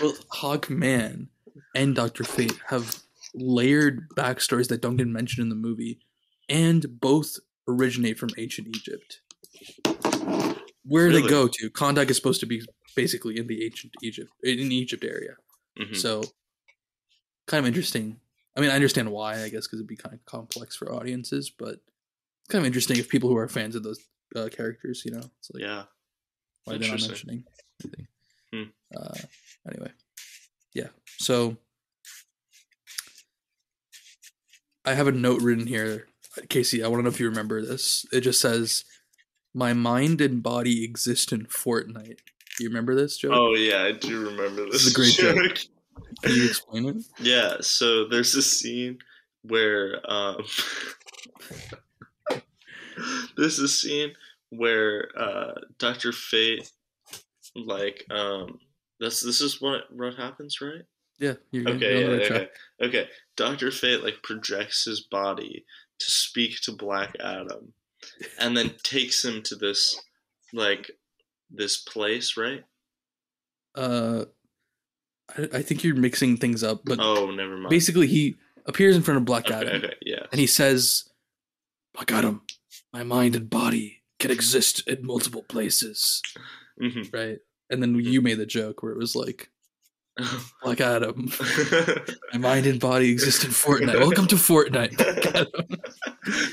[0.02, 1.28] well, Hawkman
[1.76, 3.02] and Doctor Fate have
[3.34, 6.00] layered backstories that don't get mentioned in the movie,
[6.48, 7.36] and both
[7.68, 9.20] originate from ancient Egypt.
[10.84, 11.70] Where do they go to?
[11.70, 12.62] Kahndaq is supposed to be
[12.94, 15.36] basically in the ancient Egypt, in Egypt area.
[15.78, 15.96] Mhm.
[15.96, 16.22] So,
[17.46, 18.20] kind of interesting.
[18.56, 21.50] I mean, I understand why, I guess, because it'd be kind of complex for audiences,
[21.50, 24.00] but it's kind of interesting if people who are fans of those
[24.34, 25.84] uh, characters, you know, it's like Yeah,
[26.64, 27.44] why they're not mentioning
[27.84, 28.06] anything.
[28.52, 28.96] Hmm.
[28.96, 29.18] Uh,
[29.70, 29.92] anyway,
[30.72, 30.88] yeah.
[31.18, 31.58] So
[34.86, 36.06] I have a note written here,
[36.48, 36.82] Casey.
[36.82, 38.06] I want to know if you remember this.
[38.12, 38.84] It just says,
[39.52, 42.18] "My mind and body exist in Fortnite."
[42.56, 43.30] Do you remember this, Joe?
[43.32, 44.84] Oh yeah, I do remember this.
[44.84, 45.36] This is a great joke.
[45.36, 45.58] joke.
[46.22, 46.96] Can you explain it?
[47.18, 48.98] Yeah, so there's a scene
[49.42, 50.44] where um
[53.36, 54.12] there's a scene
[54.50, 56.12] where uh Dr.
[56.12, 56.70] Fate
[57.54, 58.58] like um
[59.00, 60.82] this this is what what happens, right?
[61.18, 61.34] Yeah.
[61.50, 62.48] You're, Okay, you're on the yeah, okay.
[62.82, 63.08] Okay.
[63.36, 63.70] Dr.
[63.70, 65.64] Fate like projects his body
[65.98, 67.72] to speak to Black Adam
[68.38, 70.00] and then takes him to this
[70.52, 70.90] like
[71.50, 72.64] this place, right?
[73.74, 74.24] Uh,
[75.36, 77.70] I, I think you're mixing things up, but Oh, never mind.
[77.70, 78.36] basically, he
[78.66, 79.76] appears in front of Black Adam.
[79.76, 80.26] okay, yeah.
[80.30, 81.08] and he says,
[81.94, 82.42] "Black Adam,
[82.92, 86.22] my mind and body can exist in multiple places."
[86.80, 87.38] hmm Right?
[87.70, 89.50] And then you made the joke where it was like,
[90.62, 91.30] "Black Adam,
[92.32, 93.98] my mind and body exist in Fortnite.
[94.00, 94.96] Welcome to Fortnite."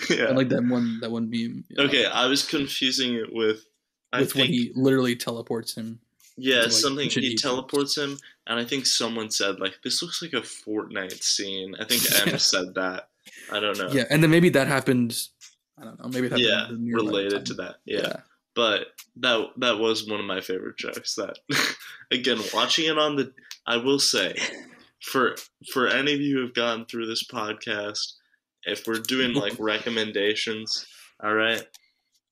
[0.09, 0.25] Yeah.
[0.25, 0.99] I like that one.
[1.01, 1.63] That one meme.
[1.67, 3.65] you know, Okay, I was confusing it with.
[4.11, 5.99] I with when think, he literally teleports him.
[6.37, 10.33] yeah, like, something he teleports him, and I think someone said like this looks like
[10.33, 11.75] a Fortnite scene.
[11.79, 12.37] I think Em Yeah.
[12.37, 13.09] said that.
[13.51, 13.89] I don't know.
[13.91, 15.17] Yeah, and then maybe that happened.
[15.79, 16.09] I don't know.
[16.09, 17.77] Maybe happened yeah, related to that.
[17.85, 18.17] Yeah.
[18.55, 21.15] But that that was one of my favorite jokes.
[21.15, 21.37] That
[22.11, 23.33] again, watching it on the,
[23.65, 24.35] I will say,
[25.01, 25.35] for
[25.71, 28.13] for any of you who've gone through this podcast,
[28.63, 30.85] if we're doing like recommendations,
[31.23, 31.63] all right,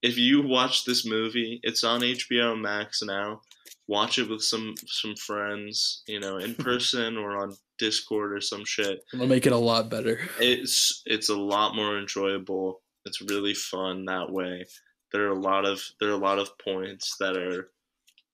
[0.01, 3.41] if you watch this movie, it's on HBO Max now.
[3.87, 8.63] Watch it with some some friends, you know, in person or on Discord or some
[8.63, 9.03] shit.
[9.13, 10.19] It'll make it a lot better.
[10.39, 12.81] It's it's a lot more enjoyable.
[13.05, 14.65] It's really fun that way.
[15.11, 17.69] There are a lot of there are a lot of points that are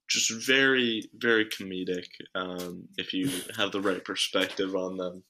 [0.08, 5.24] just very very comedic um, if you have the right perspective on them.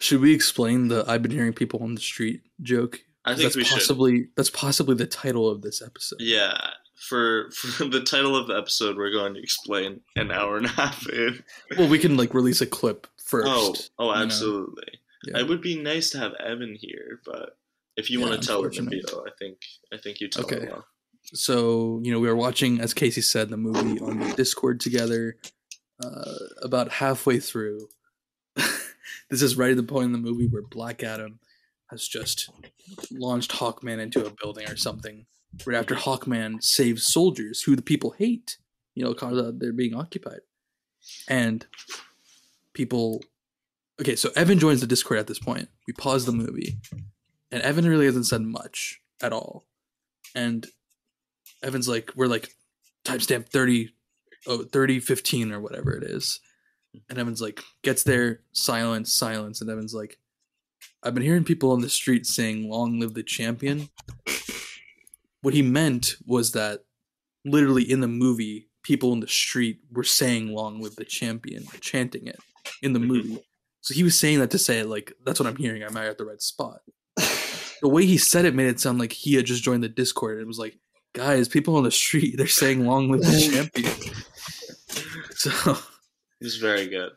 [0.00, 3.00] Should we explain the "I've been hearing people on the street" joke?
[3.24, 3.74] I think that's we should.
[3.74, 6.20] possibly that's possibly the title of this episode.
[6.20, 6.58] Yeah,
[6.96, 10.70] for, for the title of the episode, we're going to explain an hour and a
[10.70, 11.42] half in.
[11.78, 13.46] Well, we can like release a clip first.
[13.48, 14.24] oh, oh, you know?
[14.24, 14.98] absolutely.
[15.26, 15.38] Yeah.
[15.38, 17.56] It would be nice to have Evan here, but
[17.96, 19.56] if you Yeah, want to tell the reveal, I think
[19.92, 20.56] I think you tell Okay.
[20.56, 20.84] it well.
[21.34, 25.36] So you know we were watching as casey said the movie on the discord together
[26.02, 27.88] uh, about halfway through.
[29.30, 31.40] This is right at the point in the movie where black adam
[31.90, 32.50] has just
[33.10, 35.26] launched hawkman into a building or something
[35.66, 38.58] right after hawkman saves soldiers who the people hate
[38.94, 40.40] you know because they're being occupied.
[41.26, 41.66] And
[42.74, 43.24] people
[44.00, 45.68] okay so evan joins the discord at this point.
[45.86, 46.78] We pause the movie
[47.50, 49.64] and evan really hasn't said much at all.
[50.34, 50.66] And
[51.64, 52.50] Evan's like, we're like
[53.04, 53.90] timestamp 30,
[54.46, 56.40] oh, 30, 15 or whatever it is.
[57.08, 59.60] And Evan's like, gets there, silence, silence.
[59.60, 60.18] And Evan's like,
[61.02, 63.88] I've been hearing people on the street saying, long live the champion.
[65.42, 66.84] What he meant was that
[67.44, 72.26] literally in the movie, people in the street were saying, long live the champion, chanting
[72.26, 72.38] it
[72.82, 73.40] in the movie.
[73.80, 75.82] So he was saying that to say, like, that's what I'm hearing.
[75.82, 76.80] I'm at the right spot.
[77.82, 80.40] The way he said it made it sound like he had just joined the Discord.
[80.40, 80.78] It was like,
[81.14, 83.92] guys, people on the street, they're saying long live the champion.
[85.36, 85.50] So
[86.40, 87.12] It was very good.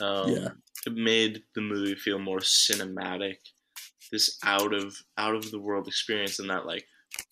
[0.00, 0.48] Um, Yeah.
[0.86, 3.36] it made the movie feel more cinematic.
[4.12, 6.84] This out of out of the world experience, and that like,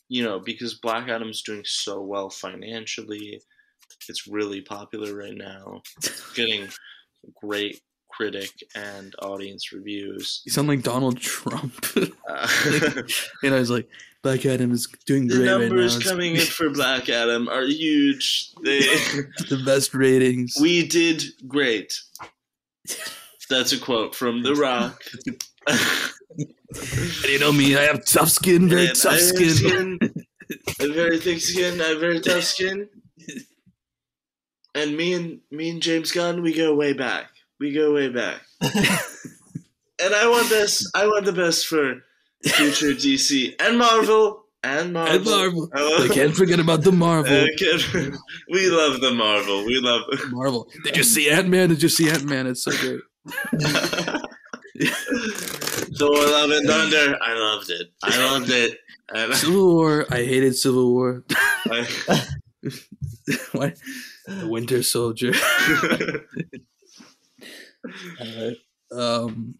[0.08, 3.40] you know, because Black Adam's doing so well financially,
[4.08, 5.82] it's really popular right now.
[5.98, 6.68] It's getting
[7.40, 7.80] great
[8.12, 10.42] critic and audience reviews.
[10.44, 11.84] you sound like Donald Trump.
[11.96, 12.48] Uh,
[13.42, 13.88] and I was like,
[14.22, 15.66] Black Adam is doing the great right now.
[15.66, 18.52] numbers coming in for Black Adam are huge.
[18.62, 18.80] They
[19.50, 20.56] the best ratings.
[20.60, 21.98] we did great.
[23.50, 25.02] That's a quote from The Rock.
[27.28, 29.98] You know me, I have tough skin, very And tough have skin.
[30.00, 31.80] I have very thick skin.
[31.80, 32.88] I have very tough skin.
[34.74, 37.28] And me and me and James Gunn, we go way back.
[37.62, 38.40] We go way back.
[38.60, 38.74] and
[40.12, 40.90] I want this.
[40.96, 42.02] I want the best for
[42.42, 45.14] future DC and Marvel and Marvel.
[45.14, 45.70] And Marvel.
[45.72, 46.02] I oh.
[46.02, 47.46] They can't forget about the Marvel.
[48.50, 49.64] We love the Marvel.
[49.64, 50.02] We love.
[50.32, 50.68] Marvel.
[50.82, 51.68] Did you see Ant Man?
[51.68, 52.48] Did you see Ant Man?
[52.48, 53.00] It's so great.
[55.96, 57.16] Thor: Love and Thunder.
[57.22, 57.92] I loved it.
[58.02, 58.80] I loved it.
[59.14, 60.06] And Civil War.
[60.10, 61.22] I hated Civil War.
[61.70, 61.86] I,
[64.46, 65.32] Winter Soldier.
[68.20, 68.50] Uh,
[68.94, 69.54] um,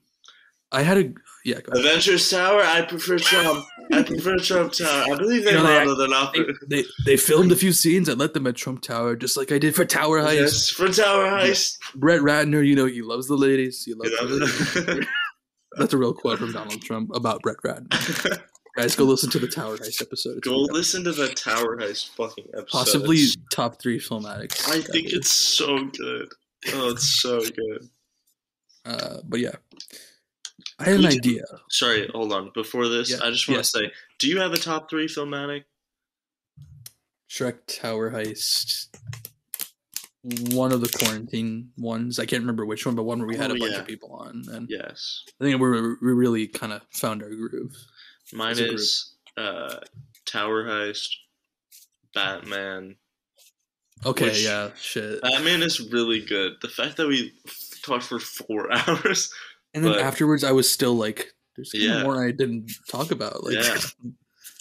[0.70, 1.12] I had a
[1.44, 1.58] yeah.
[1.68, 2.62] Avengers Tower.
[2.62, 3.64] I prefer Trump.
[3.92, 5.04] I prefer Trump Tower.
[5.12, 6.32] I believe they You know, they- modeled it off.
[6.34, 6.44] They,
[6.82, 8.08] they they filmed a few scenes.
[8.08, 10.34] I let them at Trump Tower, just like I did for Tower Heist.
[10.36, 11.78] Yes, for Tower Heist.
[11.96, 13.84] Brett Ratner, you know, he loves the ladies.
[13.84, 15.06] He loves You the ladies.
[15.78, 18.40] That's a real quote from Donald Trump about Brett Ratner.
[18.76, 20.38] Guys, go listen to the Tower Heist episode.
[20.38, 22.68] It's Go listen to the Tower Heist fucking episode.
[22.68, 24.66] Possibly It's- top three filmatics.
[24.70, 26.28] I think it's so good.
[26.74, 27.88] Oh, it's so good.
[28.84, 29.54] Uh, but yeah,
[30.78, 31.42] I had an idea.
[31.70, 32.50] Sorry, hold on.
[32.54, 33.62] Before this, Yeah, I just want yeah.
[33.62, 35.64] to say, do you have a top three filmatic?
[37.30, 38.88] Shrek Tower Heist.
[40.52, 42.18] One of the quarantine ones.
[42.20, 43.80] I can't remember which one, but one where we had Oh, a bunch yeah.
[43.80, 45.24] of people on, and Yes.
[45.40, 47.74] I think we we really kind of found our groove.
[48.32, 49.76] Mine is uh,
[50.26, 51.08] Tower Heist,
[52.14, 52.96] Batman.
[54.06, 55.20] Okay, Which- yeah, shit.
[55.22, 56.52] Batman is really good.
[56.62, 57.32] The fact that we
[57.82, 59.32] talked for four hours.
[59.74, 62.02] And then but- afterwards, I was still like, "There's Yeah.
[62.02, 63.78] more I didn't talk about." Like, Yeah.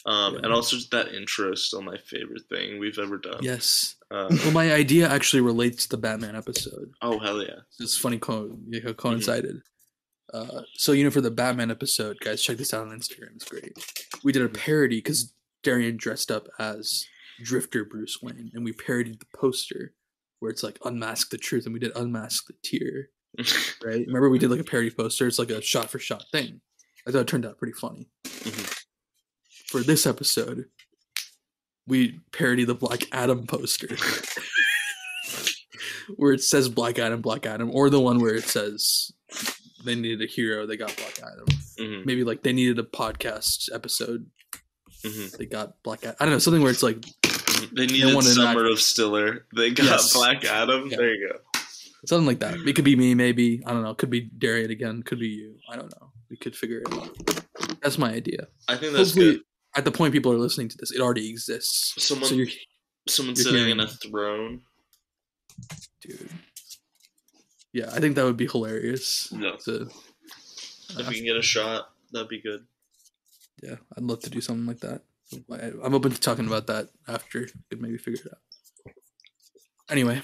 [0.03, 0.39] Um, Yeah.
[0.45, 3.37] And also, just that intro is still my favorite thing we've ever done.
[3.43, 3.97] yes.
[4.09, 6.91] Uh, Well, my idea actually relates to the Batman episode.
[7.03, 7.59] oh, hell yeah.
[7.79, 8.91] It's funny co- yeah, Mm-hmm.
[8.93, 9.61] coincided.
[10.33, 13.35] Uh, so you know, for the Batman episode, guys, check this out on Instagram.
[13.35, 13.73] It's great.
[14.23, 17.05] We did a parody because Darian dressed up as
[17.43, 19.93] Drifter Bruce Wayne, and we parodied the poster
[20.41, 23.09] where it's like "Unmask the Truth," and we did "Unmask the Tear."
[23.83, 24.05] Right?
[24.05, 25.25] Remember, we did like a parody poster.
[25.25, 26.59] It's like a shot for shot thing.
[27.07, 28.09] I thought it turned out pretty funny.
[28.25, 28.77] Mhm.
[29.67, 30.65] For this episode,
[31.87, 33.87] we parody the Black Adam poster.
[36.17, 39.11] where it says Black Adam, Black Adam, or the one where it says
[39.85, 41.45] they needed a hero, they got Black Adam.
[41.79, 42.05] Mhm.
[42.05, 44.29] Maybe like they needed a podcast episode,
[45.03, 45.37] Mhm.
[45.37, 46.03] They got Black.
[46.05, 47.03] Ad- I don't know something where it's like
[47.73, 49.45] They needed in Summer of Stiller.
[49.55, 50.13] They got Yes.
[50.13, 50.87] Black Adam.
[50.89, 50.97] Yeah.
[50.97, 51.59] There you go.
[52.05, 52.55] something like that.
[52.67, 53.61] It could be me, maybe.
[53.65, 53.93] I don't know.
[53.95, 55.03] Could be Darian again.
[55.03, 55.55] Could be you.
[55.69, 56.11] I don't know.
[56.29, 57.81] We could figure it out.
[57.81, 58.47] That's my idea.
[58.67, 59.41] I think that's Hopefully, good.
[59.75, 61.93] at the point people are listening to this, it already exists.
[62.03, 62.47] Someone- so you're,
[63.09, 64.61] Someone you're sitting in a throne.
[66.01, 66.29] dude.
[67.73, 69.31] Yeah, I think that would be hilarious.
[69.31, 69.55] No.
[69.65, 69.89] To,
[70.89, 72.65] If we uh, can get a shot, that'd be good.
[73.63, 75.01] yeah, I'd love to do something like that.
[75.51, 77.47] I'm open to talking about that after.
[77.69, 78.93] Could maybe figure it out.
[79.89, 80.21] Anyway,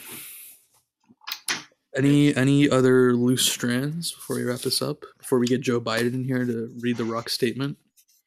[1.96, 5.04] any any other loose strands before we wrap this up?
[5.18, 7.78] Before we get Joe Biden in here to read the Rock statement.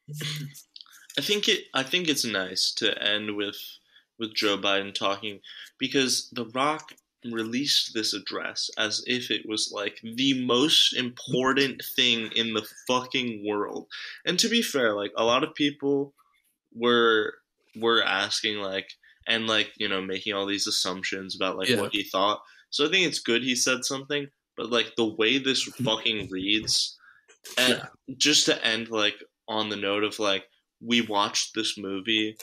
[1.17, 1.65] I think it.
[1.73, 3.57] I think it's nice to end with
[4.19, 5.39] with Joe Biden talking
[5.79, 6.93] because The Rock
[7.25, 13.45] released this address as if it was like the most important thing in the fucking
[13.47, 13.87] world.
[14.25, 16.13] And to be fair, like a lot of people
[16.73, 17.33] were
[17.75, 18.89] were asking like
[19.27, 21.81] and like you know making all these assumptions about like Yeah.
[21.81, 22.41] what he thought.
[22.69, 24.27] So I think it's good he said something,
[24.57, 26.97] but like the way this fucking reads,
[27.57, 28.15] and Yeah.
[28.17, 29.15] just to end like
[29.47, 30.45] on the note of like
[30.81, 32.37] we watched this movie.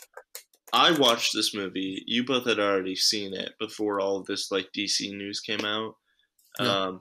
[0.72, 2.02] I watched this movie.
[2.06, 5.94] You both had already seen it before all of this like DC news came out.
[6.60, 6.66] Yeah.
[6.84, 7.00] Um,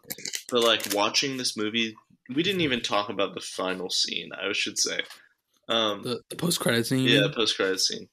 [0.50, 1.94] but like watching this movie,
[2.34, 4.30] we didn't even talk about the final scene.
[4.34, 5.02] I should say.
[5.70, 7.06] Um, The, the post credit scene.
[7.06, 8.08] yeah, the post credit scene.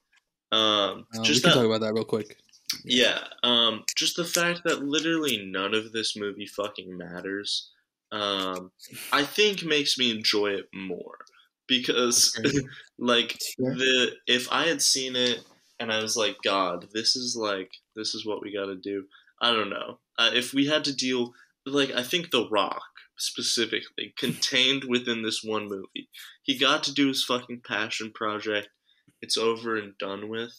[0.53, 2.37] Um, Uh, we just can that talk about that real quick.
[2.85, 7.71] yeah, um, just the fact that literally none of this movie fucking matters,
[8.13, 8.71] um,
[9.13, 11.19] I think makes me enjoy it more
[11.67, 12.39] because,
[12.99, 15.41] like the if I had seen it
[15.81, 19.05] and I was like, God, this is like this is what we got to do.
[19.41, 21.35] I don't know uh, if we had to deal
[21.67, 22.83] like I think The Rock
[23.19, 26.09] specifically contained within this one movie.
[26.43, 28.69] He got to do his fucking passion project.
[29.23, 30.53] It's over and done with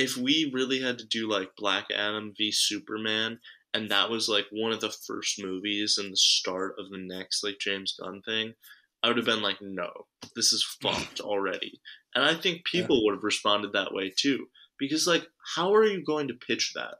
[0.00, 3.38] if we really had to do like Black Adam v Superman,
[3.74, 7.44] and that was like one of the first movies and the start of the next
[7.44, 8.54] like James Gunn thing,
[9.02, 9.90] I would have been like, no,
[10.34, 11.80] this is fucked already.
[12.14, 14.46] And I think people would have responded that way too.
[14.78, 16.94] Because like, how are you going to pitch that?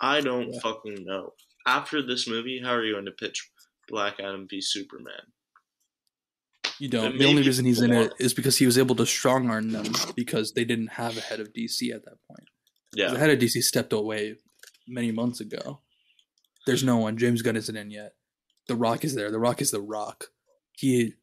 [0.00, 0.60] I don't Yeah.
[0.60, 1.34] fucking know.
[1.66, 3.50] After this movie, how are you going to pitch
[3.88, 5.32] Black Adam v Superman?
[6.78, 7.18] You don't.
[7.18, 9.86] The only reason he's in it is because he was able to strong arm them
[10.14, 12.48] because they didn't have a head of DC at that point.
[12.94, 13.10] Yeah.
[13.10, 14.36] The head of DC stepped away
[14.86, 15.80] many months ago.
[16.66, 17.16] There's no one.
[17.16, 18.12] James Gunn isn't in yet.
[18.68, 19.30] The Rock is there.
[19.30, 20.26] The Rock is the Rock.
[20.72, 21.14] He.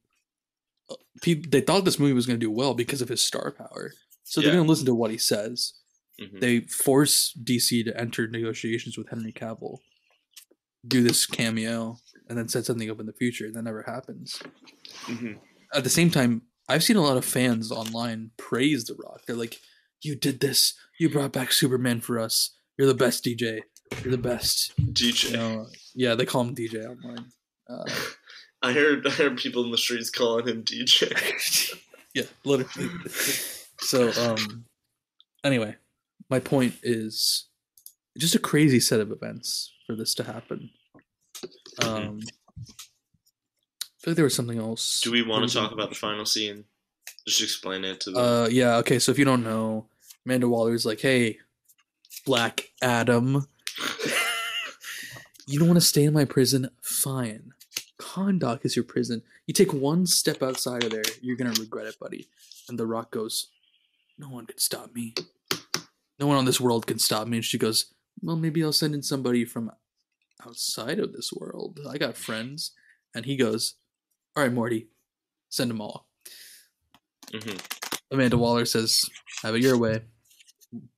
[0.90, 3.52] uh, People, they thought this movie was going to do well because of his star
[3.52, 3.94] power.
[4.24, 4.56] So they're Yeah.
[4.56, 5.74] going to listen to what he says.
[6.20, 6.40] Mhm.
[6.42, 9.80] They force DC to enter negotiations with Henry Cavill,
[10.88, 11.98] do this cameo,
[12.28, 13.46] and then set something up in the future.
[13.46, 14.42] And that never happens
[15.04, 15.40] Mhm.
[15.74, 19.26] at the same time, I've seen a lot of fans online praise The Rock.
[19.28, 19.62] They're like,
[20.02, 20.74] "You did this.
[21.00, 22.52] You brought back Superman for us.
[22.78, 23.62] You're the best DJ.
[24.04, 25.30] You're the best." DJ.
[25.32, 27.32] You know, yeah, they call him DJ online.
[27.70, 27.84] Uh,
[28.64, 31.12] I heard I heard people in the streets calling him DJ.
[32.16, 32.90] yeah, literally.
[33.82, 34.66] So, um,
[35.44, 35.76] anyway,
[36.30, 37.46] my point is
[38.18, 40.72] just a crazy set of events for this to happen.
[41.82, 45.02] Um, I feel like there was something else.
[45.02, 46.66] Do we want to talk about the final scene?
[47.28, 48.20] Just explain it to the.
[48.20, 48.78] Uh, yeah.
[48.78, 49.00] Okay.
[49.00, 49.88] So if you don't know,
[50.26, 51.40] Amanda Waller's like, "Hey,
[52.26, 53.48] Black Adam,
[55.48, 56.70] you don't want to stay in my prison?
[56.82, 57.52] Fine.
[58.00, 59.24] Kahndaq is your prison.
[59.48, 62.28] You take one step outside of there, you're gonna regret it, buddy."
[62.70, 63.48] And The Rock goes,
[64.18, 65.14] "No one can stop me.
[66.20, 68.94] No one on this world can stop me." And she goes, "Well, maybe I'll send
[68.94, 69.72] in somebody from
[70.46, 71.80] outside of this world.
[71.88, 72.72] I got friends."
[73.14, 73.76] And he goes,
[74.36, 74.90] "All right, Morty,
[75.50, 76.10] send them all."
[77.32, 77.60] Mhm.
[78.12, 79.06] Amanda Waller says,
[79.42, 80.02] "Have it your way."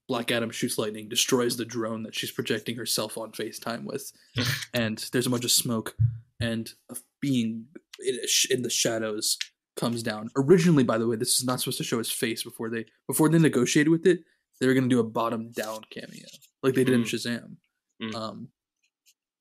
[0.08, 4.12] Black Adam shoots lightning, destroys the drone that she's projecting herself on FaceTime with,
[4.74, 5.96] and there's a bunch of smoke,
[6.40, 7.68] and a being
[8.00, 9.38] in, a sh- in the shadows
[9.76, 10.30] comes down.
[10.36, 13.30] Originally, by the way, this is not supposed to show his face before they before
[13.30, 14.24] they negotiated with it.
[14.60, 16.26] They were going to do a bottom down cameo,
[16.64, 17.06] like they did in Mm.
[17.06, 17.58] Shazam.
[18.02, 18.16] Mm.
[18.16, 18.48] Um.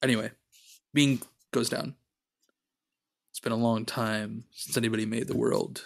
[0.07, 0.31] Anyway,
[0.95, 1.20] being
[1.51, 1.97] goes down.
[3.33, 5.85] It's been a long time since anybody made the world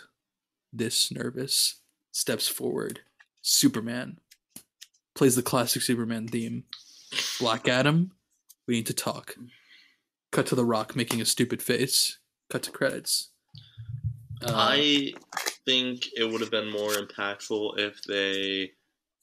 [0.70, 1.76] this nervous.
[2.12, 3.00] Steps forward.
[3.40, 4.18] Superman
[5.14, 6.64] plays the classic Superman theme.
[7.38, 8.12] Black Adam,
[8.66, 9.36] we need to talk.
[10.32, 12.18] Cut to The Rock making a stupid face.
[12.50, 13.30] Cut to credits.
[14.44, 15.14] Uh, I
[15.64, 18.72] think it would have been more impactful if they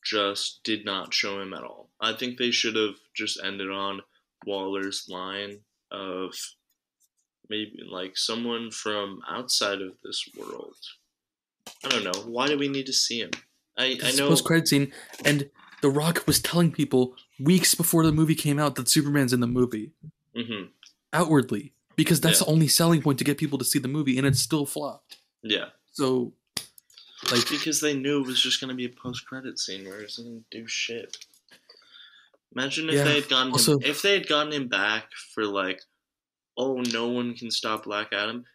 [0.03, 1.91] just did not show him at all.
[2.01, 4.01] I think they should have just ended on
[4.47, 5.59] Waller's line
[5.91, 6.33] of
[7.49, 10.75] maybe like someone from outside of this world
[11.85, 12.21] I don't know.
[12.31, 13.31] Why do we need to see him?
[13.77, 14.29] I I know.
[14.29, 14.91] post credit scene,
[15.25, 15.49] and
[15.81, 19.47] The Rock was telling people weeks before the movie came out that Superman's in the
[19.59, 19.91] movie
[20.35, 20.63] hmm
[21.13, 22.45] outwardly because that's Yeah.
[22.45, 25.17] the only selling point to get people to see the movie, and it still flopped.
[25.43, 26.33] Yeah, So,
[27.31, 30.03] like, because they knew it was just gonna be a post credit scene where it
[30.15, 31.17] doesn't do shit.
[32.57, 35.45] Imagine if Yeah, they had gotten also- him, if they had gotten him back for
[35.45, 35.79] like,
[36.57, 38.45] oh, no one can stop Black Adam.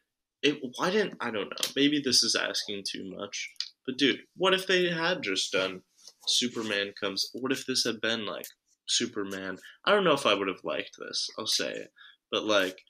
[0.42, 1.70] It why didn't I don't know.
[1.76, 3.48] Maybe this is asking too much.
[3.86, 5.82] But dude, what if they had just done
[6.26, 7.30] Superman comes?
[7.32, 8.46] What if this had been like
[8.88, 9.58] Superman?
[9.84, 11.28] I don't know if I would have liked this.
[11.38, 11.92] I'll say it,
[12.32, 12.82] but like,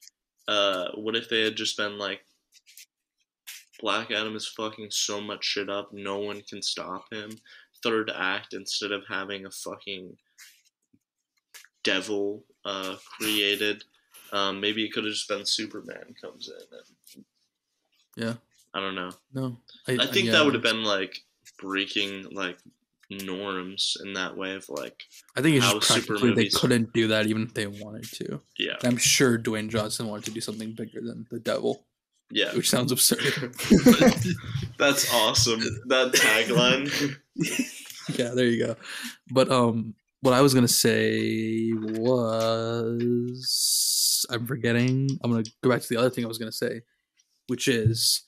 [0.48, 2.20] uh, what if they had just been like,
[3.80, 7.32] Black Adam is fucking so much shit up, no one can stop him.
[7.82, 10.16] Third act, instead of having a fucking
[11.84, 13.84] devil uh, created,
[14.32, 16.78] um, maybe it could have just been Superman comes in.
[17.16, 17.24] And,
[18.16, 18.34] yeah,
[18.74, 19.10] I don't know.
[19.34, 21.18] no, I think yeah, that would have been like
[21.58, 22.58] breaking like
[23.10, 25.02] norms in that way of like,
[25.36, 28.40] I think it's how just practically they couldn't do that even if they wanted to.
[28.58, 31.84] yeah, I'm sure Dwayne Johnson wanted to do something bigger than the devil,
[32.30, 32.54] yeah.
[32.54, 33.20] which sounds absurd.
[34.78, 35.60] That's awesome.
[35.86, 37.16] That tagline.
[38.18, 38.76] yeah, there you go.
[39.30, 42.24] But um, what I was gonna say was
[44.30, 45.10] I'm forgetting.
[45.22, 46.80] I'm gonna go back to the other thing I was gonna say,
[47.48, 48.22] which is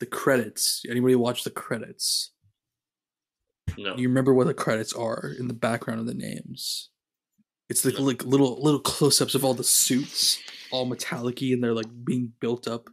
[0.00, 0.82] the credits.
[0.90, 2.32] Anybody watch the credits?
[3.78, 3.96] No.
[3.96, 6.90] You remember what the credits are in the background of the names?
[7.70, 10.38] It's like, like little little close-ups of all the suits,
[10.70, 12.90] all metallic-y, and they're like being built up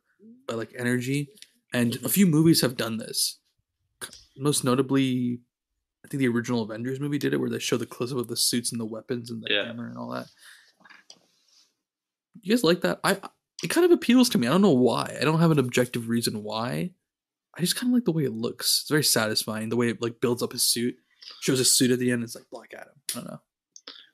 [0.47, 1.29] by like energy.
[1.73, 2.07] And a mm-hmm.
[2.07, 3.39] few movies have done this.
[4.37, 5.41] Most notably,
[6.03, 8.35] I think the original Avengers movie did it, where they show the close-up of the
[8.35, 9.65] suits and the weapons and the Yeah.
[9.65, 10.27] hammer and all that.
[12.41, 12.99] You guys like that?
[13.03, 13.19] I
[13.63, 14.47] it kind of appeals to me.
[14.47, 15.15] I don't know why.
[15.19, 16.91] I don't have an objective reason why.
[17.55, 18.81] I just kind of like the way it looks.
[18.81, 19.69] It's very satisfying.
[19.69, 20.95] The way it like builds up his suit,
[21.41, 22.23] shows his suit at the end.
[22.23, 22.93] It's like Black Adam.
[23.11, 23.41] I don't know.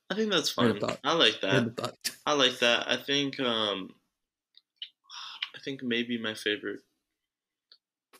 [0.09, 0.97] I think that's I had a fun.
[1.03, 1.53] I like that.
[1.53, 1.95] had the thought.
[2.25, 2.89] I like that.
[2.89, 3.91] I think um
[5.55, 6.79] I think maybe my favorite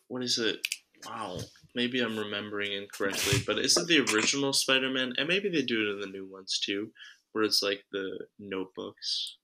[0.07, 0.60] what is it?
[1.06, 1.39] Wow.
[1.77, 5.13] Maybe I'm remembering incorrectly, but is it the original Spider-Man?
[5.19, 6.89] And maybe they do it in the new ones too,
[7.33, 9.37] where it's like the notebooks.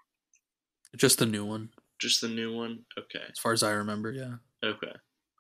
[0.98, 1.70] Just the new one,
[2.00, 2.86] Just the new one?
[2.98, 3.24] Okay.
[3.32, 4.12] as far as I remember.
[4.12, 4.38] Yeah.
[4.64, 4.92] Okay.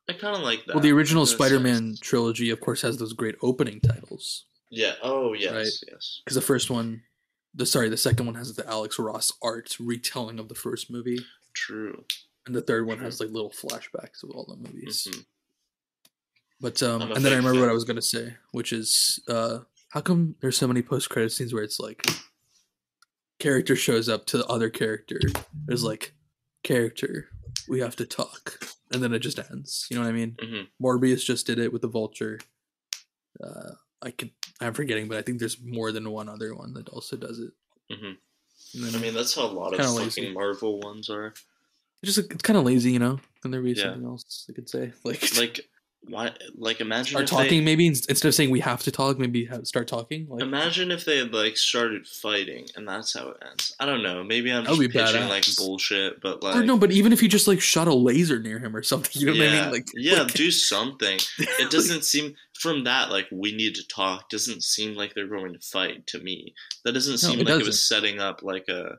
[0.07, 0.75] I kind of like that.
[0.75, 1.99] Well, the original Spider-Man nice.
[1.99, 4.45] trilogy, of course, has those great opening titles.
[4.69, 4.93] Yeah.
[5.01, 5.51] Oh, yes.
[5.51, 5.91] Right.
[5.91, 6.21] Yes.
[6.23, 7.01] Because the first one,
[7.55, 11.19] the sorry, the second one has the Alex Ross art retelling of the first movie,
[11.55, 12.05] True.
[12.45, 15.07] and the third one has like little flashbacks of all the movies.
[15.09, 15.25] Mhm.
[16.63, 17.69] But um, and then I remember what.
[17.69, 19.59] I was gonna say, which is uh,
[19.89, 22.03] how come there's so many post credit scenes where it's like
[23.39, 25.19] character shows up to the other character,
[25.65, 26.13] there's like
[26.63, 27.27] character,
[27.67, 28.59] we have to talk,
[28.93, 29.87] and then it just ends.
[29.91, 30.37] You know what I mean?
[30.41, 30.67] Mhm.
[30.81, 32.39] Morbius just did it with the Vulture.
[33.43, 33.71] Uh,
[34.01, 34.31] I could
[34.61, 37.51] I'm forgetting, but I think there's more than one other one that also does it.
[37.91, 38.15] Mhm.
[38.75, 40.31] And then I mean, that's how a lot of fucking lazy.
[40.33, 41.33] Marvel ones are.
[42.01, 43.19] it's just it's kind of lazy, you know.
[43.41, 43.83] Can there be Yeah.
[43.83, 44.93] something else I could say?
[45.03, 45.69] Like, Like,
[46.05, 46.31] why?
[46.55, 47.49] Like, imagine start if talking.
[47.49, 50.27] they, Maybe instead of saying we have to talk, maybe have, start talking.
[50.27, 53.75] Like, Imagine if they had like started fighting and that's how it ends.
[53.79, 54.23] I don't know.
[54.23, 57.47] Maybe I'm just pitching like bullshit, but like or no, but even if you just
[57.47, 59.71] like shot a laser near him or something, you know yeah, what I mean?
[59.71, 61.19] Like, yeah, like- do something.
[61.59, 64.29] It doesn't seem from that like we need to talk.
[64.29, 66.53] Doesn't seem like they're going to fight to me.
[66.83, 67.67] That doesn't seem it like it doesn't.
[67.67, 68.97] was setting up like a,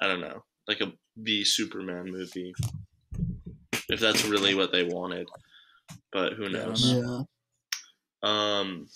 [0.00, 2.54] I don't know, like a the Superman movie.
[3.88, 5.28] If that's really what they wanted,
[6.12, 6.92] but who Yeah, I don't knows?
[6.92, 7.22] Yeah.
[8.22, 8.88] Um,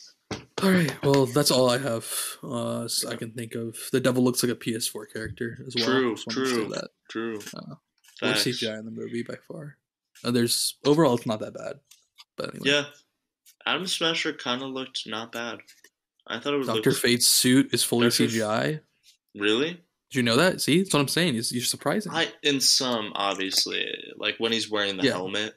[0.62, 2.06] All right, well, that's all I have.
[2.42, 3.76] Uh, s- I can think of.
[3.92, 5.86] The devil looks like a PS4 character as well.
[5.86, 6.68] True, Just wanted to say true.
[6.68, 7.40] That true.
[7.56, 7.74] Uh,
[8.22, 9.76] worst CGI in the movie by far.
[10.24, 11.80] Uh, there's overall, it's not that bad.
[12.36, 12.84] But anyway, Yeah,
[13.66, 15.58] Atom Smasher kind of looked not bad.
[16.26, 18.24] I thought it was Doctor look Fate's suit is fully Dr.
[18.24, 18.80] F- CGI.
[19.34, 19.70] really.
[20.10, 20.60] Did you know that?
[20.60, 21.34] See, that's what I'm saying.
[21.36, 22.12] Is you're surprising.
[22.12, 23.86] I in some obviously
[24.16, 25.12] like when he's wearing the Yeah.
[25.12, 25.54] helmet.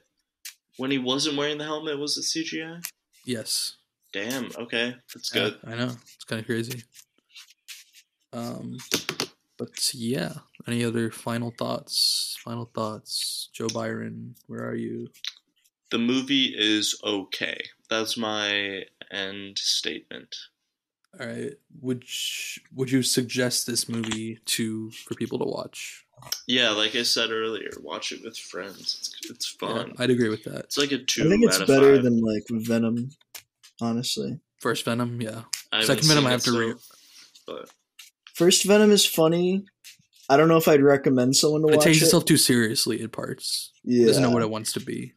[0.78, 2.84] When he wasn't wearing the helmet, was it CGI?
[3.24, 3.76] yes.
[4.12, 4.50] Damn.
[4.56, 5.58] Okay, that's Yeah, good.
[5.64, 5.90] I know.
[6.14, 6.82] It's kind of crazy.
[8.32, 8.78] Um,
[9.58, 10.32] but yeah.
[10.66, 12.38] Any other final thoughts?
[12.42, 13.50] Final thoughts.
[13.52, 15.08] Joe Biden, where are you?
[15.90, 17.58] The movie is okay.
[17.90, 20.34] That's my end statement.
[21.20, 21.52] All right.
[21.80, 26.05] Would sh- would you suggest this movie to for people to watch?
[26.46, 28.78] Yeah, like I said earlier, watch it with friends.
[28.80, 29.94] It's it's Yeah, fun.
[29.98, 30.64] I'd agree with that.
[30.64, 31.26] it's like a two.
[31.26, 32.04] I think it's out of better five.
[32.04, 33.10] than like Venom,
[33.80, 34.38] honestly.
[34.58, 35.42] First Venom, yeah.
[35.72, 37.70] I Second Venom, I have to re- still, But
[38.34, 39.64] First Venom is funny.
[40.28, 42.00] I don't know if I'd recommend someone to It watch takes it.
[42.00, 43.72] Takes itself too seriously in parts.
[43.84, 45.12] It yeah, doesn't know what it wants to be.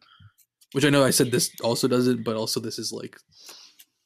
[0.72, 3.16] Which I know I said this also doesn't, but also this is like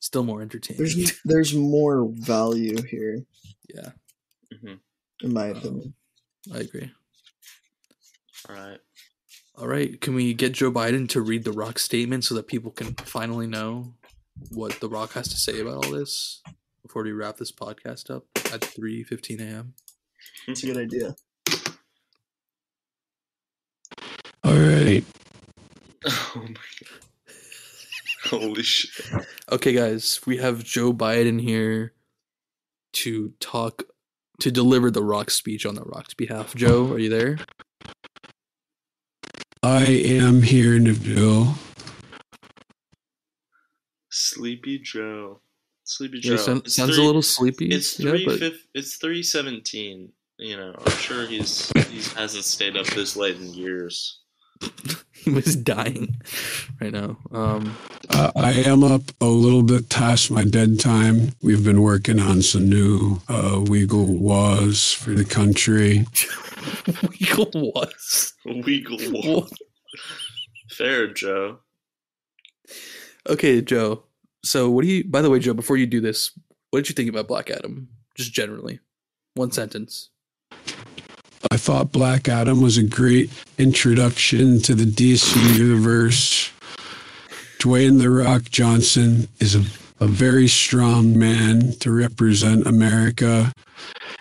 [0.01, 0.79] still more entertaining.
[0.79, 3.23] There's there's more value here,
[3.75, 3.91] yeah,
[4.63, 4.75] hmm
[5.23, 5.95] in my Um, opinion.
[6.53, 6.91] I agree.
[8.49, 8.79] All right.
[9.57, 12.73] All right, can we get Joe Biden to read the Rock statement so that people
[12.73, 13.95] can finally know
[14.51, 16.43] what the Rock has to say about all this
[16.83, 19.75] before we wrap this podcast up at 3:15 a.m.
[20.49, 21.15] It's a good idea.
[24.43, 25.05] All right.
[26.37, 27.31] Oh my god.
[28.25, 29.25] Holy shit.
[29.51, 31.95] Okay, guys, we have Joe Biden here
[32.95, 33.85] to talk
[34.41, 36.55] to deliver the Rock speech on the Rock's behalf.
[36.55, 37.39] Joe, are you there?
[39.63, 41.55] I am here, Neville.
[44.11, 45.41] Sleepy Joe.
[45.85, 46.33] Sleepy Joe.
[46.33, 47.69] Yeah, sound, sounds three- a little sleepy.
[47.69, 50.13] It's yeah, three but fif- It's three seventeen.
[50.39, 54.21] You know, I'm sure he's he hasn't stayed up this late in years.
[55.13, 56.17] he was dying
[56.81, 57.17] right now.
[57.33, 57.77] Um,
[58.17, 61.33] Uh, I am up a little bit past my bedtime.
[61.43, 66.07] We've been working on some new uh, legal laws for the country.
[66.87, 68.35] Weagle was.
[68.47, 69.49] Weagle wall.
[70.71, 71.59] Fair, Joe.
[73.29, 74.05] Okay, Joe.
[74.45, 75.03] So, what do you?
[75.03, 76.31] By the way, Joe, before you do this,
[76.71, 77.89] what did you think about Black Adam?
[78.15, 78.79] Just generally,
[79.35, 80.11] one sentence.
[81.51, 86.54] I thought Black Adam was a great introduction to the DC universe.
[87.65, 89.61] Dwayne The Rock Johnson is a,
[89.99, 93.55] a very strong man to represent America.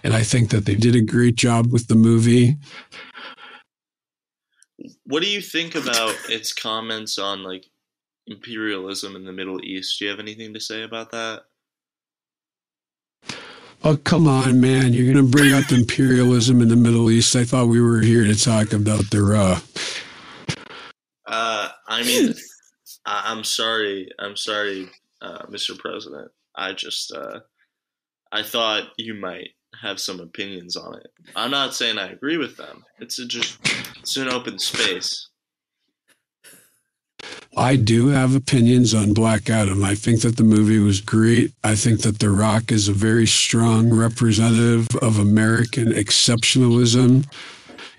[0.02, 2.56] And I think that they did a great job with the movie.
[5.06, 7.65] What do you think about its comments on like
[8.28, 9.99] imperialism in the Middle East?
[9.99, 11.41] Do you have anything to say about that?
[13.84, 14.94] Oh, come on, man.
[14.94, 17.36] You're going to bring up imperialism in the Middle East.
[17.36, 19.60] I thought we were here to talk about the uh,
[21.26, 22.34] Uh, I mean,
[23.06, 24.10] I- I'm sorry.
[24.20, 24.90] I'm sorry,
[25.22, 25.78] uh, Mr.
[25.78, 26.32] President.
[26.56, 27.40] I just, uh,
[28.32, 29.50] I thought you might
[29.82, 31.08] have some opinions on it.
[31.36, 32.84] I'm not saying I agree with them.
[33.00, 33.58] It's just,
[34.00, 35.28] it's an open space.
[37.56, 39.84] I do have opinions on Black Adam.
[39.84, 41.54] I think that the movie was great.
[41.64, 47.26] I think that The Rock is a very strong representative of American exceptionalism.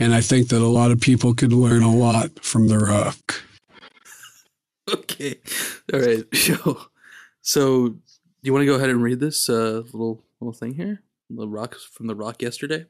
[0.00, 3.42] And I think that a lot of people could learn a lot from The Rock.
[4.92, 5.36] Okay,
[5.92, 6.80] all right, Joe.
[7.46, 7.96] So,
[8.42, 11.02] you want to go ahead and read this uh, little little thing here?
[11.28, 12.86] The Rock from the Rock yesterday.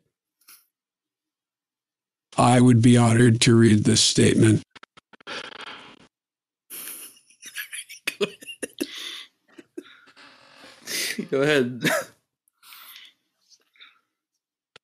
[2.38, 4.62] I would be honored to read this statement.
[11.30, 11.82] go ahead.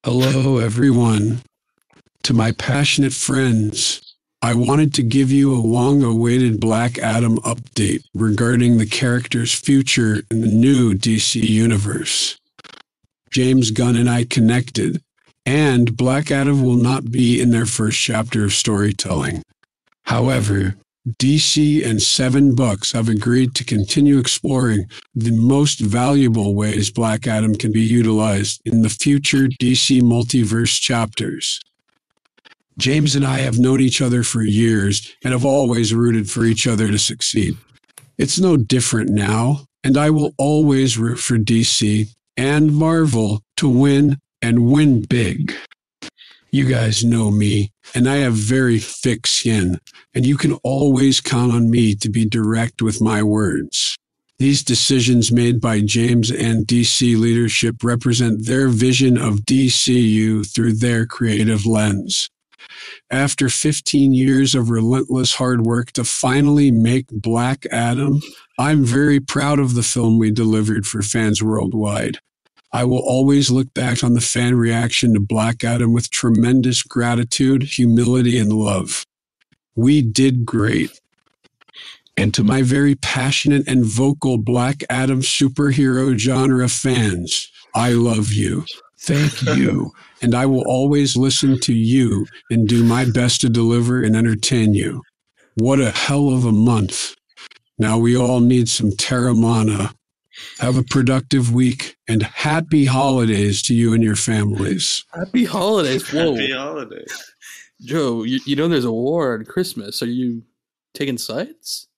[0.04, 1.42] Hello, everyone.
[2.24, 4.09] To my passionate friends,
[4.42, 10.22] I wanted to give you a long awaited Black Adam update regarding the character's future
[10.30, 12.38] in the new DC universe.
[13.30, 15.02] James Gunn and I connected,
[15.44, 19.42] and Black Adam will not be in their first chapter of storytelling.
[20.04, 20.76] However,
[21.18, 27.54] DC and Seven Bucks have agreed to continue exploring the most valuable ways Black Adam
[27.54, 31.60] can be utilized in the future DC multiverse chapters.
[32.78, 36.66] James and I have known each other for years and have always rooted for each
[36.66, 37.56] other to succeed.
[38.16, 44.18] It's no different now, and I will always root for DC and Marvel to win
[44.42, 45.55] and win big.
[46.51, 49.78] You guys know me, and I have very thick skin,
[50.14, 53.97] and you can always count on me to be direct with my words.
[54.38, 61.05] These decisions made by James and DC leadership represent their vision of DCU through their
[61.05, 62.30] creative lens.
[63.10, 68.20] After 15 years of relentless hard work to finally make Black Adam,
[68.58, 72.18] I'm very proud of the film we delivered for fans worldwide.
[72.72, 77.64] I will always look back on the fan reaction to Black Adam with tremendous gratitude,
[77.64, 79.04] humility, and love.
[79.74, 81.00] We did great.
[82.16, 88.66] And to my very passionate and vocal Black Adam superhero genre fans, I love you.
[89.02, 89.93] Thank you.
[90.22, 94.74] And I will always listen to you and do my best to deliver and entertain
[94.74, 95.02] you.
[95.55, 97.14] What a hell of a month.
[97.78, 99.94] Now we all need some Teremana.
[100.59, 105.05] Have a productive week and happy holidays to you and your families.
[105.12, 106.09] Happy holidays!
[106.10, 107.32] Whoa, Happy holidays.
[107.81, 108.22] Joe.
[108.22, 110.02] You, you know there's a war on Christmas.
[110.02, 110.43] Are you
[110.94, 111.89] taking sides?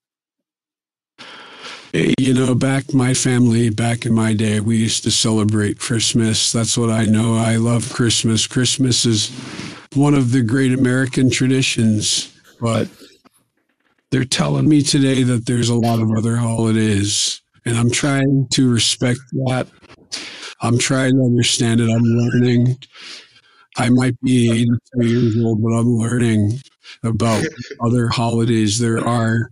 [1.93, 6.51] You know, back my family, back in my day, we used to celebrate Christmas.
[6.51, 7.35] That's what I know.
[7.36, 8.47] I love Christmas.
[8.47, 9.28] Christmas is
[9.94, 12.89] one of the great American traditions, but
[14.10, 18.73] they're telling me today that there's a lot of other holidays, and I'm trying to
[18.73, 19.69] respect that.
[20.62, 21.90] I'm trying to understand it.
[21.90, 22.78] I'm learning.
[23.77, 26.60] I might be 82 years old, but I'm learning
[27.02, 27.44] about
[27.82, 29.51] other holidays there are.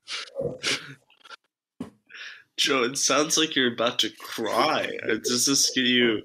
[2.61, 4.87] Joe, it sounds like you're about to cry.
[5.03, 6.21] Uh, Does this get you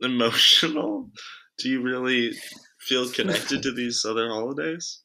[0.00, 1.10] emotional?
[1.58, 2.32] Do you really
[2.80, 5.00] feel connected to these other holidays?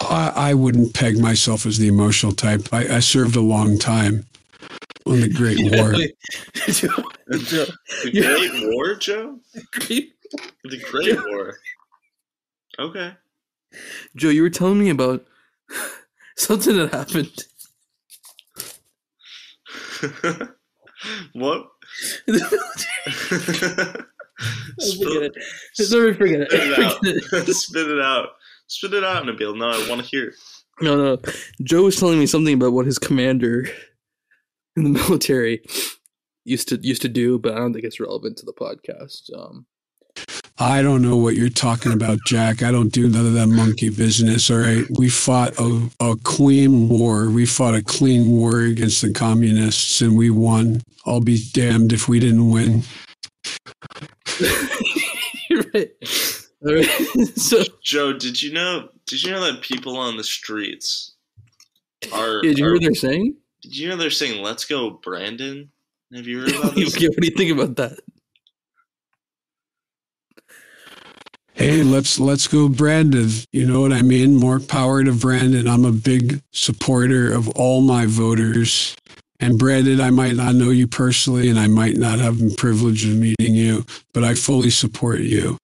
[0.00, 2.68] I, I wouldn't peg myself as the emotional type.
[2.72, 4.24] I, I served a long time
[5.04, 5.92] on the Great War.
[6.68, 6.86] Joe,
[7.38, 7.66] Joe,
[8.04, 9.40] The Great War, Joe?
[10.62, 11.56] The Great War.
[12.78, 13.14] Okay.
[14.14, 15.26] Joe, you were telling me about
[16.36, 17.32] something that happened.
[21.32, 21.66] what?
[24.98, 25.34] Forget it.
[25.74, 26.50] Sorry, forget it.
[26.50, 26.98] Spit it out.
[26.98, 27.54] Forget it.
[27.54, 28.28] Spit it out.
[28.66, 29.56] Spit it out, Nabil.
[29.56, 30.28] No, I want to hear.
[30.28, 30.34] it.
[30.80, 31.18] No, no.
[31.62, 33.66] Joe was telling me something about what his commander
[34.76, 35.62] in the military
[36.44, 39.32] used to used to do, but I don't think it's relevant to the podcast.
[39.36, 39.66] Um,
[40.58, 42.62] I don't know what you're talking about, Jack.
[42.62, 44.50] I don't do none of that monkey business.
[44.50, 44.84] All right.
[44.96, 47.28] We fought a, a clean war.
[47.28, 50.82] We fought a clean war against the communists and we won.
[51.06, 52.82] I'll be damned if we didn't win.
[55.50, 55.90] you're right.
[56.66, 56.86] All right.
[57.36, 58.88] so, Joe, did you know?
[59.06, 61.14] Did you know that people on the streets
[62.12, 62.40] are?
[62.42, 63.36] did you hear are- what they're saying?
[63.62, 65.70] Did you know they're saying "Let's go, Brandon"?
[66.14, 66.94] Have you heard about this?
[66.94, 67.98] what do you think about that?
[71.54, 73.30] Hey, let's let's go, Brandon.
[73.52, 74.34] You know what I mean?
[74.34, 75.68] More power to Brandon.
[75.68, 78.96] I'm a big supporter of all my voters.
[79.38, 83.04] And Brandon, I might not know you personally, and I might not have the privilege
[83.04, 85.56] of meeting you, but I fully support you.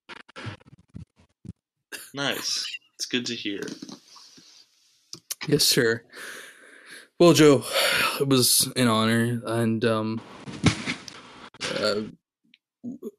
[2.14, 2.64] Nice.
[2.94, 3.60] It's good to hear.
[5.48, 6.04] Yes, sir.
[7.18, 7.64] Well, Joe,
[8.20, 10.20] it was an honor, and um,
[11.78, 12.02] uh,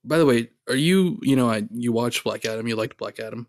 [0.03, 1.19] by the way, are you?
[1.21, 2.67] You know, I you watched Black Adam.
[2.67, 3.47] You liked Black Adam.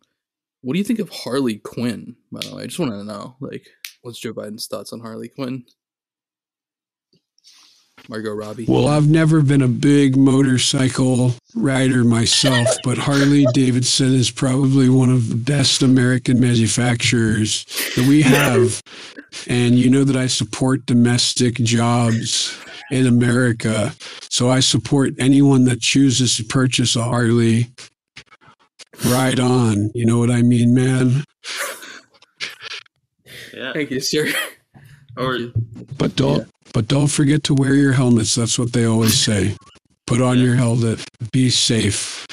[0.62, 2.16] What do you think of Harley Quinn?
[2.30, 3.66] By the way, I just want to know, like,
[4.02, 5.64] what's Joe Biden's thoughts on Harley Quinn?
[8.08, 8.66] Margot Robbie.
[8.68, 15.10] Well, I've never been a big motorcycle rider myself, but Harley Davidson is probably one
[15.10, 17.64] of the best American manufacturers
[17.96, 18.82] that we have.
[19.48, 22.58] And you know that I support domestic jobs
[22.90, 23.94] in America.
[24.28, 27.68] So I support anyone that chooses to purchase a Harley.
[29.06, 29.90] Ride on.
[29.94, 31.24] You know what I mean, man?
[33.54, 33.72] Yeah.
[33.72, 34.28] Thank you, sir.
[35.16, 35.86] Or Thank you.
[35.98, 38.34] But don't but don't forget to wear your helmets.
[38.34, 39.56] That's what they always say.
[40.06, 41.04] Put on your helmet.
[41.32, 42.26] Be safe.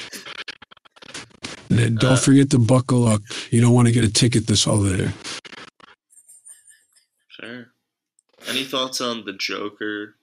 [1.68, 3.22] And then don't Uh, forget to buckle up.
[3.50, 5.12] You don't want to get a ticket this holiday.
[7.28, 7.72] Sure.
[8.48, 10.16] Any thoughts on the Joker?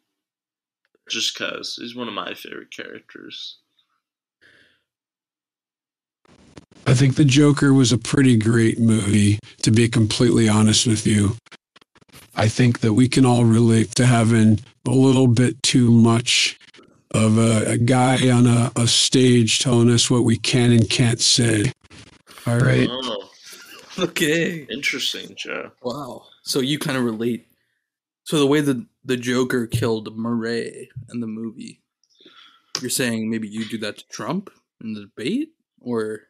[1.10, 3.60] Just cause he's one of my favorite characters.
[6.86, 11.36] I think The Joker was a pretty great movie, to be completely honest with you.
[12.38, 16.58] I think that we can all relate to having a little bit too much
[17.12, 21.20] of a, a guy on a, a stage telling us what we can and can't
[21.20, 21.72] say.
[22.46, 22.88] All right.
[22.90, 23.30] Oh,
[24.00, 24.68] Okay.
[24.70, 25.72] interesting, Joe.
[25.82, 26.26] Wow.
[26.44, 27.48] So you kind of relate.
[28.26, 31.82] So the way that the Joker killed Murray in the movie,
[32.80, 34.52] you're saying maybe you do that to Trump
[34.84, 35.50] in the debate,
[35.82, 36.22] or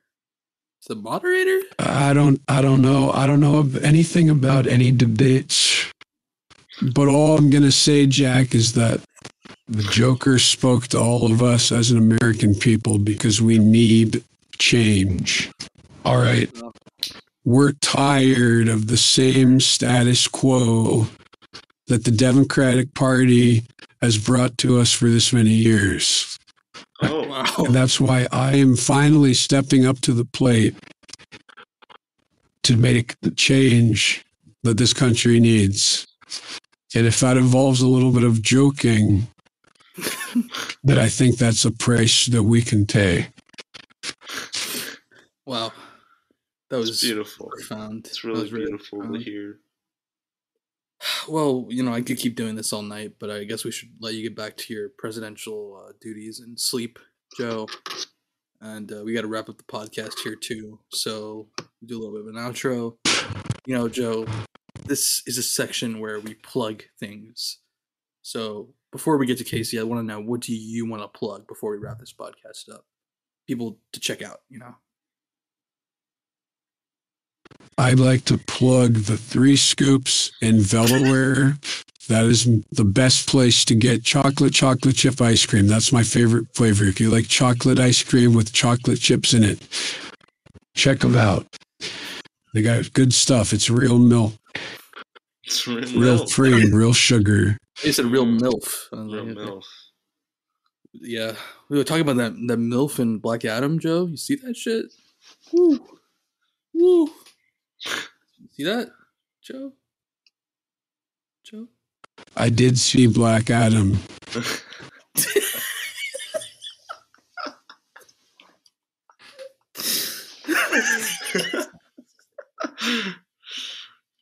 [0.87, 1.59] the moderator?
[1.79, 3.11] I don't I don't know.
[3.11, 5.91] I don't know of anything about any debates.
[6.81, 9.01] But all I'm gonna say, Jack, is that
[9.67, 14.23] the Joker spoke to all of us as an American people because we need
[14.59, 15.51] change.
[16.05, 16.49] All right.
[17.43, 21.07] We're tired of the same status quo
[21.87, 23.63] that the Democratic Party
[24.01, 26.37] has brought to us for this many years.
[27.01, 27.45] Oh, Wow.
[27.57, 30.75] And that's why I am finally stepping up to the plate
[32.63, 34.25] to make the change
[34.63, 36.05] that this country needs.
[36.95, 39.27] And if that involves a little bit of joking,
[40.83, 43.27] then I think that's a price that we can pay.
[45.45, 45.71] Wow.
[46.69, 47.47] That it's was beautiful.
[47.47, 48.05] profound.
[48.07, 49.59] It's That really was beautiful to hear.
[51.27, 53.89] Well, you know, I could keep doing this all night, but I guess we should
[53.99, 56.99] let you get back to your presidential uh, duties and sleep,
[57.37, 57.67] Joe.
[58.59, 60.79] And uh, we got to wrap up the podcast here too.
[60.89, 61.47] So
[61.85, 62.97] do a little bit of an outro.
[63.65, 64.25] You know, Joe,
[64.85, 67.59] this is a section where we plug things.
[68.21, 71.07] So before we get to KC, I want to know what do you want to
[71.07, 72.85] plug before we wrap this podcast up?
[73.47, 74.75] People to check out, you know.
[77.77, 81.57] I'd like to plug the Three Scoops in Delaware.
[82.09, 85.67] That is the best place to get chocolate chocolate chip ice cream.
[85.67, 86.85] That's my favorite flavor.
[86.85, 89.67] If you like chocolate ice cream with chocolate chips in it,
[90.73, 91.45] check them out.
[92.53, 93.53] They got good stuff.
[93.53, 94.33] It's real milk,
[95.47, 96.29] It's real, real milk.
[96.29, 97.57] cream, real sugar.
[97.81, 98.91] They said real milf.
[98.91, 99.33] Real like, okay.
[99.33, 99.63] milk.
[100.91, 101.35] Yeah,
[101.69, 104.07] we were talking about that that milf in Black Adam, Joe.
[104.07, 104.87] You see that shit?
[105.53, 105.79] Woo,
[106.73, 107.09] woo.
[107.79, 108.89] See that,
[109.41, 109.71] Joe?
[111.45, 111.69] Joe?
[112.35, 113.97] I did see Black Adam.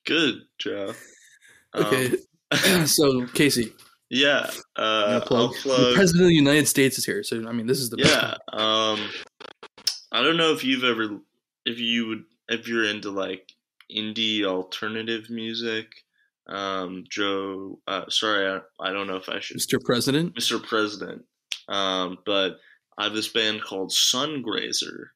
[0.06, 0.44] Good,
[1.76, 1.82] Joe.
[1.82, 2.12] Um, Okay,
[2.86, 3.72] so KC,
[4.10, 4.50] yeah.
[4.76, 5.54] Uh, wanna plug?
[5.64, 8.14] The president of the United States is here, so I mean, this is the best
[8.14, 8.36] yeah.
[8.54, 9.00] Um,
[10.12, 11.20] I don't know if you've ever,
[11.66, 13.52] if you would, if you're into like
[13.92, 15.88] indie alternative music.
[16.48, 17.80] Um, Joe.
[17.88, 19.84] Uh, sorry, I, I don't know if I should Mr.
[19.84, 20.36] President.
[20.36, 20.62] Mr.
[20.62, 21.24] President.
[21.68, 22.58] Um, but
[22.98, 25.08] I have this band called Sungrazer.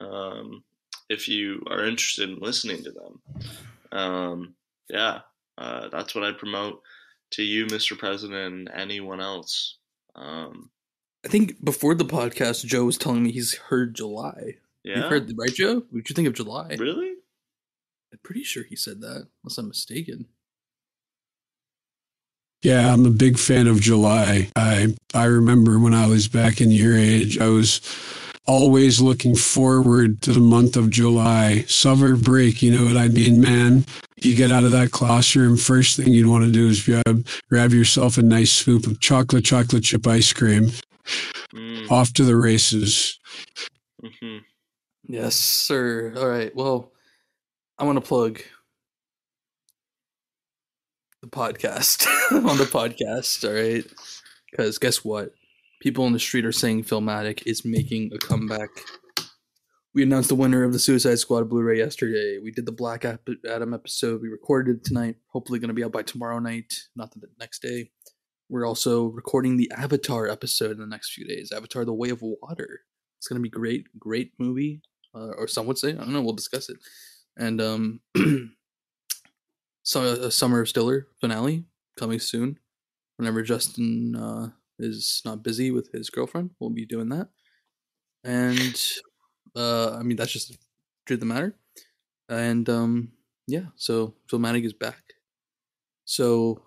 [0.00, 0.62] Um,
[1.08, 3.50] if you are interested in listening to them,
[3.90, 4.54] um,
[4.88, 5.20] yeah,
[5.58, 6.80] uh, that's what I promote
[7.32, 7.98] to you, Mr.
[7.98, 9.78] President, and anyone else.
[10.14, 10.70] Um,
[11.24, 14.54] I think before the podcast, Joe was telling me he's heard July.
[14.84, 15.74] yeah, You've heard, right, Joe?
[15.74, 16.76] What did you think of July?
[16.78, 17.14] really?
[18.12, 20.26] I'm pretty sure he said that, unless I'm mistaken.
[22.62, 24.50] Yeah, I'm a big fan of July.
[24.56, 27.80] I I remember when I was back in your age, I was
[28.48, 31.62] always looking forward to the month of July.
[31.68, 33.84] Summer break, you know what I mean, man?
[34.16, 37.72] You get out of that classroom, first thing you'd want to do is grab grab
[37.72, 40.70] yourself a nice scoop of chocolate chocolate chip ice cream.
[41.54, 43.18] Mm, Off to the races.
[44.02, 44.40] mhm.
[45.06, 46.12] Yes, sir.
[46.16, 46.54] All right.
[46.54, 46.92] Well,
[47.78, 48.42] I want to plug
[51.22, 53.44] the podcast on the podcast.
[53.48, 53.84] All right.
[54.50, 55.32] Because guess what?
[55.80, 58.68] People in the street are saying Filmatic is making a comeback.
[59.94, 62.38] We announced the winner of the Suicide Squad Blu ray yesterday.
[62.42, 64.20] We did the Black Adam episode.
[64.20, 65.16] We recorded it tonight.
[65.28, 67.90] Hopefully, going to be out by tomorrow night, not the next day.
[68.48, 71.52] We're also recording the Avatar episode in the next few days.
[71.52, 72.80] Avatar: The Way of Water.
[73.18, 73.86] It's going to be great.
[73.98, 74.82] Great movie
[75.14, 75.90] uh, or some would say.
[75.90, 76.22] I don't know.
[76.22, 76.78] We'll discuss it.
[77.36, 78.00] And um,
[79.82, 81.64] so a Summer of Stiller finale
[81.96, 82.58] coming soon.
[83.16, 87.28] Whenever Justin uh, is not busy with his girlfriend, we'll be doing that.
[88.24, 88.80] And
[89.56, 90.58] uh, I mean, that's just the
[91.06, 91.56] truth the matter.
[92.28, 93.12] And um,
[93.46, 95.02] yeah, so Filmatic is back.
[96.04, 96.62] So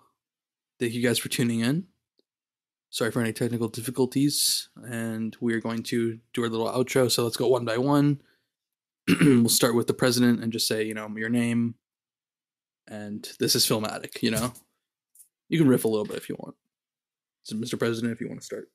[0.78, 1.86] thank you guys for tuning in.
[2.90, 7.10] Sorry for any technical difficulties, and we are going to do our little outro.
[7.10, 8.20] So let's go one by one.
[9.20, 11.74] we'll start with the president and just say, you know, your name,
[12.86, 14.52] and this is Filmatic, You know,
[15.48, 16.54] you can riff a little bit if you want.
[17.44, 17.78] So, Mr.
[17.78, 18.68] President, if you want to start.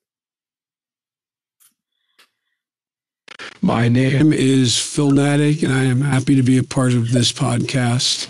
[3.60, 8.26] My name is Philnatic, and I am happy to be a part of this podcast.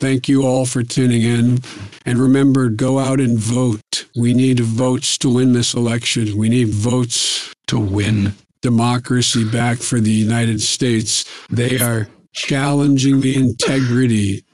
[0.00, 1.58] Thank you all for tuning in.
[2.06, 4.06] And remember, go out and vote.
[4.16, 6.36] We need votes to win this election.
[6.36, 11.24] We need votes to win democracy back for the United States.
[11.50, 14.44] They are challenging the integrity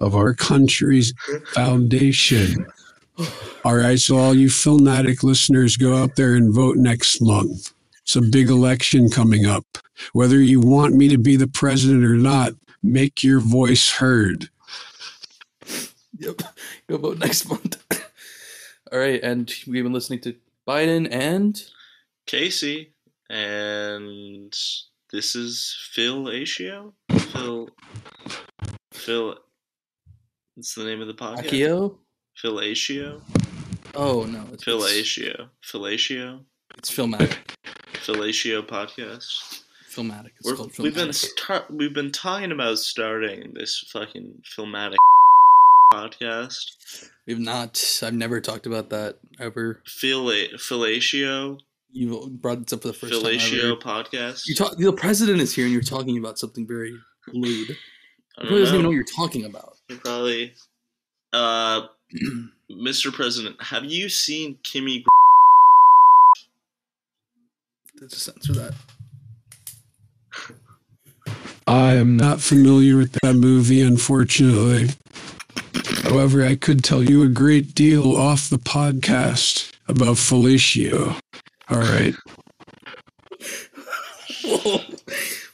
[0.00, 1.12] of our country's
[1.52, 2.66] foundation.
[3.64, 7.72] All right, so all you Philnatic listeners, go out there and vote next month.
[8.02, 9.66] It's a big election coming up.
[10.12, 14.48] Whether you want me to be the president or not, make your voice heard.
[16.18, 16.42] Yep.
[16.88, 17.76] Go vote next month.
[18.92, 20.36] All right, and we've been listening to
[20.66, 21.60] Biden and
[22.26, 22.88] KC,
[23.28, 24.52] and
[25.12, 26.92] this is Phil Asio.
[27.10, 27.68] Phil.
[28.92, 29.36] Phil.
[30.54, 31.50] What's the name of the podcast?
[31.50, 31.98] Akio.
[32.40, 33.20] Phil Asio.
[33.94, 35.48] Oh no, it's Phil it's, Asio.
[35.62, 36.40] Phil Asio.
[36.76, 37.36] it's Filmatic.
[37.94, 39.62] Phil Asio podcast.
[39.90, 40.30] Filmatic.
[40.40, 41.70] It's called we've been Filmatic.
[41.70, 44.96] we've been talking about starting this fucking filmatic
[45.92, 47.08] podcast.
[47.26, 48.00] We've not.
[48.02, 49.82] I've never talked about that ever.
[49.86, 50.50] Phil A-
[51.92, 53.22] You brought this up for the first time.
[53.22, 53.76] Philatio Ever.
[53.76, 54.46] podcast.
[54.46, 54.76] You talk.
[54.76, 56.94] The president is here, and you're talking about something very
[57.32, 57.68] lewd.
[57.68, 57.74] He
[58.38, 58.88] I probably don't doesn't even know know.
[58.90, 59.76] what you're talking about.
[59.88, 60.52] You probably.
[61.32, 61.86] Uh,
[62.70, 63.12] Mr.
[63.12, 65.04] President, have you seen Kimmy?
[67.98, 68.74] Just censor that.
[71.66, 74.88] I am not familiar with that movie, unfortunately.
[76.04, 81.18] However, I could tell you a great deal off the podcast about Felicio.
[81.68, 82.14] All right.
[84.44, 84.80] Whoa.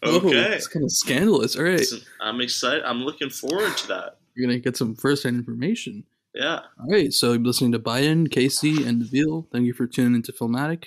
[0.05, 0.55] Okay.
[0.55, 1.57] it's kind of scandalous.
[1.57, 2.85] All right, Listen, I'm excited.
[2.85, 4.19] I'm looking forward to that.
[4.35, 6.05] you're gonna get some first-hand information.
[6.35, 6.61] Yeah.
[6.81, 9.47] All right, so you're listening to Biden, KC, and Deville.
[9.53, 10.87] Thank you for tuning into Filmatic.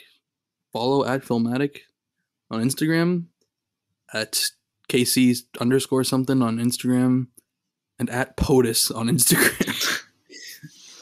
[0.73, 1.79] Follow at Filmatic
[2.51, 3.25] on Instagram,
[4.13, 4.41] at
[4.89, 7.27] KC underscore something on Instagram,
[7.97, 10.03] and at POTUS on Instagram.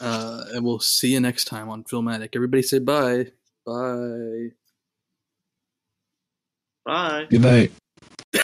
[0.00, 2.30] uh, and we'll see you next time on Filmatic.
[2.36, 3.26] Everybody say bye.
[3.66, 4.50] Bye.
[6.84, 7.26] Bye.
[7.28, 7.72] Good night.